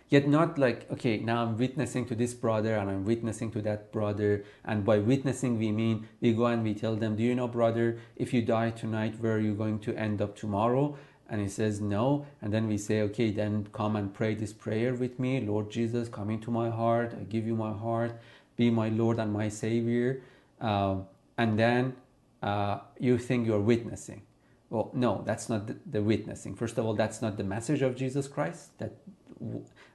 Yet 0.10 0.28
not 0.28 0.58
like, 0.58 0.90
okay, 0.92 1.18
now 1.18 1.44
I'm 1.44 1.56
witnessing 1.58 2.06
to 2.08 2.16
this 2.16 2.34
brother 2.34 2.76
and 2.76 2.90
I'm 2.90 3.06
witnessing 3.06 3.52
to 3.52 3.62
that 3.62 3.92
brother. 3.92 4.44
And 4.66 4.84
by 4.84 4.98
witnessing, 4.98 5.60
we 5.60 5.72
mean 5.72 6.08
we 6.20 6.34
go 6.34 6.48
and 6.48 6.64
we 6.64 6.74
tell 6.74 6.96
them, 6.96 7.16
Do 7.16 7.24
you 7.24 7.36
know, 7.36 7.48
brother, 7.48 8.00
if 8.16 8.34
you 8.34 8.42
die 8.42 8.72
tonight, 8.72 9.16
where 9.20 9.36
are 9.36 9.40
you 9.40 9.54
going 9.54 9.80
to 9.82 9.96
end 9.96 10.20
up 10.20 10.36
tomorrow? 10.36 10.98
And 11.30 11.40
he 11.40 11.48
says, 11.48 11.80
No. 11.80 12.26
And 12.42 12.52
then 12.52 12.68
we 12.68 12.78
say, 12.80 13.02
Okay, 13.04 13.30
then 13.30 13.68
come 13.72 13.96
and 13.96 14.12
pray 14.12 14.34
this 14.34 14.52
prayer 14.52 14.96
with 14.96 15.20
me. 15.20 15.42
Lord 15.42 15.70
Jesus, 15.70 16.10
come 16.10 16.32
into 16.32 16.50
my 16.50 16.72
heart. 16.72 17.14
I 17.16 17.24
give 17.24 17.46
you 17.46 17.56
my 17.56 17.72
heart. 17.72 18.20
Be 18.56 18.72
my 18.72 18.90
Lord 18.90 19.20
and 19.20 19.32
my 19.32 19.48
Savior. 19.48 20.22
Uh, 20.60 20.98
and 21.38 21.58
then 21.58 21.94
uh, 22.42 22.80
you 23.00 23.20
think 23.20 23.46
you're 23.46 23.60
witnessing. 23.60 24.24
Well, 24.72 24.92
no, 24.94 25.24
that's 25.26 25.50
not 25.50 25.68
the, 25.68 25.78
the, 25.90 26.02
witnessing. 26.02 26.56
First 26.56 26.78
of 26.78 26.86
all, 26.86 26.94
that's 26.94 27.22
not 27.22 27.38
the 27.38 27.44
message 27.44 27.82
of 27.82 27.96
Jesus 27.96 28.28
Christ. 28.28 28.78
That 28.78 28.94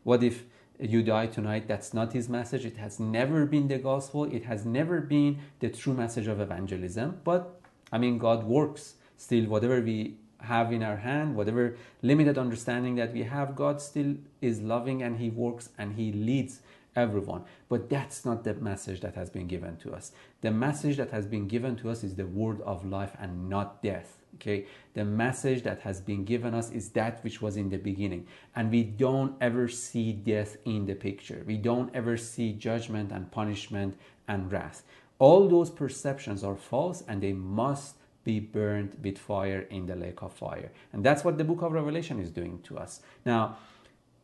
what 0.03 0.23
if 0.23 0.45
you 0.81 1.03
die 1.03 1.27
tonight. 1.27 1.69
That's 1.69 1.95
not 1.95 2.13
his 2.13 2.29
message. 2.29 2.65
It 2.65 2.77
has 2.79 2.99
never 2.99 3.47
been 3.47 3.69
the 3.69 3.79
gospel. 3.79 4.25
It 4.25 4.45
has 4.45 4.65
never 4.65 5.01
been 5.01 5.39
the 5.61 5.69
true 5.69 5.95
message 5.95 6.27
of 6.27 6.41
evangelism. 6.41 7.21
But 7.25 7.61
I 7.93 7.99
mean, 7.99 8.19
God 8.19 8.45
works 8.45 8.95
still, 9.17 9.45
whatever 9.45 9.81
we 9.81 10.17
have 10.41 10.73
in 10.73 10.83
our 10.83 10.97
hand, 10.97 11.37
whatever 11.37 11.77
limited 12.03 12.37
understanding 12.39 12.97
that 12.97 13.13
we 13.13 13.23
have, 13.23 13.55
God 13.55 13.81
still 13.81 14.17
is 14.41 14.61
loving 14.61 15.03
and 15.03 15.19
He 15.19 15.31
works 15.31 15.71
and 15.79 15.95
He 15.95 16.13
leads 16.13 16.61
everyone. 16.97 17.45
But 17.69 17.89
that's 17.89 18.25
not 18.25 18.45
the 18.45 18.55
message 18.55 19.01
that 19.01 19.15
has 19.15 19.31
been 19.31 19.47
given 19.47 19.77
to 19.79 19.95
us. 19.95 20.13
The 20.41 20.51
message 20.51 20.97
that 20.97 21.11
has 21.13 21.27
been 21.27 21.49
given 21.49 21.77
to 21.77 21.91
us 21.91 22.03
is 22.05 22.17
the 22.17 22.27
word 22.27 22.61
of 22.63 22.85
life 22.85 23.17
and 23.19 23.49
not 23.49 23.83
death. 23.83 24.24
Okay, 24.35 24.67
the 24.95 25.05
message 25.05 25.63
that 25.63 25.81
has 25.81 26.01
been 26.01 26.25
given 26.25 26.55
us 26.55 26.71
is 26.71 26.91
that 26.91 27.23
which 27.25 27.41
was 27.41 27.57
in 27.57 27.69
the 27.71 27.77
beginning, 27.77 28.27
and 28.57 28.71
we 28.71 28.83
don't 28.83 29.37
ever 29.41 29.69
see 29.69 30.13
death 30.13 30.57
in 30.65 30.87
the 30.87 30.95
picture. 30.95 31.43
We 31.47 31.57
don't 31.57 31.95
ever 31.95 32.17
see 32.17 32.53
judgment 32.53 33.13
and 33.13 33.31
punishment 33.31 33.97
and 34.29 34.51
wrath. 34.51 34.83
All 35.19 35.49
those 35.49 35.71
perceptions 35.71 36.43
are 36.43 36.57
false 36.57 37.03
and 37.07 37.23
they 37.23 37.33
must 37.33 37.97
be 38.25 38.41
burned 38.41 38.97
with 39.03 39.19
fire 39.19 39.61
in 39.71 39.87
the 39.87 39.95
lake 39.95 40.23
of 40.23 40.33
fire. 40.33 40.73
And 40.93 41.05
that's 41.05 41.25
what 41.25 41.39
the 41.39 41.45
book 41.45 41.63
of 41.63 41.73
Revelation 41.73 42.19
is 42.19 42.31
doing 42.31 42.61
to 42.65 42.79
us. 42.79 43.01
Now, 43.25 43.59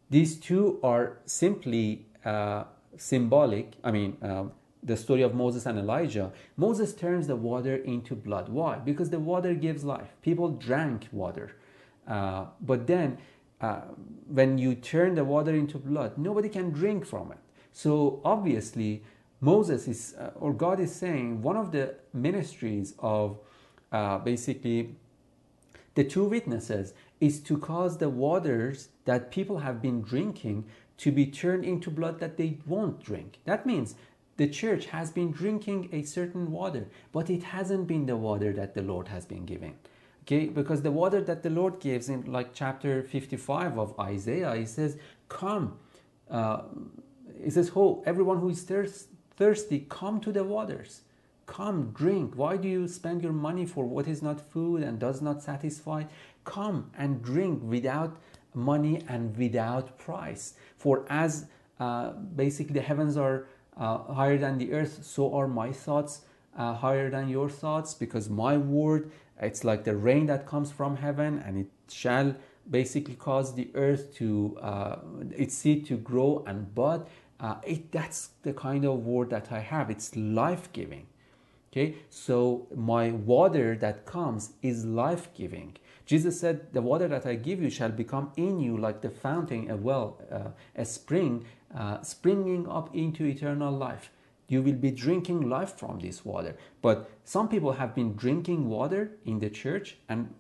these 0.09 0.37
two 0.37 0.81
are 0.83 1.19
simply 1.27 2.07
uh, 2.25 2.65
symbolic. 2.97 3.75
I 3.85 3.91
mean, 3.93 4.17
uh, 4.23 4.45
the 4.83 4.97
story 4.97 5.23
of 5.23 5.35
Moses 5.35 5.67
and 5.67 5.79
Elijah. 5.79 6.33
Moses 6.57 6.95
turns 6.95 7.27
the 7.27 7.37
water 7.37 7.77
into 7.77 8.15
blood. 8.15 8.49
Why? 8.49 8.77
Because 8.77 9.11
the 9.11 9.19
water 9.19 9.55
gives 9.55 9.85
life. 9.85 10.09
People 10.23 10.51
drank 10.51 11.09
water. 11.13 11.57
Uh, 12.09 12.47
but 12.61 12.87
then, 12.87 13.19
uh, 13.61 13.83
when 14.27 14.57
you 14.59 14.75
turn 14.75 15.15
the 15.15 15.25
water 15.25 15.55
into 15.55 15.79
blood, 15.79 16.17
nobody 16.17 16.49
can 16.49 16.71
drink 16.71 17.05
from 17.05 17.31
it. 17.33 17.39
So, 17.73 18.21
obviously, 18.25 19.03
Moses 19.41 19.87
is, 19.87 20.15
uh, 20.19 20.31
or 20.35 20.53
God 20.53 20.81
is 20.81 20.95
saying, 20.95 21.43
one 21.43 21.57
of 21.57 21.73
the 21.73 21.97
ministries 22.13 22.95
of 22.99 23.39
uh, 23.93 24.19
basically 24.19 24.97
the 25.95 26.05
two 26.05 26.25
witnesses 26.25 26.95
is 27.21 27.41
to 27.41 27.59
cause 27.59 27.99
the 27.99 28.09
waters 28.09 28.89
that 29.05 29.31
people 29.31 29.59
have 29.59 29.83
been 29.83 30.01
drinking 30.03 30.65
to 30.99 31.11
be 31.11 31.27
turned 31.27 31.65
into 31.65 31.91
blood 31.91 32.21
that 32.21 32.37
they 32.37 32.59
won't 32.67 33.03
drink. 33.03 33.39
That 33.45 33.67
means 33.67 33.95
the 34.41 34.49
church 34.49 34.87
has 34.87 35.11
been 35.11 35.31
drinking 35.31 35.91
a 35.93 36.03
certain 36.03 36.51
water, 36.51 36.89
but 37.13 37.29
it 37.29 37.43
hasn't 37.43 37.87
been 37.87 38.07
the 38.07 38.17
water 38.17 38.55
that 38.55 38.73
the 38.73 38.81
Lord 38.81 39.09
has 39.09 39.27
been 39.27 39.45
giving. 39.45 39.75
Okay, 40.23 40.47
because 40.47 40.81
the 40.81 40.91
water 40.91 41.21
that 41.21 41.43
the 41.43 41.51
Lord 41.51 41.79
gives 41.79 42.09
in 42.09 42.25
like 42.25 42.55
chapter 42.55 43.03
55 43.03 43.79
of 43.79 44.01
Isaiah, 44.01 44.57
he 44.57 44.65
says, 44.65 44.97
Come. 45.29 45.77
Uh, 46.31 46.63
he 47.45 47.51
says, 47.51 47.69
Ho, 47.69 48.03
everyone 48.07 48.39
who 48.41 48.49
is 48.49 48.63
thirst- 48.63 49.09
thirsty, 49.37 49.85
come 49.91 50.21
to 50.23 50.33
the 50.33 50.43
waters. 50.43 51.03
Come, 51.45 51.91
drink. 51.93 52.33
Why 52.35 52.57
do 52.57 52.67
you 52.67 52.89
spend 52.89 53.23
your 53.23 53.35
money 53.35 53.67
for 53.67 53.85
what 53.85 54.09
is 54.09 54.23
not 54.23 54.41
food 54.41 54.83
and 54.83 54.99
does 54.99 55.21
not 55.21 55.43
satisfy? 55.43 56.05
Come 56.45 56.91
and 56.97 57.23
drink 57.23 57.61
without 57.63 58.17
money 58.55 59.03
and 59.07 59.37
without 59.37 59.99
price. 59.99 60.55
For 60.79 61.05
as 61.11 61.45
uh, 61.79 62.13
basically 62.13 62.75
the 62.75 62.87
heavens 62.91 63.19
are 63.19 63.47
uh, 63.81 64.13
higher 64.13 64.39
than 64.39 64.59
the 64.59 64.73
earth, 64.73 65.01
so 65.03 65.35
are 65.35 65.49
my 65.49 65.73
thoughts 65.73 66.21
uh, 66.57 66.75
higher 66.75 67.11
than 67.11 67.29
your 67.29 67.49
thoughts, 67.49 67.95
because 67.95 68.29
my 68.29 68.57
word, 68.57 69.11
it's 69.41 69.65
like 69.65 69.85
the 69.85 69.97
rain 69.97 70.27
that 70.27 70.47
comes 70.47 70.71
from 70.71 70.97
heaven, 70.97 71.43
and 71.45 71.59
it 71.59 71.71
shall 71.91 72.37
basically 72.71 73.15
cause 73.15 73.55
the 73.55 73.71
earth 73.75 74.15
to 74.15 74.59
uh, 74.61 74.97
its 75.31 75.55
seed 75.57 75.87
to 75.87 75.97
grow 75.97 76.45
and 76.47 76.75
bud. 76.75 77.07
Uh, 77.41 77.57
it, 77.65 77.91
that's 77.91 78.31
the 78.43 78.53
kind 78.53 78.85
of 78.85 79.05
word 79.05 79.31
that 79.31 79.51
I 79.51 79.61
have. 79.61 79.91
It's 79.91 80.15
life 80.15 80.71
giving. 80.73 81.07
Okay, 81.73 81.95
so 82.11 82.67
my 82.75 83.13
water 83.13 83.77
that 83.77 84.05
comes 84.05 84.55
is 84.61 84.85
life 84.85 85.33
giving. 85.35 85.77
Jesus 86.05 86.41
said, 86.41 86.73
The 86.73 86.83
water 86.83 87.07
that 87.07 87.25
I 87.25 87.37
give 87.37 87.63
you 87.63 87.71
shall 87.71 87.91
become 87.91 88.33
in 88.37 88.59
you 88.59 88.77
like 88.77 89.01
the 89.01 89.09
fountain, 89.09 89.71
a 89.71 89.77
well, 89.77 90.21
uh, 90.31 90.51
a 90.75 90.85
spring, 90.85 91.47
uh, 91.77 92.03
springing 92.03 92.69
up 92.69 92.95
into 92.95 93.25
eternal 93.25 93.73
life. 93.73 94.11
You 94.49 94.63
will 94.63 94.75
be 94.75 94.91
drinking 94.91 95.49
life 95.49 95.79
from 95.79 96.01
this 96.01 96.25
water. 96.25 96.57
But 96.83 97.11
some 97.25 97.49
people 97.49 97.73
have 97.73 97.95
been 97.95 98.15
drinking 98.17 98.69
water 98.69 99.13
in 99.25 99.39
the 99.39 99.51
church, 99.51 99.97
and 100.09 100.35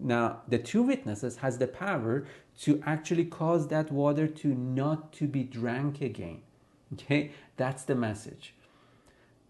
now 0.00 0.42
the 0.46 0.58
two 0.58 0.82
witnesses 0.82 1.36
has 1.36 1.58
the 1.58 1.66
power 1.66 2.26
to 2.60 2.80
actually 2.86 3.24
cause 3.24 3.68
that 3.68 3.90
water 3.90 4.28
to 4.28 4.48
not 4.48 5.12
to 5.14 5.26
be 5.26 5.42
drank 5.42 6.00
again. 6.00 6.42
Okay, 6.92 7.32
that's 7.56 7.84
the 7.84 7.94
message 7.94 8.54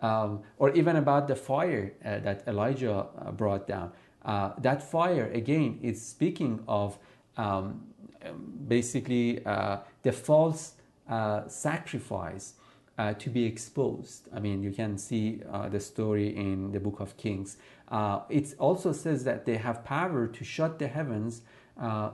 um, 0.02 0.40
or 0.58 0.70
even 0.70 0.96
about 0.96 1.28
the 1.28 1.36
fire 1.36 1.92
uh, 2.04 2.18
that 2.20 2.46
Elijah 2.46 3.06
uh, 3.18 3.30
brought 3.30 3.66
down. 3.66 3.92
Uh, 4.24 4.50
that 4.58 4.82
fire, 4.82 5.30
again, 5.32 5.78
is 5.82 6.04
speaking 6.04 6.62
of 6.68 6.98
um, 7.36 7.80
basically 8.68 9.44
uh, 9.46 9.78
the 10.02 10.12
false 10.12 10.74
uh, 11.10 11.46
sacrifice 11.48 12.54
uh, 12.96 13.14
to 13.14 13.28
be 13.28 13.44
exposed. 13.44 14.28
I 14.32 14.40
mean, 14.40 14.62
you 14.62 14.70
can 14.70 14.96
see 14.96 15.42
the 15.70 15.80
story 15.80 16.36
in 16.36 16.72
the 16.72 16.80
book 16.80 17.00
of 17.00 17.16
Kings. 17.16 17.56
it 18.28 18.54
also 18.58 18.92
says 18.92 19.24
that 19.24 19.44
they 19.44 19.56
have 19.56 19.84
power 19.84 20.26
to 20.28 20.44
shut 20.44 20.78
the 20.78 20.88
heavens. 20.88 21.42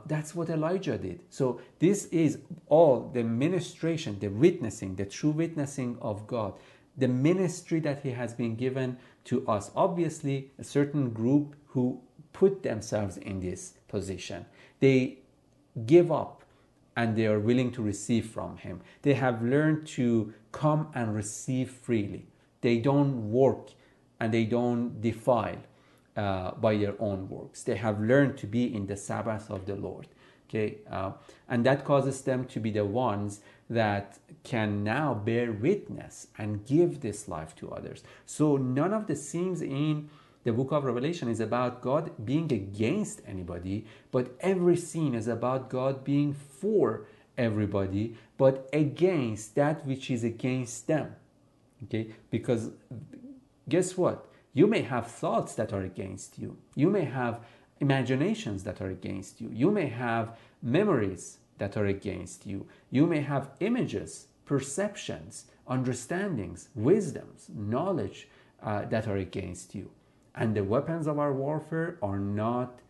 that's 0.06 0.34
what 0.34 0.48
Elijah 0.48 0.96
did. 0.96 1.20
So, 1.28 1.60
this 1.78 2.06
is 2.06 2.38
all 2.68 3.10
the 3.12 3.22
ministration, 3.22 4.18
the 4.18 4.28
witnessing, 4.28 4.96
the 4.96 5.06
true 5.06 5.30
witnessing 5.30 5.98
of 6.00 6.26
God 6.26 6.54
the 6.96 7.08
ministry 7.08 7.80
that 7.80 8.02
he 8.02 8.10
has 8.10 8.32
been 8.32 8.56
given 8.56 8.96
to 9.24 9.46
us. 9.46 9.70
Obviously, 9.76 10.50
a 10.58 10.64
certain 10.64 11.10
group 11.10 11.54
who 11.68 12.00
put 12.32 12.62
themselves 12.62 13.16
in 13.18 13.40
this 13.40 13.74
position, 13.88 14.46
they 14.80 15.18
give 15.84 16.10
up 16.10 16.42
and 16.96 17.14
they 17.14 17.26
are 17.26 17.38
willing 17.38 17.70
to 17.72 17.82
receive 17.82 18.26
from 18.26 18.56
him. 18.56 18.80
They 19.02 19.14
have 19.14 19.42
learned 19.42 19.86
to 19.88 20.32
come 20.50 20.88
and 20.94 21.14
receive 21.14 21.70
freely. 21.70 22.26
They 22.62 22.78
don't 22.78 23.30
work 23.30 23.70
and 24.18 24.32
they 24.32 24.44
don't 24.44 25.00
defile 25.00 25.58
uh, 26.16 26.52
by 26.52 26.78
their 26.78 26.94
own 26.98 27.28
works. 27.28 27.62
They 27.62 27.76
have 27.76 28.00
learned 28.00 28.38
to 28.38 28.46
be 28.46 28.74
in 28.74 28.86
the 28.86 28.96
Sabbath 28.96 29.50
of 29.50 29.66
the 29.66 29.76
Lord. 29.76 30.08
Okay, 30.48 30.78
uh, 30.90 31.10
and 31.48 31.66
that 31.66 31.84
causes 31.84 32.22
them 32.22 32.44
to 32.46 32.60
be 32.60 32.70
the 32.70 32.84
ones 32.84 33.40
that 33.68 34.18
can 34.44 34.84
now 34.84 35.12
bear 35.12 35.50
witness 35.50 36.28
and 36.38 36.64
give 36.64 37.00
this 37.00 37.26
life 37.26 37.56
to 37.56 37.70
others. 37.70 38.04
So 38.26 38.56
none 38.56 38.94
of 38.94 39.08
the 39.08 39.16
scenes 39.16 39.60
in 39.60 40.08
the 40.46 40.52
book 40.52 40.70
of 40.70 40.84
Revelation 40.84 41.28
is 41.28 41.40
about 41.40 41.82
God 41.82 42.24
being 42.24 42.52
against 42.52 43.20
anybody, 43.26 43.84
but 44.12 44.36
every 44.38 44.76
scene 44.76 45.12
is 45.12 45.26
about 45.26 45.68
God 45.68 46.04
being 46.04 46.32
for 46.32 47.08
everybody, 47.36 48.14
but 48.38 48.68
against 48.72 49.56
that 49.56 49.84
which 49.84 50.08
is 50.08 50.22
against 50.22 50.86
them. 50.86 51.16
Okay? 51.82 52.12
Because 52.30 52.70
guess 53.68 53.96
what? 53.96 54.28
You 54.52 54.68
may 54.68 54.82
have 54.82 55.08
thoughts 55.08 55.56
that 55.56 55.72
are 55.72 55.82
against 55.82 56.38
you. 56.38 56.56
You 56.76 56.90
may 56.90 57.06
have 57.06 57.40
imaginations 57.80 58.62
that 58.62 58.80
are 58.80 58.90
against 58.90 59.40
you. 59.40 59.50
You 59.52 59.72
may 59.72 59.88
have 59.88 60.38
memories 60.62 61.38
that 61.58 61.76
are 61.76 61.86
against 61.86 62.46
you. 62.46 62.68
You 62.92 63.08
may 63.08 63.22
have 63.22 63.50
images, 63.58 64.28
perceptions, 64.44 65.46
understandings, 65.66 66.68
wisdoms, 66.76 67.50
knowledge 67.52 68.28
uh, 68.62 68.84
that 68.84 69.08
are 69.08 69.16
against 69.16 69.74
you. 69.74 69.90
And 70.36 70.54
the 70.54 70.64
weapons 70.64 71.06
of 71.06 71.18
our 71.18 71.32
warfare 71.32 71.98
are 72.02 72.18
not 72.18 72.80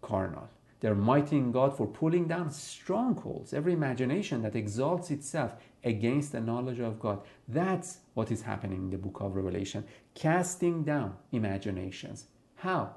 carnal. 0.00 0.48
They're 0.80 0.94
mighty 0.94 1.36
in 1.36 1.50
God 1.50 1.76
for 1.76 1.86
pulling 1.86 2.28
down 2.28 2.50
strongholds, 2.50 3.52
every 3.52 3.72
imagination 3.72 4.42
that 4.42 4.54
exalts 4.54 5.10
itself 5.10 5.56
against 5.82 6.32
the 6.32 6.40
knowledge 6.40 6.78
of 6.78 7.00
God. 7.00 7.20
That's 7.48 7.98
what 8.14 8.30
is 8.30 8.42
happening 8.42 8.84
in 8.84 8.90
the 8.90 8.98
book 8.98 9.20
of 9.20 9.34
Revelation. 9.34 9.84
Casting 10.14 10.84
down 10.84 11.16
imaginations. 11.32 12.26
How? 12.56 12.94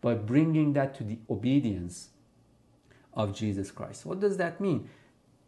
By 0.00 0.14
bringing 0.14 0.72
that 0.74 0.94
to 0.96 1.04
the 1.04 1.18
obedience 1.28 2.10
of 3.14 3.34
Jesus 3.34 3.70
Christ. 3.70 4.06
What 4.06 4.20
does 4.20 4.36
that 4.36 4.60
mean? 4.60 4.88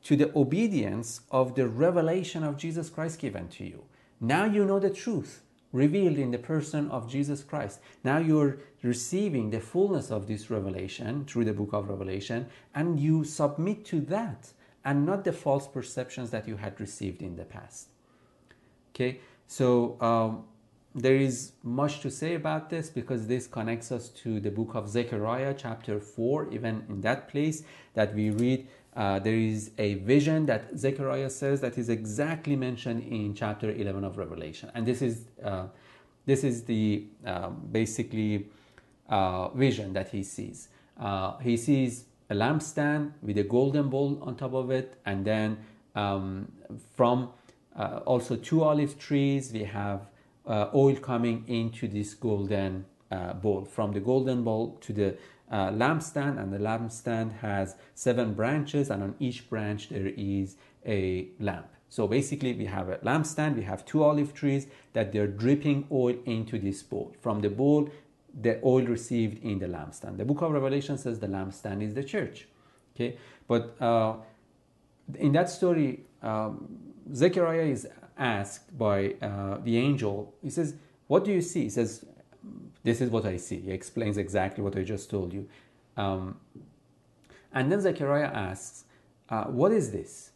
To 0.05 0.17
the 0.17 0.37
obedience 0.37 1.21
of 1.31 1.55
the 1.55 1.67
revelation 1.69 2.43
of 2.43 2.57
Jesus 2.57 2.91
Christ 2.91 3.19
given 3.21 3.49
to 3.49 3.65
you. 3.65 3.85
Now 4.21 4.45
you 4.45 4.65
know 4.65 4.79
the 4.79 4.91
truth 4.91 5.44
revealed 5.75 6.19
in 6.19 6.31
the 6.31 6.39
person 6.39 6.89
of 6.91 7.11
Jesus 7.11 7.43
Christ. 7.43 7.81
Now 8.05 8.19
you're 8.19 8.59
receiving 8.83 9.51
the 9.51 9.61
fullness 9.61 10.11
of 10.13 10.29
this 10.29 10.49
revelation 10.49 11.25
through 11.27 11.47
the 11.47 11.53
book 11.53 11.73
of 11.73 11.89
Revelation, 11.89 12.47
and 12.75 12.99
you 13.01 13.25
submit 13.25 13.85
to 13.87 14.01
that 14.03 14.53
and 14.85 15.05
not 15.05 15.25
the 15.25 15.33
false 15.33 15.67
perceptions 15.67 16.31
that 16.31 16.47
you 16.47 16.57
had 16.57 16.81
received 16.81 17.23
in 17.23 17.35
the 17.35 17.45
past. 17.45 17.89
Okay, 18.95 19.19
so 19.49 20.01
um, 20.01 20.45
there 20.95 21.17
is 21.17 21.53
much 21.65 22.01
to 22.01 22.11
say 22.11 22.35
about 22.35 22.71
this 22.71 22.89
because 22.89 23.27
this 23.27 23.49
connects 23.49 23.91
us 23.91 24.11
to 24.11 24.39
the 24.39 24.51
book 24.51 24.77
of 24.77 24.89
Zechariah, 24.89 25.55
chapter 25.59 25.99
4, 25.99 26.53
even 26.53 26.85
in 26.89 27.01
that 27.01 27.29
place 27.29 27.65
that 27.95 28.15
we 28.15 28.31
read 28.31 28.69
uh, 28.97 29.19
there 29.19 29.35
is 29.35 29.73
a 29.79 29.95
vision 29.95 30.47
that 30.47 30.79
Zechariah 30.79 31.31
says 31.31 31.61
that 31.61 31.79
is 31.79 31.89
exactly 31.89 32.55
mentioned 32.55 33.03
in 33.03 33.35
chapter 33.35 33.71
11 33.71 34.05
of 34.05 34.19
Revelation. 34.19 34.71
And 34.75 34.87
this 34.87 35.03
is, 35.03 35.25
uh, 35.43 35.67
this 36.27 36.45
is 36.45 36.65
the 36.65 37.07
um, 37.27 37.69
basically 37.73 38.47
uh, 39.09 39.49
vision 39.49 39.93
that 39.95 40.11
he 40.11 40.23
sees. 40.23 40.69
Uh, 40.99 41.37
he 41.39 41.57
sees 41.57 42.05
a 42.31 42.35
lampstand 42.35 43.13
with 43.21 43.37
a 43.37 43.43
golden 43.43 43.89
bowl 43.91 44.19
on 44.23 44.37
top 44.37 44.55
of 44.55 44.71
it, 44.71 44.97
and 45.05 45.25
then 45.25 45.59
um, 45.97 46.51
from 46.97 47.31
uh, 47.77 48.01
also 48.07 48.37
two 48.37 48.63
olive 48.63 48.97
trees, 48.99 49.53
we 49.53 49.65
have 49.65 50.07
uh, 50.47 50.69
oil 50.73 50.95
coming 50.97 51.45
into 51.49 51.89
this 51.89 52.15
golden 52.15 52.85
bowl. 53.43 53.65
From 53.65 53.93
the 53.93 54.01
golden 54.01 54.43
bowl 54.43 54.77
to 54.81 54.93
the 54.93 55.17
uh, 55.55 55.71
lampstand, 55.71 56.37
and 56.41 56.53
the 56.53 56.59
lampstand 56.59 57.39
has 57.39 57.77
seven 57.95 58.35
branches, 58.35 58.91
and 58.91 59.05
on 59.05 59.15
each 59.21 59.49
branch 59.49 59.89
there 59.89 60.11
is 60.17 60.57
a 60.85 61.29
lamp. 61.39 61.69
So 61.89 62.09
basically, 62.09 62.55
we 62.55 62.65
have 62.65 62.89
a 62.89 62.97
lampstand, 62.97 63.55
we 63.55 63.63
have 63.63 63.85
two 63.85 64.03
olive 64.03 64.35
trees 64.35 64.67
that 64.95 65.13
they're 65.13 65.29
dripping 65.29 65.87
oil 65.93 66.17
into 66.25 66.59
this 66.59 66.83
bowl. 66.83 67.15
From 67.21 67.41
the 67.41 67.51
bowl, 67.51 67.89
the 68.47 68.59
oil 68.65 68.85
received 68.85 69.45
in 69.45 69.61
the 69.61 69.67
lampstand. 69.67 70.17
The 70.17 70.25
book 70.25 70.43
of 70.43 70.51
Revelation 70.51 70.99
says 70.99 71.21
the 71.21 71.29
lampstand 71.29 71.83
is 71.83 71.95
the 71.95 72.03
church. 72.03 72.49
Okay, 72.97 73.17
but 73.47 73.81
uh, 73.81 74.15
in 75.17 75.31
that 75.33 75.49
story, 75.49 76.01
um, 76.21 76.67
Zechariah 77.15 77.69
is 77.77 77.87
asked 78.19 78.77
by 78.77 79.15
uh, 79.23 79.59
the 79.63 79.79
angel. 79.79 80.35
He 80.43 80.51
says, 80.51 80.75
"What 81.07 81.25
do 81.25 81.31
you 81.31 81.43
see?" 81.43 81.63
He 81.63 81.71
says, 81.71 82.05
this 82.85 83.01
is 83.01 83.11
what 83.11 83.25
I 83.25 83.39
see. 83.39 83.61
He 83.61 83.73
explains 83.73 84.17
exactly 84.19 84.63
what 84.63 84.77
I 84.77 84.83
just 84.85 85.11
told 85.11 85.33
you. 85.33 85.49
Um, 85.97 86.37
and 87.53 87.73
then 87.73 87.81
Zechariah 87.81 88.31
asks, 88.33 88.85
uh, 89.29 89.45
What 89.45 89.73
is 89.73 89.91
this? 89.91 90.31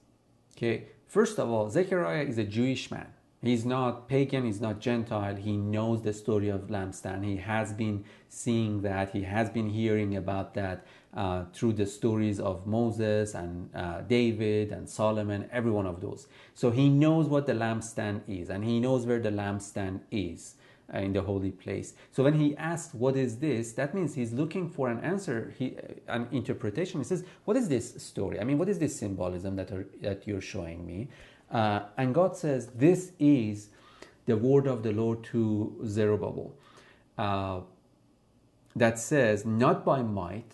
Okay, 0.57 0.87
first 1.07 1.39
of 1.39 1.49
all, 1.49 1.71
Zechariah 1.71 2.25
is 2.25 2.39
a 2.39 2.45
Jewish 2.45 2.91
man. 2.91 3.09
He's 3.41 3.65
not 3.65 4.09
pagan, 4.09 4.45
he's 4.45 4.61
not 4.61 4.81
Gentile. 4.81 5.37
He 5.37 5.57
knows 5.57 6.03
the 6.03 6.13
story 6.13 6.49
of 6.49 6.63
lampstand. 6.63 7.25
He 7.25 7.37
has 7.37 7.73
been 7.73 8.05
seeing 8.29 8.83
that, 8.83 9.11
he 9.11 9.23
has 9.23 9.49
been 9.49 9.69
hearing 9.69 10.17
about 10.17 10.55
that 10.55 10.85
uh, 11.15 11.45
through 11.53 11.75
the 11.75 11.87
stories 11.87 12.41
of 12.41 12.67
Moses 12.67 13.35
and 13.35 13.71
uh, 13.75 14.01
David 14.01 14.73
and 14.73 14.89
Solomon, 14.89 15.49
every 15.53 15.71
one 15.71 15.87
of 15.87 16.01
those. 16.01 16.27
So 16.55 16.71
he 16.73 16.89
knows 16.89 17.29
what 17.29 17.47
the 17.47 17.53
lampstand 17.53 18.23
is 18.27 18.51
and 18.51 18.65
he 18.65 18.81
knows 18.81 19.07
where 19.07 19.21
the 19.21 19.31
lampstand 19.31 20.01
is. 20.11 20.57
Uh, 20.91 21.01
in 21.01 21.13
the 21.13 21.21
holy 21.21 21.51
place. 21.51 21.93
So 22.13 22.25
when 22.25 22.33
he 22.33 22.57
asks, 22.57 22.95
What 22.95 23.15
is 23.15 23.37
this? 23.41 23.73
that 23.73 23.95
means 23.95 24.15
he's 24.15 24.33
looking 24.33 24.71
for 24.71 24.89
an 24.89 25.01
answer, 25.01 25.53
he, 25.59 25.77
uh, 25.77 26.15
an 26.15 26.29
interpretation. 26.33 26.99
He 26.99 27.05
says, 27.05 27.25
What 27.45 27.59
is 27.59 27.69
this 27.69 28.03
story? 28.03 28.41
I 28.41 28.45
mean, 28.45 28.57
what 28.57 28.71
is 28.71 28.79
this 28.79 28.97
symbolism 28.97 29.57
that, 29.57 29.71
are, 29.71 29.87
that 30.01 30.27
you're 30.27 30.41
showing 30.41 30.87
me? 30.87 31.09
Uh, 31.51 31.81
and 31.99 32.15
God 32.15 32.39
says, 32.39 32.69
This 32.69 33.13
is 33.19 33.69
the 34.25 34.39
word 34.39 34.67
of 34.67 34.83
the 34.83 34.93
Lord 34.93 35.25
to 35.25 35.79
Zerubbabel 35.85 36.55
uh, 37.19 37.61
that 38.75 38.99
says, 38.99 39.45
Not 39.45 39.85
by 39.85 40.01
might, 40.01 40.53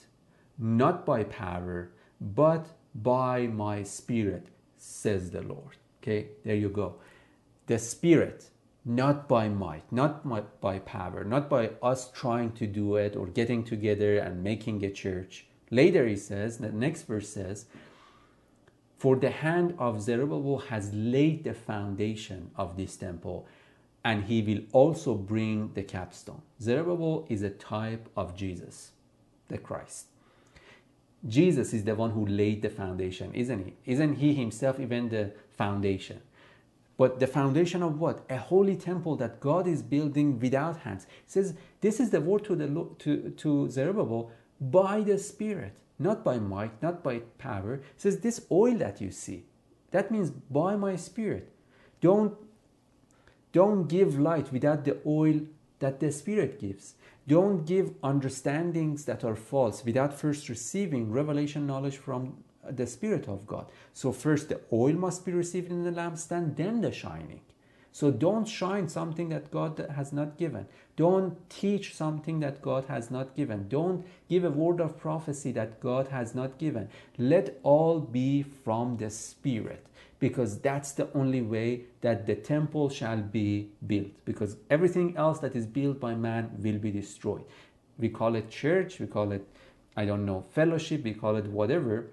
not 0.58 1.06
by 1.06 1.22
power, 1.22 1.90
but 2.20 2.66
by 2.92 3.46
my 3.46 3.84
spirit, 3.84 4.48
says 4.76 5.30
the 5.30 5.42
Lord. 5.42 5.76
Okay, 6.02 6.26
there 6.44 6.56
you 6.56 6.70
go. 6.70 6.96
The 7.66 7.78
spirit 7.78 8.50
not 8.84 9.28
by 9.28 9.48
might, 9.48 9.90
not 9.90 10.28
by 10.60 10.78
power, 10.80 11.24
not 11.24 11.48
by 11.48 11.70
us 11.82 12.10
trying 12.10 12.52
to 12.52 12.66
do 12.66 12.96
it 12.96 13.16
or 13.16 13.26
getting 13.26 13.64
together 13.64 14.18
and 14.18 14.44
making 14.44 14.84
a 14.84 14.90
church. 14.90 15.46
Later 15.70 16.06
he 16.06 16.16
says, 16.16 16.58
the 16.58 16.70
next 16.70 17.02
verse 17.02 17.28
says, 17.28 17.64
For 18.98 19.16
the 19.16 19.30
hand 19.30 19.74
of 19.78 20.02
Zerubbabel 20.02 20.58
has 20.68 20.92
laid 20.92 21.44
the 21.44 21.54
foundation 21.54 22.50
of 22.56 22.76
this 22.76 22.96
temple, 22.96 23.46
and 24.04 24.24
he 24.24 24.42
will 24.42 24.62
also 24.72 25.14
bring 25.14 25.72
the 25.72 25.82
capstone. 25.82 26.42
Zerubbabel 26.60 27.26
is 27.30 27.42
a 27.42 27.50
type 27.50 28.10
of 28.16 28.36
Jesus, 28.36 28.90
the 29.48 29.56
Christ. 29.56 30.06
Jesus 31.26 31.72
is 31.72 31.84
the 31.84 31.94
one 31.94 32.10
who 32.10 32.26
laid 32.26 32.60
the 32.60 32.68
foundation, 32.68 33.32
isn't 33.32 33.64
he? 33.64 33.72
Isn't 33.86 34.16
he 34.16 34.34
himself 34.34 34.78
even 34.78 35.08
the 35.08 35.32
foundation? 35.56 36.20
But 36.96 37.18
the 37.18 37.26
foundation 37.26 37.82
of 37.82 37.98
what? 37.98 38.24
A 38.30 38.36
holy 38.36 38.76
temple 38.76 39.16
that 39.16 39.40
God 39.40 39.66
is 39.66 39.82
building 39.82 40.38
without 40.38 40.78
hands. 40.78 41.06
Says 41.26 41.54
this 41.80 41.98
is 41.98 42.10
the 42.10 42.20
word 42.20 42.44
to 42.44 42.54
the 42.54 42.68
to, 43.00 43.30
to 43.30 43.70
Zerubbabel 43.70 44.30
by 44.60 45.00
the 45.00 45.18
Spirit, 45.18 45.74
not 45.98 46.24
by 46.24 46.38
might, 46.38 46.80
not 46.82 47.02
by 47.02 47.18
power. 47.38 47.82
Says 47.96 48.20
this 48.20 48.46
oil 48.50 48.74
that 48.78 49.00
you 49.00 49.10
see, 49.10 49.44
that 49.90 50.10
means 50.10 50.30
by 50.30 50.76
my 50.76 50.94
Spirit. 50.96 51.52
Don't 52.00 52.36
don't 53.52 53.88
give 53.88 54.18
light 54.18 54.52
without 54.52 54.84
the 54.84 54.98
oil 55.06 55.40
that 55.80 56.00
the 56.00 56.12
Spirit 56.12 56.60
gives. 56.60 56.94
Don't 57.26 57.64
give 57.64 57.94
understandings 58.02 59.04
that 59.06 59.24
are 59.24 59.36
false 59.36 59.84
without 59.84 60.18
first 60.18 60.48
receiving 60.48 61.10
revelation 61.10 61.66
knowledge 61.66 61.96
from 61.96 62.43
the 62.70 62.86
Spirit 62.86 63.28
of 63.28 63.46
God. 63.46 63.70
So, 63.92 64.12
first 64.12 64.48
the 64.48 64.60
oil 64.72 64.94
must 64.94 65.24
be 65.24 65.32
received 65.32 65.70
in 65.70 65.84
the 65.84 65.90
lampstand, 65.90 66.56
then 66.56 66.80
the 66.80 66.92
shining. 66.92 67.40
So, 67.92 68.10
don't 68.10 68.46
shine 68.46 68.88
something 68.88 69.28
that 69.28 69.50
God 69.50 69.86
has 69.94 70.12
not 70.12 70.36
given. 70.36 70.66
Don't 70.96 71.48
teach 71.48 71.94
something 71.94 72.40
that 72.40 72.60
God 72.60 72.86
has 72.86 73.10
not 73.10 73.36
given. 73.36 73.68
Don't 73.68 74.04
give 74.28 74.44
a 74.44 74.50
word 74.50 74.80
of 74.80 74.98
prophecy 74.98 75.52
that 75.52 75.80
God 75.80 76.08
has 76.08 76.34
not 76.34 76.58
given. 76.58 76.88
Let 77.18 77.60
all 77.62 78.00
be 78.00 78.42
from 78.42 78.96
the 78.96 79.10
Spirit 79.10 79.86
because 80.18 80.58
that's 80.58 80.92
the 80.92 81.08
only 81.14 81.42
way 81.42 81.82
that 82.00 82.26
the 82.26 82.34
temple 82.34 82.88
shall 82.88 83.18
be 83.18 83.68
built 83.86 84.12
because 84.24 84.56
everything 84.70 85.14
else 85.16 85.38
that 85.40 85.54
is 85.54 85.66
built 85.66 86.00
by 86.00 86.14
man 86.14 86.50
will 86.58 86.78
be 86.78 86.90
destroyed. 86.90 87.44
We 87.98 88.08
call 88.08 88.34
it 88.34 88.50
church, 88.50 89.00
we 89.00 89.06
call 89.06 89.32
it, 89.32 89.46
I 89.96 90.04
don't 90.04 90.24
know, 90.24 90.46
fellowship, 90.50 91.04
we 91.04 91.14
call 91.14 91.36
it 91.36 91.46
whatever 91.46 92.06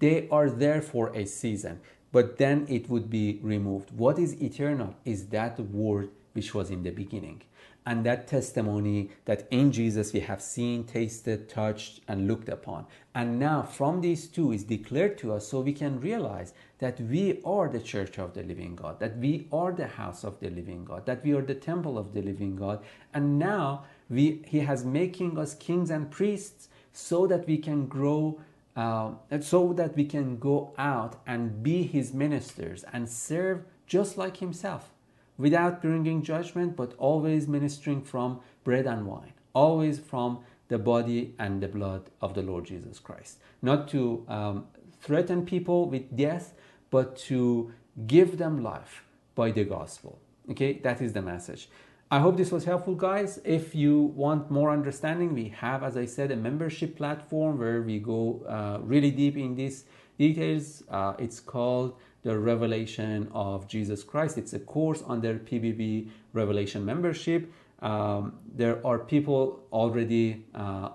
they 0.00 0.28
are 0.30 0.50
there 0.50 0.82
for 0.82 1.14
a 1.14 1.24
season, 1.24 1.80
but 2.12 2.38
then 2.38 2.66
it 2.68 2.90
would 2.90 3.08
be 3.08 3.38
removed. 3.42 3.90
What 3.96 4.18
is 4.18 4.42
eternal 4.42 4.96
is 5.04 5.28
that 5.28 5.60
word 5.60 6.10
which 6.32 6.54
was 6.54 6.70
in 6.70 6.82
the 6.82 6.90
beginning. 6.90 7.42
And 7.86 8.04
that 8.04 8.28
testimony 8.28 9.10
that 9.24 9.48
in 9.50 9.72
Jesus 9.72 10.12
we 10.12 10.20
have 10.20 10.42
seen, 10.42 10.84
tasted, 10.84 11.48
touched, 11.48 12.00
and 12.06 12.28
looked 12.28 12.48
upon. 12.48 12.86
And 13.14 13.38
now 13.38 13.62
from 13.62 14.00
these 14.00 14.28
two 14.28 14.52
is 14.52 14.64
declared 14.64 15.16
to 15.18 15.32
us 15.32 15.48
so 15.48 15.60
we 15.60 15.72
can 15.72 16.00
realize 16.00 16.52
that 16.78 17.00
we 17.00 17.40
are 17.44 17.68
the 17.68 17.80
church 17.80 18.18
of 18.18 18.34
the 18.34 18.42
living 18.42 18.76
God, 18.76 19.00
that 19.00 19.16
we 19.16 19.48
are 19.50 19.72
the 19.72 19.86
house 19.86 20.24
of 20.24 20.38
the 20.40 20.50
living 20.50 20.84
God, 20.84 21.06
that 21.06 21.24
we 21.24 21.32
are 21.32 21.42
the 21.42 21.54
temple 21.54 21.98
of 21.98 22.12
the 22.12 22.22
living 22.22 22.54
God. 22.54 22.84
And 23.14 23.38
now 23.38 23.84
we, 24.08 24.42
He 24.46 24.60
has 24.60 24.84
making 24.84 25.38
us 25.38 25.54
kings 25.54 25.90
and 25.90 26.10
priests 26.10 26.68
so 26.92 27.26
that 27.26 27.46
we 27.46 27.56
can 27.56 27.86
grow 27.86 28.40
uh, 28.76 29.12
so 29.40 29.72
that 29.72 29.96
we 29.96 30.04
can 30.04 30.38
go 30.38 30.72
out 30.78 31.20
and 31.26 31.62
be 31.62 31.82
his 31.82 32.12
ministers 32.12 32.84
and 32.92 33.08
serve 33.08 33.64
just 33.86 34.16
like 34.16 34.36
himself 34.38 34.90
without 35.36 35.82
bringing 35.82 36.22
judgment, 36.22 36.76
but 36.76 36.94
always 36.98 37.48
ministering 37.48 38.02
from 38.02 38.40
bread 38.62 38.86
and 38.86 39.06
wine, 39.06 39.32
always 39.54 39.98
from 39.98 40.38
the 40.68 40.78
body 40.78 41.34
and 41.38 41.60
the 41.60 41.68
blood 41.68 42.10
of 42.20 42.34
the 42.34 42.42
Lord 42.42 42.64
Jesus 42.66 42.98
Christ. 42.98 43.38
Not 43.60 43.88
to 43.88 44.24
um, 44.28 44.66
threaten 45.00 45.44
people 45.44 45.88
with 45.88 46.16
death, 46.16 46.54
but 46.90 47.16
to 47.16 47.72
give 48.06 48.38
them 48.38 48.62
life 48.62 49.04
by 49.34 49.50
the 49.50 49.64
gospel. 49.64 50.20
Okay, 50.50 50.74
that 50.84 51.00
is 51.00 51.12
the 51.12 51.22
message. 51.22 51.68
I 52.12 52.18
hope 52.18 52.36
this 52.36 52.50
was 52.50 52.64
helpful, 52.64 52.96
guys. 52.96 53.38
If 53.44 53.72
you 53.72 54.12
want 54.16 54.50
more 54.50 54.72
understanding, 54.72 55.32
we 55.32 55.50
have, 55.50 55.84
as 55.84 55.96
I 55.96 56.06
said, 56.06 56.32
a 56.32 56.36
membership 56.36 56.96
platform 56.96 57.56
where 57.56 57.82
we 57.82 58.00
go 58.00 58.44
uh, 58.48 58.80
really 58.82 59.12
deep 59.12 59.36
in 59.36 59.54
these 59.54 59.84
details. 60.18 60.82
Uh, 60.90 61.14
it's 61.20 61.38
called 61.38 61.94
the 62.24 62.36
Revelation 62.36 63.28
of 63.32 63.68
Jesus 63.68 64.02
Christ. 64.02 64.38
It's 64.38 64.54
a 64.54 64.58
course 64.58 65.04
under 65.06 65.38
PBB 65.38 66.08
Revelation 66.32 66.84
membership. 66.84 67.52
Um, 67.80 68.40
there 68.56 68.84
are 68.84 68.98
people 68.98 69.60
already 69.72 70.46
uh, 70.52 70.88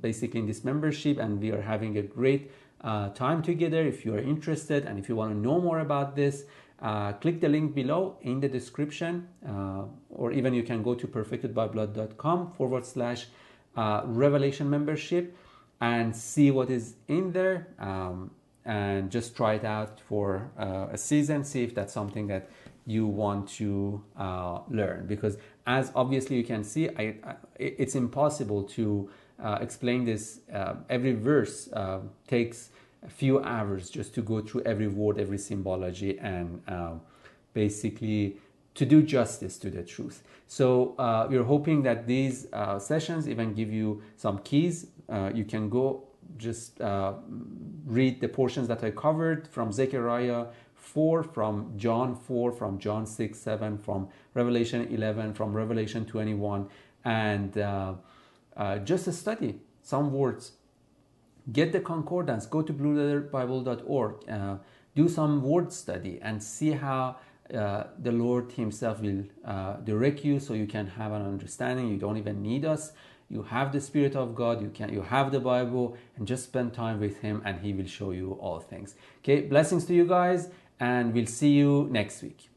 basically 0.00 0.38
in 0.38 0.46
this 0.46 0.62
membership, 0.62 1.18
and 1.18 1.40
we 1.40 1.50
are 1.50 1.62
having 1.62 1.98
a 1.98 2.02
great 2.02 2.52
uh, 2.82 3.08
time 3.08 3.42
together. 3.42 3.82
If 3.82 4.04
you 4.04 4.14
are 4.14 4.20
interested 4.20 4.86
and 4.86 5.00
if 5.00 5.08
you 5.08 5.16
want 5.16 5.32
to 5.32 5.36
know 5.36 5.60
more 5.60 5.80
about 5.80 6.14
this, 6.14 6.44
uh, 6.82 7.12
click 7.14 7.40
the 7.40 7.48
link 7.48 7.74
below 7.74 8.16
in 8.22 8.40
the 8.40 8.48
description, 8.48 9.28
uh, 9.46 9.82
or 10.08 10.32
even 10.32 10.54
you 10.54 10.62
can 10.62 10.82
go 10.82 10.94
to 10.94 11.06
perfectedbyblood.com 11.06 12.52
forward 12.52 12.86
slash 12.86 13.26
uh, 13.76 14.02
revelation 14.06 14.68
membership 14.68 15.36
and 15.82 16.16
see 16.16 16.50
what 16.50 16.70
is 16.70 16.94
in 17.08 17.32
there 17.32 17.68
um, 17.78 18.30
and 18.64 19.10
just 19.10 19.36
try 19.36 19.54
it 19.54 19.64
out 19.64 20.00
for 20.08 20.50
uh, 20.58 20.86
a 20.90 20.96
season, 20.96 21.44
see 21.44 21.62
if 21.62 21.74
that's 21.74 21.92
something 21.92 22.26
that 22.26 22.48
you 22.86 23.06
want 23.06 23.48
to 23.48 24.02
learn. 24.68 25.06
Because 25.06 25.36
as 25.66 25.92
obviously 25.94 26.36
you 26.36 26.44
can 26.44 26.64
see, 26.64 26.88
I, 26.88 27.14
I, 27.24 27.34
it's 27.58 27.94
impossible 27.94 28.64
to 28.64 29.10
explain 29.60 30.04
this. 30.04 30.40
every 30.88 31.12
verse 31.12 31.68
takes 32.26 32.70
a 33.02 33.08
few 33.08 33.40
hours 33.42 33.90
just 33.90 34.14
to 34.14 34.22
go 34.22 34.40
through 34.40 34.62
every 34.62 34.88
word, 34.88 35.18
every 35.18 35.38
symbology, 35.38 36.18
and 36.18 36.62
um, 36.68 37.00
basically 37.54 38.36
to 38.74 38.84
do 38.86 39.02
justice 39.02 39.58
to 39.58 39.70
the 39.70 39.82
truth. 39.82 40.22
So 40.46 40.94
uh, 40.98 41.26
we're 41.28 41.44
hoping 41.44 41.82
that 41.82 42.06
these 42.06 42.46
uh, 42.52 42.78
sessions 42.78 43.28
even 43.28 43.54
give 43.54 43.72
you 43.72 44.02
some 44.16 44.38
keys. 44.38 44.86
Uh, 45.08 45.30
you 45.34 45.44
can 45.44 45.68
go 45.68 46.04
just 46.36 46.80
uh, 46.80 47.14
read 47.86 48.20
the 48.20 48.28
portions 48.28 48.68
that 48.68 48.82
I 48.84 48.90
covered 48.90 49.48
from 49.48 49.72
Zechariah 49.72 50.46
4, 50.74 51.22
from 51.22 51.72
John 51.76 52.14
4, 52.14 52.52
from 52.52 52.78
John 52.78 53.06
6, 53.06 53.38
7, 53.38 53.78
from 53.78 54.08
Revelation 54.34 54.88
11, 54.90 55.34
from 55.34 55.52
Revelation 55.52 56.04
21, 56.04 56.68
and 57.04 57.58
uh, 57.58 57.94
uh, 58.56 58.78
just 58.78 59.12
study 59.12 59.60
some 59.82 60.12
words. 60.12 60.52
Get 61.52 61.72
the 61.72 61.80
concordance, 61.80 62.46
go 62.46 62.62
to 62.62 62.72
blueletterbible.org, 62.72 64.28
uh, 64.28 64.56
do 64.94 65.08
some 65.08 65.42
word 65.42 65.72
study, 65.72 66.18
and 66.22 66.42
see 66.42 66.72
how 66.72 67.16
uh, 67.54 67.84
the 67.98 68.12
Lord 68.12 68.52
Himself 68.52 69.00
will 69.00 69.24
uh, 69.44 69.76
direct 69.78 70.24
you 70.24 70.38
so 70.38 70.54
you 70.54 70.66
can 70.66 70.86
have 70.86 71.12
an 71.12 71.22
understanding. 71.22 71.88
You 71.88 71.96
don't 71.96 72.16
even 72.16 72.42
need 72.42 72.64
us. 72.64 72.92
You 73.28 73.42
have 73.42 73.72
the 73.72 73.80
Spirit 73.80 74.16
of 74.16 74.34
God, 74.34 74.60
you 74.60 74.70
can 74.70 74.92
you 74.92 75.02
have 75.02 75.30
the 75.30 75.40
Bible, 75.40 75.96
and 76.16 76.26
just 76.26 76.44
spend 76.44 76.74
time 76.74 77.00
with 77.00 77.18
Him 77.20 77.42
and 77.44 77.60
He 77.60 77.72
will 77.72 77.86
show 77.86 78.10
you 78.10 78.32
all 78.32 78.60
things. 78.60 78.96
Okay, 79.20 79.42
blessings 79.42 79.84
to 79.86 79.94
you 79.94 80.04
guys, 80.04 80.50
and 80.80 81.14
we'll 81.14 81.26
see 81.26 81.50
you 81.50 81.88
next 81.90 82.22
week. 82.22 82.49